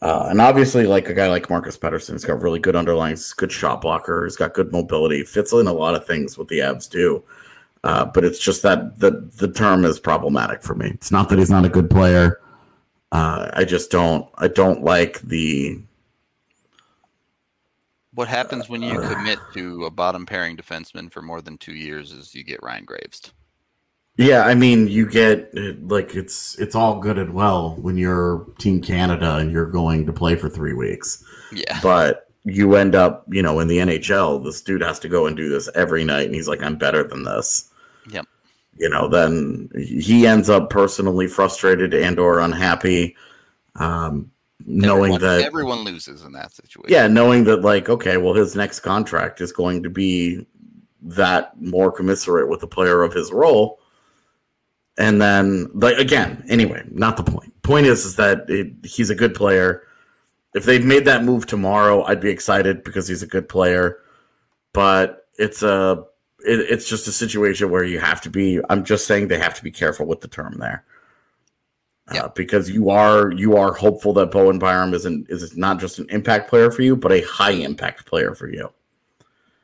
Uh, 0.02 0.28
and 0.30 0.42
obviously, 0.42 0.86
like 0.86 1.10
a 1.10 1.14
guy 1.14 1.28
like 1.28 1.50
Marcus 1.50 1.78
Pettersson, 1.78 2.14
he's 2.14 2.26
got 2.26 2.42
really 2.42 2.60
good 2.60 2.76
underlines, 2.76 3.34
good 3.34 3.52
shot 3.52 3.82
blocker, 3.82 4.26
he's 4.26 4.36
got 4.36 4.54
good 4.54 4.72
mobility, 4.72 5.24
fits 5.24 5.54
in 5.54 5.68
a 5.68 5.74
lot 5.74 5.96
of 5.96 6.06
things 6.06 6.38
what 6.38 6.48
the 6.48 6.60
Avs 6.60 6.89
do. 6.89 7.24
Uh, 7.84 8.06
but 8.06 8.24
it's 8.24 8.39
just 8.39 8.62
that 8.62 9.00
the 9.00 9.30
the 9.38 9.52
term 9.52 9.86
is 9.86 10.00
problematic 10.00 10.62
for 10.62 10.76
me. 10.76 10.89
It's 10.94 11.12
not 11.12 11.30
that 11.30 11.39
he's 11.39 11.50
not 11.50 11.66
a 11.66 11.70
good 11.70 11.89
player. 11.89 12.39
Uh, 13.12 13.50
I 13.54 13.64
just 13.66 13.92
don't 13.92 14.28
I 14.38 14.48
don't 14.48 14.84
like 14.84 15.20
the 15.22 15.82
What 18.14 18.28
happens 18.28 18.68
when 18.68 18.82
you 18.82 18.99
commit 18.99 19.39
to 19.53 19.86
a 19.86 19.89
bottom 19.91 20.26
pairing 20.26 20.57
defenseman 20.57 21.12
for 21.12 21.22
more 21.22 21.41
than 21.41 21.57
two 21.57 21.74
years 21.74 22.12
is 22.12 22.36
you 22.36 22.43
get 22.43 22.62
Ryan 22.62 22.84
Graves. 22.86 23.32
Yeah, 24.18 24.41
I 24.45 24.53
mean, 24.55 24.88
you 24.89 25.09
get 25.09 25.49
like 25.88 26.14
it's 26.16 26.59
it's 26.59 26.76
all 26.76 26.99
good 26.99 27.18
and 27.18 27.34
well 27.34 27.78
when 27.80 27.97
you're 27.97 28.45
Team 28.59 28.82
Canada 28.82 29.38
and 29.38 29.51
you're 29.51 29.70
going 29.72 30.05
to 30.05 30.14
play 30.14 30.36
for 30.36 30.49
three 30.49 30.74
weeks, 30.74 31.24
Yeah. 31.53 31.80
but 31.82 32.28
you 32.43 32.76
end 32.76 32.95
up, 32.95 33.24
you 33.30 33.41
know, 33.41 33.59
in 33.59 33.68
the 33.70 33.78
NHL, 33.78 34.43
this 34.43 34.62
dude 34.62 34.82
has 34.82 34.99
to 34.99 35.07
go 35.09 35.28
and 35.28 35.38
do 35.38 35.47
this 35.47 35.70
every 35.76 36.03
night, 36.03 36.26
and 36.26 36.36
he's 36.36 36.47
like, 36.49 36.62
"I'm 36.62 36.76
better 36.76 37.03
than 37.03 37.24
this." 37.24 37.72
Yep. 38.12 38.26
You 38.78 38.89
know, 38.89 39.07
then 39.07 39.70
he 39.78 40.28
ends 40.28 40.49
up 40.49 40.70
personally 40.70 41.28
frustrated 41.28 41.93
and 41.93 42.20
or 42.20 42.39
unhappy, 42.39 43.16
um, 43.76 44.32
knowing 44.66 45.14
everyone, 45.14 45.22
that 45.22 45.45
everyone 45.45 45.80
loses 45.80 46.24
in 46.24 46.32
that 46.34 46.51
situation. 46.51 46.91
yeah, 46.91 47.07
knowing 47.07 47.43
that 47.45 47.62
like, 47.62 47.89
okay, 47.89 48.18
well, 48.18 48.34
his 48.34 48.55
next 48.55 48.82
contract 48.82 49.41
is 49.41 49.51
going 49.51 49.84
to 49.84 49.89
be 49.89 50.45
that 51.01 51.59
more 51.62 51.91
commiserate 51.91 52.49
with 52.49 52.59
the 52.59 52.68
player 52.68 53.03
of 53.03 53.14
his 53.14 53.32
role. 53.32 53.80
And 54.97 55.22
then, 55.22 55.70
like 55.74 55.97
again, 55.97 56.43
anyway, 56.47 56.84
not 56.91 57.18
the 57.18 57.24
point. 57.24 57.62
Point 57.64 57.88
is, 57.88 58.05
is 58.05 58.16
that 58.18 58.49
it, 58.49 58.74
he's 58.84 59.09
a 59.09 59.16
good 59.16 59.34
player. 59.34 59.84
If 60.53 60.66
they'd 60.66 60.84
made 60.84 61.05
that 61.05 61.24
move 61.24 61.45
tomorrow, 61.45 62.03
I'd 62.03 62.20
be 62.20 62.30
excited 62.30 62.84
because 62.84 63.07
he's 63.07 63.24
a 63.24 63.28
good 63.28 63.47
player. 63.47 63.99
But 64.74 65.28
it's 65.38 65.64
a, 65.64 66.03
it, 66.45 66.59
it's 66.59 66.88
just 66.89 67.07
a 67.07 67.12
situation 67.12 67.72
where 67.72 67.84
you 67.84 67.99
have 67.99 68.22
to 68.22 68.30
be. 68.30 68.59
I'm 68.70 68.84
just 68.84 69.07
saying 69.07 69.28
they 69.28 69.39
have 69.39 69.55
to 69.55 69.64
be 69.64 69.72
careful 69.72 70.05
with 70.05 70.22
the 70.22 70.28
term 70.28 70.57
there. 70.59 70.84
Yeah. 72.14 72.24
Uh, 72.24 72.28
because 72.30 72.70
you 72.70 72.89
are 72.89 73.32
you 73.32 73.56
are 73.56 73.74
hopeful 73.74 74.12
that 74.14 74.32
Bowen 74.32 74.60
Byram 74.60 74.93
isn't 74.93 75.30
is 75.30 75.56
not 75.56 75.80
just 75.80 75.99
an 75.99 76.08
impact 76.10 76.49
player 76.49 76.72
for 76.72 76.82
you, 76.82 76.95
but 76.95 77.12
a 77.12 77.22
high 77.22 77.52
impact 77.52 78.06
player 78.06 78.36
for 78.36 78.49
you. 78.49 78.70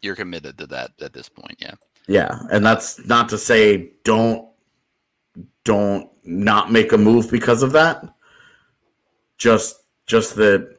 You're 0.01 0.15
committed 0.15 0.57
to 0.59 0.67
that 0.67 0.91
at 1.01 1.13
this 1.13 1.27
point. 1.27 1.57
Yeah. 1.59 1.73
Yeah, 2.07 2.39
and 2.51 2.65
that's 2.65 3.05
not 3.05 3.27
to 3.29 3.37
say 3.37 3.91
don't 4.05 4.47
don't 5.65 6.09
not 6.23 6.71
make 6.71 6.93
a 6.93 6.97
move 6.97 7.29
because 7.29 7.63
of 7.63 7.73
that. 7.73 8.07
Just 9.37 9.83
just 10.05 10.35
that 10.35 10.76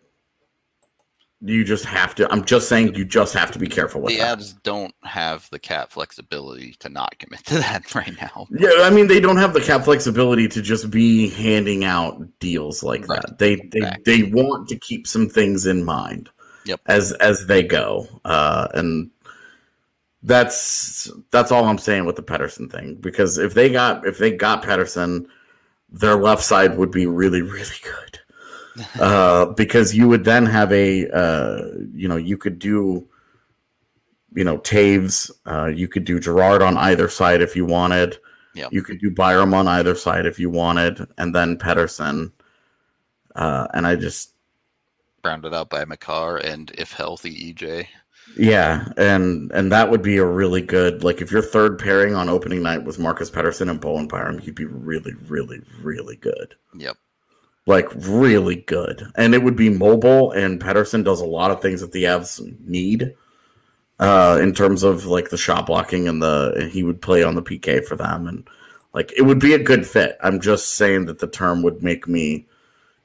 you 1.40 1.62
just 1.64 1.84
have 1.84 2.14
to. 2.16 2.30
I'm 2.32 2.44
just 2.44 2.68
saying 2.68 2.94
you 2.96 3.04
just 3.04 3.32
have 3.34 3.52
to 3.52 3.58
be 3.60 3.68
careful 3.68 4.00
with 4.00 4.18
that. 4.18 4.38
The 4.38 4.44
that. 4.44 4.52
Avs 4.56 4.62
don't 4.64 4.94
have 5.04 5.48
the 5.50 5.58
cap 5.58 5.90
flexibility 5.92 6.72
to 6.80 6.88
not 6.88 7.16
commit 7.18 7.44
to 7.46 7.54
that 7.58 7.94
right 7.94 8.12
now. 8.20 8.46
Yeah, 8.50 8.70
I 8.82 8.90
mean 8.90 9.06
they 9.06 9.20
don't 9.20 9.36
have 9.36 9.52
the 9.54 9.60
cap 9.60 9.84
flexibility 9.84 10.48
to 10.48 10.60
just 10.60 10.90
be 10.90 11.28
handing 11.30 11.84
out 11.84 12.20
deals 12.40 12.82
like 12.82 13.06
Right. 13.08 13.22
that. 13.22 13.38
They 13.38 13.54
they 13.56 13.80
Right. 13.80 14.04
they 14.04 14.22
want 14.24 14.68
to 14.68 14.76
keep 14.76 15.06
some 15.06 15.28
things 15.28 15.64
in 15.66 15.84
mind. 15.84 16.28
Yep. 16.64 16.80
As 16.86 17.12
as 17.12 17.46
they 17.46 17.62
go, 17.62 18.06
uh, 18.24 18.68
and 18.74 19.10
that's 20.22 21.10
that's 21.30 21.52
all 21.52 21.64
I'm 21.66 21.78
saying 21.78 22.04
with 22.04 22.16
the 22.16 22.22
Pettersson 22.22 22.70
thing. 22.70 22.96
Because 22.96 23.38
if 23.38 23.54
they 23.54 23.70
got 23.70 24.06
if 24.06 24.18
they 24.18 24.32
got 24.32 24.62
Pettersson, 24.62 25.26
their 25.90 26.16
left 26.16 26.42
side 26.42 26.76
would 26.76 26.90
be 26.90 27.06
really 27.06 27.42
really 27.42 27.64
good. 27.82 28.18
Uh, 29.00 29.46
because 29.46 29.94
you 29.96 30.08
would 30.08 30.24
then 30.24 30.46
have 30.46 30.72
a 30.72 31.08
uh, 31.10 31.62
you 31.92 32.08
know 32.08 32.16
you 32.16 32.36
could 32.36 32.58
do 32.58 33.08
you 34.34 34.44
know 34.44 34.58
Toews, 34.58 35.30
uh, 35.46 35.66
you 35.66 35.88
could 35.88 36.04
do 36.04 36.20
Girard 36.20 36.62
on 36.62 36.76
either 36.76 37.08
side 37.08 37.42
if 37.42 37.56
you 37.56 37.64
wanted. 37.64 38.18
Yep. 38.54 38.72
You 38.72 38.82
could 38.82 39.00
do 39.00 39.10
Byram 39.10 39.54
on 39.54 39.68
either 39.68 39.94
side 39.94 40.26
if 40.26 40.38
you 40.38 40.50
wanted, 40.50 41.06
and 41.16 41.34
then 41.34 41.58
Pettersson. 41.58 42.32
Uh, 43.34 43.68
and 43.72 43.86
I 43.86 43.96
just 43.96 44.34
Rounded 45.24 45.54
out 45.54 45.70
by 45.70 45.84
Makar 45.84 46.38
and 46.38 46.70
if 46.78 46.92
healthy, 46.92 47.52
EJ. 47.52 47.86
yeah, 48.36 48.88
and 48.96 49.50
and 49.52 49.72
that 49.72 49.90
would 49.90 50.02
be 50.02 50.16
a 50.18 50.24
really 50.24 50.62
good 50.62 51.02
like 51.02 51.20
if 51.20 51.30
your 51.32 51.42
third 51.42 51.78
pairing 51.78 52.14
on 52.14 52.28
opening 52.28 52.62
night 52.62 52.84
was 52.84 52.98
Marcus 52.98 53.30
Pettersson 53.30 53.70
and 53.70 53.80
Bowen 53.80 54.06
Byram, 54.06 54.38
he'd 54.38 54.54
be 54.54 54.64
really, 54.64 55.14
really, 55.26 55.60
really 55.82 56.16
good. 56.16 56.54
Yep. 56.76 56.96
Like 57.68 57.88
really 57.94 58.56
good. 58.56 59.12
And 59.14 59.34
it 59.34 59.42
would 59.42 59.54
be 59.56 59.68
mobile 59.68 60.32
and 60.32 60.58
Pettersson 60.58 61.04
does 61.04 61.20
a 61.20 61.26
lot 61.26 61.50
of 61.50 61.60
things 61.60 61.82
that 61.82 61.92
the 61.92 62.04
Avs 62.04 62.40
need. 62.66 63.14
Uh 64.00 64.38
in 64.40 64.54
terms 64.54 64.82
of 64.82 65.04
like 65.04 65.28
the 65.28 65.36
shot 65.36 65.66
blocking 65.66 66.08
and 66.08 66.22
the 66.22 66.70
he 66.72 66.82
would 66.82 67.02
play 67.02 67.22
on 67.22 67.34
the 67.34 67.42
PK 67.42 67.84
for 67.84 67.94
them 67.96 68.26
and 68.26 68.48
like 68.94 69.12
it 69.16 69.22
would 69.22 69.38
be 69.38 69.52
a 69.52 69.58
good 69.58 69.86
fit. 69.86 70.16
I'm 70.22 70.40
just 70.40 70.76
saying 70.76 71.06
that 71.06 71.18
the 71.18 71.26
term 71.28 71.62
would 71.62 71.82
make 71.82 72.08
me 72.08 72.46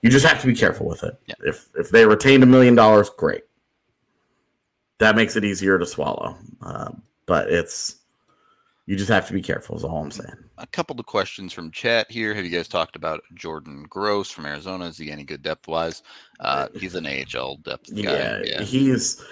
you 0.01 0.09
just 0.09 0.25
have 0.25 0.39
to 0.41 0.47
be 0.47 0.55
careful 0.55 0.87
with 0.87 1.03
it. 1.03 1.19
Yeah. 1.25 1.35
If 1.45 1.67
if 1.75 1.89
they 1.89 2.05
retained 2.05 2.43
a 2.43 2.45
million 2.47 2.75
dollars, 2.75 3.09
great. 3.09 3.43
that 4.99 5.15
makes 5.15 5.35
it 5.35 5.43
easier 5.43 5.77
to 5.79 5.85
swallow. 5.85 6.37
Uh, 6.61 6.91
but 7.25 7.49
it's 7.51 7.95
you 8.85 8.97
just 8.97 9.09
have 9.09 9.27
to 9.27 9.33
be 9.33 9.41
careful. 9.41 9.75
Is 9.75 9.83
all 9.83 10.03
I'm 10.03 10.11
saying. 10.11 10.35
A 10.57 10.67
couple 10.67 10.99
of 10.99 11.05
questions 11.05 11.53
from 11.53 11.71
chat 11.71 12.09
here. 12.11 12.33
Have 12.33 12.43
you 12.43 12.51
guys 12.51 12.67
talked 12.67 12.95
about 12.95 13.21
Jordan 13.33 13.85
Gross 13.89 14.29
from 14.29 14.45
Arizona? 14.45 14.85
Is 14.85 14.97
he 14.97 15.11
any 15.11 15.23
good 15.23 15.41
depth 15.41 15.67
wise? 15.67 16.03
Uh, 16.39 16.67
he's 16.75 16.95
an 16.95 17.07
AHL 17.07 17.57
depth 17.57 17.93
guy. 17.95 18.01
Yeah, 18.01 18.41
yeah, 18.43 18.61
he's 18.61 19.23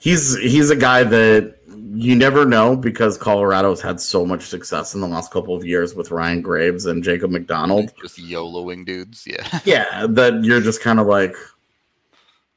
he's 0.00 0.36
he's 0.38 0.70
a 0.70 0.76
guy 0.76 1.04
that 1.04 1.56
you 1.94 2.14
never 2.16 2.44
know 2.44 2.76
because 2.76 3.16
Colorado's 3.16 3.80
had 3.80 4.00
so 4.00 4.26
much 4.26 4.42
success 4.42 4.94
in 4.94 5.00
the 5.00 5.08
last 5.08 5.30
couple 5.30 5.54
of 5.54 5.64
years 5.64 5.94
with 5.94 6.10
Ryan 6.10 6.42
Graves 6.42 6.86
and 6.86 7.02
Jacob 7.02 7.30
MacDonald. 7.30 7.92
Just 8.00 8.18
YOLOing 8.18 8.84
dudes. 8.84 9.26
Yeah. 9.26 9.60
yeah, 9.64 10.06
that 10.08 10.44
you're 10.44 10.60
just 10.60 10.82
kind 10.82 11.00
of 11.00 11.06
like. 11.06 11.34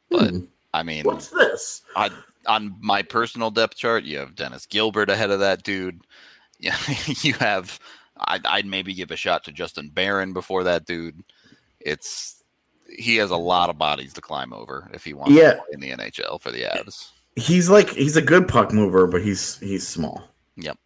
But 0.10 0.32
hmm, 0.32 0.40
I 0.74 0.82
mean, 0.82 1.04
what's 1.04 1.30
this? 1.30 1.84
I, 1.96 2.10
on 2.48 2.76
my 2.82 3.04
personal 3.04 3.52
depth 3.52 3.76
chart, 3.76 4.04
you 4.04 4.18
have 4.18 4.36
Dennis 4.36 4.66
Gilbert 4.66 5.10
ahead 5.10 5.30
of 5.30 5.40
that 5.40 5.64
dude. 5.64 6.02
Yeah, 6.60 6.78
you 7.22 7.34
have. 7.36 7.80
I'd, 8.22 8.46
I'd 8.46 8.66
maybe 8.66 8.94
give 8.94 9.12
a 9.12 9.16
shot 9.16 9.46
to 9.46 9.52
Justin 9.54 9.90
Barron 9.90 10.34
before 10.34 10.66
that 10.66 10.86
dude. 10.86 11.24
It's 11.80 12.44
he 12.90 13.18
has 13.18 13.32
a 13.32 13.38
lot 13.38 13.70
of 13.70 13.78
bodies 13.78 14.14
to 14.14 14.22
climb 14.22 14.52
over 14.54 14.90
if 14.94 15.04
he 15.04 15.14
wants 15.14 15.34
yeah. 15.34 15.52
to 15.52 15.56
play 15.58 15.66
in 15.72 15.80
the 15.80 15.92
NHL 15.92 16.42
for 16.42 16.52
the 16.52 16.64
Avs. 16.64 17.12
He's 17.36 17.70
like 17.70 17.90
he's 17.92 18.18
a 18.18 18.22
good 18.22 18.48
puck 18.48 18.74
mover, 18.74 19.08
but 19.08 19.22
he's 19.22 19.58
he's 19.60 19.88
small. 19.88 20.24
Yep. 20.58 20.78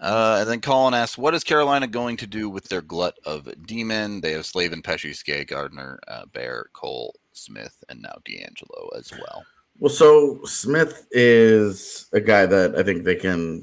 Uh, 0.00 0.38
and 0.40 0.48
then 0.48 0.60
Colin 0.62 0.94
asks, 0.94 1.18
"What 1.18 1.34
is 1.34 1.44
Carolina 1.44 1.86
going 1.86 2.16
to 2.18 2.26
do 2.26 2.48
with 2.48 2.68
their 2.68 2.80
glut 2.80 3.18
of 3.26 3.48
demon? 3.66 4.22
They 4.22 4.32
have 4.32 4.46
Slavin, 4.46 4.80
Pesce, 4.80 5.12
Skjei, 5.12 5.46
Gardiner, 5.46 6.00
uh, 6.08 6.24
Bear, 6.32 6.68
Cole, 6.72 7.14
Smith, 7.32 7.76
and 7.90 8.00
now 8.00 8.14
DeAngelo 8.26 8.96
as 8.96 9.12
well." 9.12 9.44
Well, 9.78 9.90
so 9.90 10.42
Smith 10.44 11.06
is 11.10 12.08
a 12.12 12.20
guy 12.20 12.46
that 12.46 12.76
I 12.76 12.82
think 12.82 13.04
they 13.04 13.16
can 13.16 13.62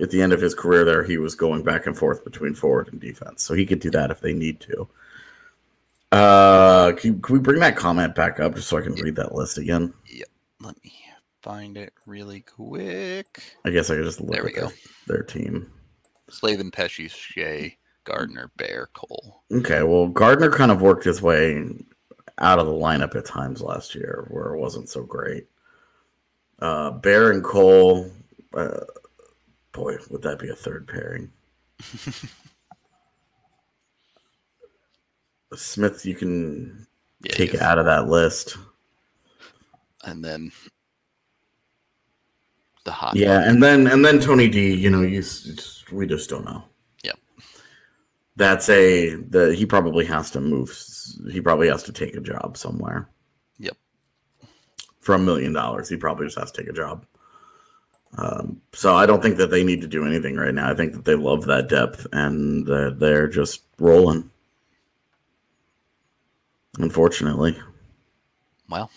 at 0.00 0.10
the 0.10 0.22
end 0.22 0.32
of 0.32 0.40
his 0.40 0.54
career 0.54 0.84
there, 0.84 1.02
he 1.02 1.18
was 1.18 1.34
going 1.34 1.62
back 1.62 1.86
and 1.86 1.96
forth 1.96 2.24
between 2.24 2.54
forward 2.54 2.88
and 2.92 3.00
defense. 3.00 3.42
So 3.42 3.54
he 3.54 3.66
could 3.66 3.80
do 3.80 3.90
that 3.90 4.10
if 4.10 4.20
they 4.20 4.32
need 4.32 4.60
to. 4.60 4.88
Uh, 6.10 6.92
can, 6.92 7.20
can 7.20 7.34
we 7.34 7.38
bring 7.38 7.60
that 7.60 7.76
comment 7.76 8.14
back 8.14 8.40
up 8.40 8.54
just 8.54 8.68
so 8.68 8.78
I 8.78 8.82
can 8.82 8.94
read 8.94 9.16
that 9.16 9.34
list 9.34 9.58
again? 9.58 9.92
Yep. 10.06 10.28
Let 10.60 10.84
me 10.84 10.92
find 11.42 11.76
it 11.76 11.92
really 12.06 12.40
quick. 12.40 13.42
I 13.64 13.70
guess 13.70 13.90
I 13.90 13.96
could 13.96 14.04
just 14.04 14.20
look 14.20 14.32
there 14.32 14.44
we 14.44 14.52
go. 14.52 14.68
Their, 15.06 15.18
their 15.18 15.22
team. 15.22 15.70
Slavin, 16.30 16.70
Pesce, 16.70 17.08
Skjei, 17.08 17.76
Gardiner, 18.04 18.50
Bear, 18.56 18.88
Cole. 18.94 19.42
Okay, 19.52 19.82
well, 19.82 20.08
Gardiner 20.08 20.50
kind 20.50 20.70
of 20.70 20.82
worked 20.82 21.04
his 21.04 21.22
way 21.22 21.62
out 22.38 22.58
of 22.58 22.66
the 22.66 22.72
lineup 22.72 23.14
at 23.14 23.24
times 23.24 23.62
last 23.62 23.94
year 23.94 24.26
where 24.30 24.54
it 24.54 24.58
wasn't 24.58 24.88
so 24.88 25.02
great. 25.02 25.46
Uh, 26.60 26.90
Bear 26.90 27.30
and 27.30 27.44
Cole, 27.44 28.10
uh, 28.54 28.80
Boy, 29.78 29.96
would 30.10 30.22
that 30.22 30.40
be 30.40 30.48
a 30.48 30.56
third 30.56 30.88
pairing? 30.88 31.30
Smith, 35.54 36.04
you 36.04 36.16
can 36.16 36.84
yeah, 37.22 37.32
take 37.32 37.54
it 37.54 37.62
out 37.62 37.78
of 37.78 37.84
that 37.84 38.08
list. 38.08 38.56
And 40.04 40.24
then 40.24 40.50
the 42.84 42.90
hot. 42.90 43.14
Yeah, 43.14 43.48
and 43.48 43.62
then 43.62 43.86
and 43.86 44.04
then 44.04 44.18
Tony 44.18 44.48
D. 44.48 44.74
You 44.74 44.90
know, 44.90 45.02
you 45.02 45.22
we 45.92 46.06
just 46.06 46.28
don't 46.28 46.44
know. 46.44 46.64
Yep. 47.04 47.18
That's 48.34 48.68
a 48.68 49.14
the 49.14 49.54
he 49.54 49.64
probably 49.64 50.04
has 50.06 50.32
to 50.32 50.40
move. 50.40 50.76
He 51.30 51.40
probably 51.40 51.68
has 51.68 51.84
to 51.84 51.92
take 51.92 52.16
a 52.16 52.20
job 52.20 52.56
somewhere. 52.56 53.08
Yep. 53.58 53.76
For 55.00 55.14
a 55.14 55.20
million 55.20 55.52
dollars, 55.52 55.88
he 55.88 55.96
probably 55.96 56.26
just 56.26 56.38
has 56.38 56.50
to 56.50 56.62
take 56.62 56.70
a 56.70 56.74
job. 56.74 57.06
Um, 58.16 58.60
so 58.72 58.94
I 58.94 59.06
don't 59.06 59.22
think 59.22 59.36
that 59.36 59.50
they 59.50 59.62
need 59.62 59.80
to 59.82 59.86
do 59.86 60.06
anything 60.06 60.36
right 60.36 60.54
now. 60.54 60.70
I 60.70 60.74
think 60.74 60.92
that 60.94 61.04
they 61.04 61.14
love 61.14 61.44
that 61.46 61.68
depth 61.68 62.06
and 62.12 62.68
uh, 62.68 62.90
they're 62.90 63.28
just 63.28 63.62
rolling. 63.78 64.30
Unfortunately. 66.78 67.56
Well, 68.68 68.90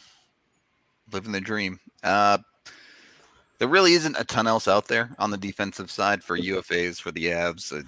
living 1.11 1.31
the 1.31 1.41
dream. 1.41 1.79
Uh, 2.03 2.37
there 3.61 3.67
really 3.67 3.93
isn't 3.93 4.17
a 4.17 4.23
ton 4.23 4.47
else 4.47 4.67
out 4.67 4.87
there 4.87 5.11
on 5.19 5.29
the 5.29 5.37
defensive 5.37 5.91
side 5.91 6.23
for 6.23 6.35
UFAs 6.35 6.99
for 6.99 7.11
the 7.11 7.27
Avs. 7.27 7.71
Uh, 7.71 7.83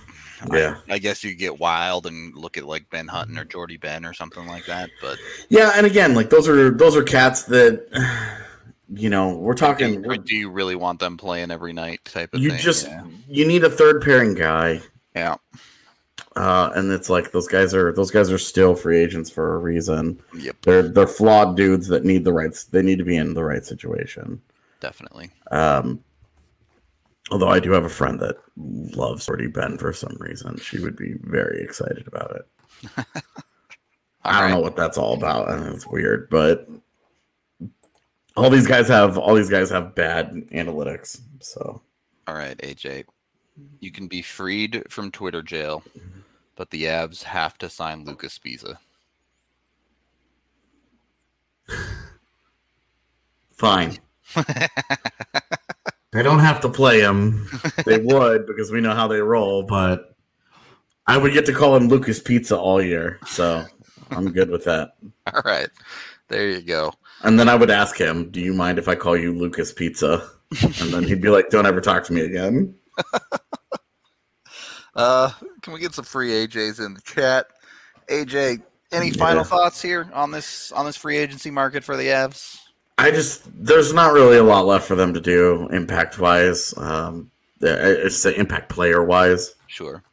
yeah, 0.55 0.77
I, 0.87 0.93
I, 0.93 0.99
guess 0.99 1.23
you 1.23 1.33
get 1.33 1.59
wild 1.59 2.05
and 2.05 2.35
look 2.35 2.57
at 2.57 2.65
like 2.65 2.87
Ben 2.91 3.07
Hutton 3.07 3.39
or 3.39 3.43
Jordie 3.43 3.77
Benn 3.77 4.05
or 4.05 4.13
something 4.13 4.45
like 4.45 4.67
that. 4.67 4.91
But 5.01 5.17
yeah, 5.49 5.71
and 5.75 5.87
again, 5.87 6.13
like 6.13 6.29
those 6.29 6.47
are 6.47 6.69
those 6.69 6.95
are 6.95 7.01
cats 7.01 7.45
that 7.45 7.87
you 8.95 9.09
know, 9.09 9.35
we're 9.35 9.53
talking. 9.53 10.01
Do 10.01 10.13
you, 10.13 10.17
do 10.17 10.35
you 10.35 10.49
really 10.49 10.75
want 10.75 10.99
them 10.99 11.17
playing 11.17 11.51
every 11.51 11.73
night? 11.73 12.03
Type 12.05 12.33
of 12.33 12.41
you 12.41 12.51
thing? 12.51 12.59
just 12.59 12.87
yeah. 12.87 13.03
you 13.27 13.47
need 13.47 13.63
a 13.63 13.69
third 13.69 14.01
pairing 14.01 14.33
guy. 14.33 14.81
Yeah. 15.15 15.35
Uh, 16.35 16.71
and 16.75 16.91
it's 16.91 17.09
like 17.09 17.31
those 17.31 17.47
guys 17.47 17.73
are 17.73 17.93
those 17.93 18.09
guys 18.11 18.31
are 18.31 18.39
still 18.39 18.75
free 18.75 18.99
agents 18.99 19.29
for 19.29 19.55
a 19.55 19.59
reason. 19.59 20.19
Yep. 20.35 20.55
They're 20.63 20.89
they're 20.89 21.07
flawed 21.07 21.55
dudes 21.55 21.87
that 21.87 22.05
need 22.05 22.23
the 22.23 22.33
rights. 22.33 22.65
They 22.65 22.81
need 22.81 22.97
to 22.97 23.03
be 23.03 23.17
in 23.17 23.33
the 23.33 23.43
right 23.43 23.65
situation. 23.65 24.41
Definitely. 24.79 25.31
Um. 25.51 26.03
Although 27.31 27.49
I 27.49 27.59
do 27.59 27.71
have 27.71 27.85
a 27.85 27.89
friend 27.89 28.19
that 28.19 28.35
loves 28.57 29.25
Jordie 29.25 29.47
Benn 29.47 29.77
for 29.77 29.93
some 29.93 30.15
reason, 30.19 30.57
she 30.57 30.79
would 30.79 30.95
be 30.95 31.15
very 31.21 31.63
excited 31.63 32.05
about 32.05 32.35
it. 32.35 33.05
I 34.25 34.39
don't 34.39 34.41
right. 34.41 34.49
know 34.51 34.59
what 34.59 34.75
that's 34.75 34.97
all 34.97 35.13
about, 35.13 35.49
and 35.49 35.73
it's 35.73 35.87
weird, 35.87 36.29
but 36.29 36.67
all 38.35 38.49
these 38.49 38.67
guys 38.67 38.87
have 38.87 39.17
all 39.17 39.35
these 39.35 39.49
guys 39.49 39.69
have 39.69 39.95
bad 39.95 40.33
analytics. 40.51 41.21
So, 41.39 41.81
all 42.27 42.35
right, 42.35 42.57
AJ, 42.59 43.05
you 43.79 43.91
can 43.91 44.07
be 44.07 44.21
freed 44.21 44.83
from 44.89 45.11
Twitter 45.11 45.41
jail, 45.41 45.83
but 46.55 46.69
the 46.69 46.85
Avs 46.85 47.23
have 47.23 47.57
to 47.59 47.69
sign 47.69 48.05
Lucas 48.05 48.39
Sbisa. 48.39 48.77
Fine. 53.51 53.97
they 56.11 56.23
don't 56.23 56.39
have 56.39 56.59
to 56.61 56.69
play 56.69 57.01
him. 57.01 57.47
They 57.85 57.99
would 57.99 58.47
because 58.47 58.71
we 58.71 58.81
know 58.81 58.95
how 58.95 59.07
they 59.07 59.21
roll, 59.21 59.63
but 59.63 60.15
I 61.05 61.17
would 61.17 61.33
get 61.33 61.45
to 61.47 61.53
call 61.53 61.75
him 61.75 61.87
Lucas 61.87 62.19
Pizza 62.19 62.57
all 62.57 62.81
year, 62.81 63.19
so 63.27 63.65
I'm 64.11 64.31
good 64.31 64.49
with 64.49 64.63
that. 64.65 64.95
All 65.33 65.41
right. 65.45 65.69
There 66.29 66.49
you 66.49 66.61
go. 66.61 66.93
And 67.23 67.39
then 67.39 67.47
I 67.49 67.55
would 67.55 67.71
ask 67.71 67.97
him, 67.97 68.29
"Do 68.29 68.39
you 68.39 68.53
mind 68.53 68.77
if 68.77 68.87
I 68.87 68.95
call 68.95 69.17
you 69.17 69.33
Lucas 69.33 69.71
Pizza?" 69.71 70.29
And 70.61 70.93
then 70.93 71.03
he'd 71.03 71.21
be 71.21 71.29
like, 71.29 71.49
"Don't 71.49 71.65
ever 71.65 71.81
talk 71.81 72.03
to 72.05 72.13
me 72.13 72.21
again." 72.21 72.75
uh, 74.95 75.31
can 75.61 75.73
we 75.73 75.79
get 75.79 75.93
some 75.93 76.05
free 76.05 76.29
AJs 76.29 76.85
in 76.85 76.93
the 76.93 77.01
chat? 77.01 77.47
AJ, 78.09 78.61
any 78.91 79.07
yeah. 79.07 79.13
final 79.13 79.43
thoughts 79.43 79.81
here 79.81 80.09
on 80.13 80.31
this 80.31 80.71
on 80.71 80.85
this 80.85 80.97
free 80.97 81.17
agency 81.17 81.49
market 81.49 81.83
for 81.83 81.97
the 81.97 82.07
Avs? 82.07 82.59
I 82.97 83.11
just 83.11 83.43
there's 83.53 83.93
not 83.93 84.13
really 84.13 84.37
a 84.37 84.43
lot 84.43 84.65
left 84.65 84.87
for 84.87 84.95
them 84.95 85.13
to 85.13 85.21
do 85.21 85.67
impact 85.71 86.19
wise. 86.19 86.73
Um, 86.77 87.31
it's 87.61 88.23
the 88.23 88.37
impact 88.39 88.69
player 88.69 89.03
wise. 89.03 89.55
Sure. 89.67 90.03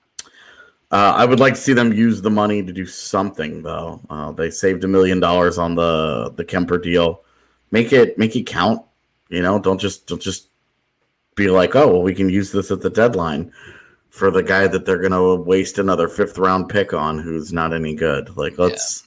Uh, 0.92 1.14
I 1.16 1.24
would 1.24 1.38
like 1.38 1.54
to 1.54 1.60
see 1.60 1.72
them 1.72 1.92
use 1.92 2.20
the 2.20 2.30
money 2.30 2.64
to 2.64 2.72
do 2.72 2.84
something, 2.84 3.62
though. 3.62 4.00
Uh, 4.10 4.32
they 4.32 4.50
saved 4.50 4.82
a 4.82 4.88
million 4.88 5.20
dollars 5.20 5.56
on 5.56 5.76
the 5.76 6.32
the 6.34 6.44
Kuemper 6.44 6.82
deal. 6.82 7.22
Make 7.70 7.92
it 7.92 8.18
make 8.18 8.34
it 8.34 8.46
count. 8.46 8.82
You 9.28 9.42
know, 9.42 9.60
don't 9.60 9.80
just 9.80 10.08
don't 10.08 10.20
just 10.20 10.48
be 11.36 11.48
like, 11.48 11.76
oh, 11.76 11.86
well, 11.86 12.02
we 12.02 12.14
can 12.14 12.28
use 12.28 12.50
this 12.50 12.72
at 12.72 12.80
the 12.80 12.90
deadline 12.90 13.52
for 14.10 14.32
the 14.32 14.42
guy 14.42 14.66
that 14.66 14.84
they're 14.84 14.98
going 14.98 15.12
to 15.12 15.36
waste 15.36 15.78
another 15.78 16.08
fifth 16.08 16.36
round 16.36 16.68
pick 16.68 16.92
on, 16.92 17.18
who's 17.18 17.52
not 17.52 17.72
any 17.72 17.94
good. 17.94 18.36
Like, 18.36 18.58
let's. 18.58 19.02
Yeah. 19.02 19.06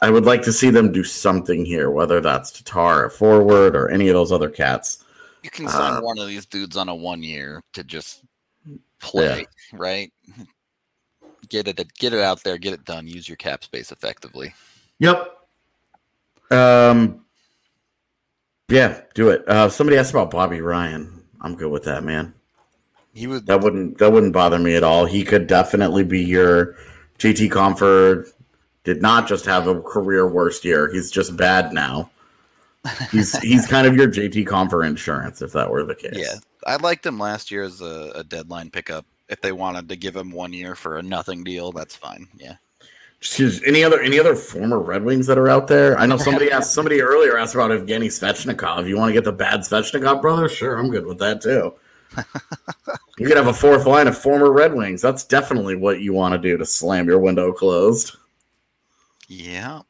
I 0.00 0.10
would 0.10 0.26
like 0.26 0.42
to 0.42 0.52
see 0.52 0.70
them 0.70 0.92
do 0.92 1.02
something 1.02 1.64
here, 1.64 1.90
whether 1.90 2.20
that's 2.20 2.52
Tatar 2.52 3.10
forward 3.10 3.74
or 3.74 3.88
any 3.88 4.08
of 4.08 4.14
those 4.14 4.30
other 4.30 4.48
cats. 4.48 5.04
You 5.42 5.50
can 5.50 5.68
sign 5.68 5.94
uh, 5.94 6.00
one 6.02 6.18
of 6.18 6.28
these 6.28 6.46
dudes 6.46 6.76
on 6.76 6.88
a 6.88 6.94
one 6.94 7.22
year 7.22 7.64
to 7.72 7.82
just 7.82 8.22
play, 9.00 9.40
yeah. 9.40 9.44
right? 9.72 10.12
get 11.48 11.68
it 11.68 11.94
get 11.94 12.12
it 12.12 12.20
out 12.20 12.42
there, 12.42 12.58
get 12.58 12.74
it 12.74 12.84
done. 12.84 13.06
Use 13.06 13.28
your 13.28 13.36
cap 13.36 13.64
space 13.64 13.92
effectively. 13.92 14.54
Yep. 14.98 15.36
Um. 16.50 17.24
Yeah, 18.68 19.00
do 19.14 19.30
it. 19.30 19.48
Uh, 19.48 19.68
somebody 19.68 19.96
asked 19.96 20.10
about 20.10 20.30
Bobby 20.30 20.60
Ryan. 20.60 21.22
I'm 21.40 21.54
good 21.54 21.70
with 21.70 21.84
that, 21.84 22.04
man. 22.04 22.34
He 23.14 23.26
would. 23.26 23.46
That 23.46 23.60
wouldn't 23.60 23.98
that 23.98 24.12
wouldn't 24.12 24.32
bother 24.32 24.58
me 24.58 24.74
at 24.76 24.82
all. 24.82 25.06
He 25.06 25.24
could 25.24 25.46
definitely 25.46 26.04
be 26.04 26.20
your 26.20 26.76
JT 27.18 27.50
Compher. 27.50 28.26
Did 28.84 29.02
not 29.02 29.26
just 29.26 29.44
have 29.46 29.66
a 29.66 29.80
career 29.80 30.26
worst 30.26 30.64
year. 30.64 30.90
He's 30.92 31.10
just 31.10 31.36
bad 31.36 31.72
now. 31.72 32.10
He's 33.10 33.38
he's 33.42 33.66
kind 33.66 33.86
of 33.86 33.96
your 33.96 34.08
JT 34.08 34.46
Compher 34.46 34.86
insurance 34.86 35.42
if 35.42 35.52
that 35.52 35.70
were 35.70 35.84
the 35.84 35.94
case. 35.94 36.14
Yeah, 36.14 36.36
I 36.66 36.76
liked 36.76 37.04
him 37.04 37.18
last 37.18 37.50
year 37.50 37.62
as 37.62 37.80
a, 37.80 38.12
a 38.14 38.24
deadline 38.24 38.70
pickup 38.70 39.04
if 39.28 39.40
they 39.40 39.52
wanted 39.52 39.88
to 39.88 39.96
give 39.96 40.16
him 40.16 40.30
one 40.30 40.52
year 40.52 40.74
for 40.74 40.98
a 40.98 41.02
nothing 41.02 41.44
deal, 41.44 41.72
that's 41.72 41.96
fine. 41.96 42.28
Yeah. 42.36 42.56
Excuse, 43.20 43.60
any 43.64 43.82
other 43.82 44.00
any 44.00 44.20
other 44.20 44.36
former 44.36 44.78
Red 44.78 45.02
Wings 45.02 45.26
that 45.26 45.38
are 45.38 45.48
out 45.48 45.66
there? 45.66 45.98
I 45.98 46.06
know 46.06 46.16
somebody 46.16 46.52
asked 46.52 46.72
somebody 46.72 47.02
earlier 47.02 47.36
asked 47.36 47.54
about 47.54 47.72
Evgeny 47.72 48.06
Svechnikov. 48.06 48.88
You 48.88 48.96
want 48.96 49.08
to 49.08 49.12
get 49.12 49.24
the 49.24 49.32
bad 49.32 49.60
Svechnikov 49.60 50.22
brother? 50.22 50.48
Sure, 50.48 50.78
I'm 50.78 50.90
good 50.90 51.04
with 51.04 51.18
that 51.18 51.40
too. 51.40 51.74
you 53.18 53.26
could 53.26 53.36
have 53.36 53.48
a 53.48 53.52
fourth 53.52 53.86
line 53.86 54.06
of 54.06 54.16
former 54.16 54.52
Red 54.52 54.72
Wings. 54.72 55.02
That's 55.02 55.24
definitely 55.24 55.74
what 55.74 56.00
you 56.00 56.12
want 56.12 56.32
to 56.32 56.38
do 56.38 56.56
to 56.56 56.64
slam 56.64 57.06
your 57.06 57.18
window 57.18 57.52
closed. 57.52 58.16
Yeah. 59.26 59.82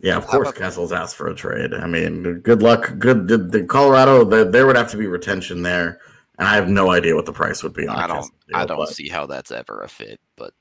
Yeah, 0.00 0.16
of 0.16 0.26
course, 0.26 0.50
Kessel's 0.52 0.92
asked 0.92 1.14
for 1.14 1.28
a 1.28 1.34
trade. 1.34 1.72
I 1.72 1.86
mean, 1.86 2.40
good 2.40 2.60
luck. 2.60 2.92
Good, 2.98 3.28
the, 3.28 3.38
the 3.38 3.64
Colorado. 3.64 4.24
The, 4.24 4.44
there 4.44 4.66
would 4.66 4.76
have 4.76 4.90
to 4.90 4.96
be 4.96 5.06
retention 5.06 5.62
there, 5.62 6.00
and 6.42 6.48
I 6.48 6.56
have 6.56 6.68
no 6.68 6.90
idea 6.90 7.14
what 7.14 7.24
the 7.24 7.32
price 7.32 7.62
would 7.62 7.72
be. 7.72 7.86
on 7.86 7.96
I 7.96 8.08
don't. 8.08 8.16
Kessel 8.16 8.34
deal, 8.48 8.56
I 8.56 8.64
don't 8.66 8.78
but- 8.78 8.88
see 8.88 9.08
how 9.08 9.26
that's 9.26 9.52
ever 9.52 9.82
a 9.82 9.88
fit. 9.88 10.18
But 10.34 10.52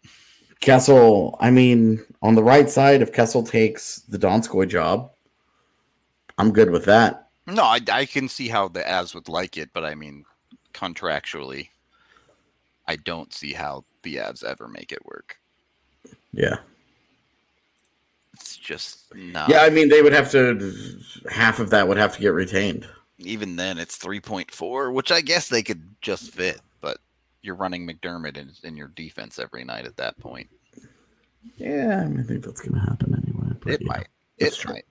Kessel, 0.60 1.38
I 1.40 1.50
mean, 1.50 2.06
on 2.22 2.36
the 2.36 2.44
right 2.44 2.70
side, 2.70 3.02
if 3.02 3.12
Kessel 3.12 3.42
takes 3.42 4.02
the 4.02 4.20
Donskoy 4.20 4.70
job, 4.70 5.12
I'm 6.38 6.52
good 6.54 6.70
with 6.70 6.86
that. 6.86 7.30
no, 7.48 7.64
I, 7.64 7.80
I 7.92 8.06
can 8.06 8.30
see 8.30 8.48
how 8.48 8.68
the 8.68 8.82
Avs 8.82 9.16
would 9.16 9.28
like 9.28 9.58
it. 9.58 9.72
But 9.74 9.84
I 9.84 9.96
mean, 9.96 10.24
contractually, 10.72 11.70
I 12.88 12.96
don't 12.98 13.34
see 13.34 13.54
how 13.54 13.84
the 14.04 14.18
Avs 14.18 14.44
ever 14.44 14.68
make 14.68 14.92
it 14.92 15.04
work. 15.04 15.40
Yeah. 16.32 16.58
It's 18.34 18.56
just 18.56 19.16
not. 19.16 19.50
Yeah, 19.50 19.62
I 19.64 19.72
mean, 19.72 19.90
they 19.90 20.04
would 20.04 20.14
have 20.14 20.30
to, 20.32 20.74
half 21.30 21.60
of 21.60 21.72
that 21.72 21.88
would 21.88 21.98
have 21.98 22.14
to 22.16 22.22
get 22.22 22.34
retained. 22.34 22.88
Even 23.22 23.56
then, 23.56 23.78
it's 23.78 23.96
three 23.98 24.20
point 24.20 24.52
four, 24.52 24.92
which 24.92 25.12
I 25.12 25.22
guess 25.22 25.48
they 25.50 25.64
could 25.64 25.82
just 26.02 26.32
fit. 26.34 26.60
But 26.82 26.98
you're 27.42 27.56
running 27.56 27.88
MacDermid 27.88 28.38
in, 28.38 28.52
in 28.64 28.76
your 28.78 28.90
defense 28.90 29.40
every 29.40 29.64
night 29.64 29.86
at 29.86 29.98
that 29.98 30.18
point. 30.20 30.48
Yeah, 31.58 32.02
I, 32.04 32.08
mean, 32.08 32.20
I 32.20 32.24
think 32.24 32.46
that's 32.46 32.62
going 32.62 32.74
to 32.74 32.80
happen 32.90 33.16
anyway. 33.16 33.56
It 33.74 33.82
yeah. 33.82 33.88
might. 33.88 34.08
that's 34.40 34.58
It 34.58 34.60
true. 34.62 34.74
might. 34.74 34.86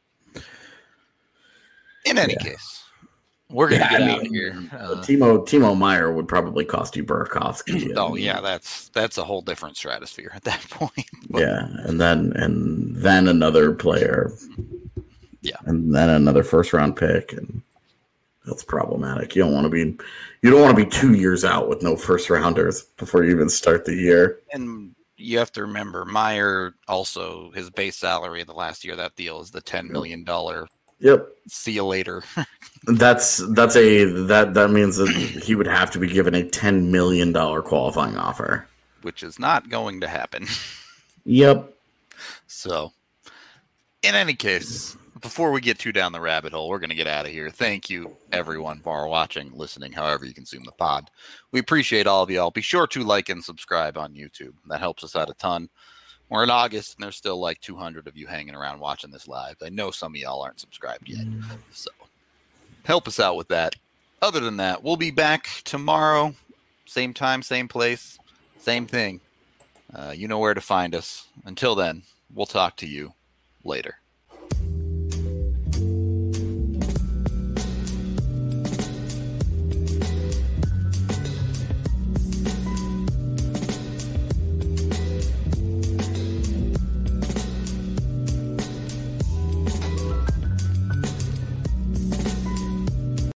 In 2.07 2.19
any 2.19 2.33
Yeah. 2.35 2.51
case, 2.51 2.83
we're 3.51 3.69
gonna 3.69 3.83
Yeah, 3.83 3.91
get 3.91 4.03
I 4.03 4.11
out 4.13 4.21
of 4.27 4.27
here. 4.33 4.53
Uh, 4.73 5.03
Timo 5.03 5.45
Timo 5.47 5.77
Meier 5.77 6.13
would 6.13 6.27
probably 6.29 6.65
cost 6.65 6.97
you 6.97 7.05
Burakovsky. 7.05 7.93
oh 7.97 8.15
and- 8.15 8.19
yeah, 8.25 8.41
that's 8.41 8.89
that's 8.91 9.19
a 9.19 9.25
whole 9.25 9.43
different 9.43 9.77
stratosphere 9.77 10.31
at 10.35 10.45
that 10.45 10.61
point. 10.71 11.07
But 11.29 11.41
yeah, 11.43 11.67
and 11.85 12.01
then 12.01 12.33
and 12.37 12.97
then 12.97 13.29
another 13.29 13.73
player. 13.75 14.33
Yeah. 15.43 15.57
and 15.65 15.95
then 15.95 16.09
another 16.11 16.43
first 16.43 16.73
round 16.75 16.97
pick, 16.97 17.33
and 17.33 17.63
that's 18.51 18.65
problematic. 18.65 19.35
You 19.35 19.43
don't 19.43 19.53
want 19.55 19.65
to 19.65 19.71
be 19.71 19.97
you 20.43 20.51
don't 20.51 20.61
want 20.61 20.77
to 20.77 20.85
be 20.85 20.91
two 20.91 21.15
years 21.15 21.45
out 21.45 21.69
with 21.69 21.83
no 21.83 21.97
first 21.97 22.29
rounders 22.29 22.83
before 22.99 23.25
you 23.25 23.31
even 23.31 23.49
start 23.49 23.85
the 23.87 23.95
year. 23.95 24.41
And 24.53 24.95
you 25.17 25.39
have 25.39 25.53
to 25.53 25.63
remember, 25.63 26.05
Meier 26.05 26.75
also 26.89 27.51
his 27.53 27.71
base 27.71 27.97
salary 27.97 28.43
the 28.45 28.53
last 28.53 28.85
year 28.85 28.95
of 28.95 28.99
that 28.99 29.17
deal 29.17 29.41
is 29.41 29.51
the 29.51 29.61
ten 29.61 29.91
million 29.91 30.25
dollar. 30.25 30.67
Yep, 30.99 31.29
See 31.49 31.73
you 31.73 31.85
later. 31.85 32.23
that's 32.85 33.39
that's 33.55 33.77
a 33.77 34.05
that 34.27 34.53
that 34.55 34.71
means 34.71 34.97
that 34.99 35.09
he 35.09 35.55
would 35.55 35.67
have 35.67 35.91
to 35.93 35.99
be 35.99 36.07
given 36.09 36.35
a 36.35 36.43
ten 36.47 36.91
million 36.91 37.33
dollar 37.33 37.63
qualifying 37.63 38.17
offer. 38.19 38.67
which 39.03 39.23
is 39.23 39.39
not 39.39 39.71
going 39.71 40.01
to 40.03 40.09
happen. 40.09 40.47
Yep. 41.27 41.75
So, 42.47 42.93
in 44.03 44.15
any 44.15 44.33
case, 44.35 44.97
before 45.21 45.53
we 45.53 45.61
get 45.61 45.79
too 45.79 45.93
down 45.93 46.13
the 46.13 46.21
rabbit 46.21 46.53
hole, 46.53 46.69
we're 46.69 46.79
going 46.79 46.91
to 46.91 46.97
get 46.97 47.07
out 47.07 47.27
of 47.27 47.33
here. 47.33 47.51
Thank 47.51 47.91
you, 47.91 48.17
everyone, 48.33 48.81
for 48.81 49.07
watching, 49.09 49.51
listening, 49.53 49.93
however 49.93 50.25
you 50.25 50.35
consume 50.35 50.65
the 50.65 50.73
pod. 50.73 51.11
We 51.53 51.61
appreciate 51.61 52.07
all 52.07 52.23
of 52.23 52.31
y'all. 52.31 52.51
Be 52.51 52.61
sure 52.61 52.87
to 52.89 53.03
like 53.03 53.29
and 53.29 53.45
subscribe 53.45 53.99
on 53.99 54.15
YouTube. 54.15 54.55
That 54.69 54.81
helps 54.81 55.05
us 55.05 55.17
out 55.17 55.31
a 55.31 55.35
ton. 55.35 55.69
We're 56.29 56.45
in 56.45 56.51
August, 56.51 56.95
and 56.95 57.05
there's 57.05 57.17
still 57.17 57.41
like 57.41 57.61
200 57.61 58.07
of 58.07 58.17
you 58.17 58.27
hanging 58.27 58.55
around 58.55 58.81
watching 58.81 59.11
this 59.11 59.27
live. 59.27 59.57
I 59.63 59.69
know 59.69 59.91
some 59.91 60.15
of 60.15 60.17
y'all 60.21 60.43
aren't 60.43 60.61
subscribed 60.61 61.09
yet. 61.09 61.27
So, 61.73 61.91
help 62.85 63.09
us 63.09 63.19
out 63.19 63.37
with 63.37 63.49
that. 63.49 63.75
Other 64.23 64.41
than 64.41 64.57
that, 64.59 64.83
we'll 64.83 64.97
be 64.97 65.11
back 65.11 65.49
tomorrow. 65.65 66.35
Same 66.87 67.15
time, 67.15 67.43
same 67.43 67.69
place, 67.69 68.19
same 68.59 68.87
thing. 68.87 69.21
Uh, 69.93 70.13
you 70.15 70.29
know 70.29 70.39
where 70.39 70.55
to 70.55 70.61
find 70.61 70.95
us. 70.95 71.27
Until 71.45 71.75
then, 71.75 72.03
we'll 72.33 72.47
talk 72.47 72.77
to 72.77 72.87
you 72.87 73.15
later. 73.65 74.00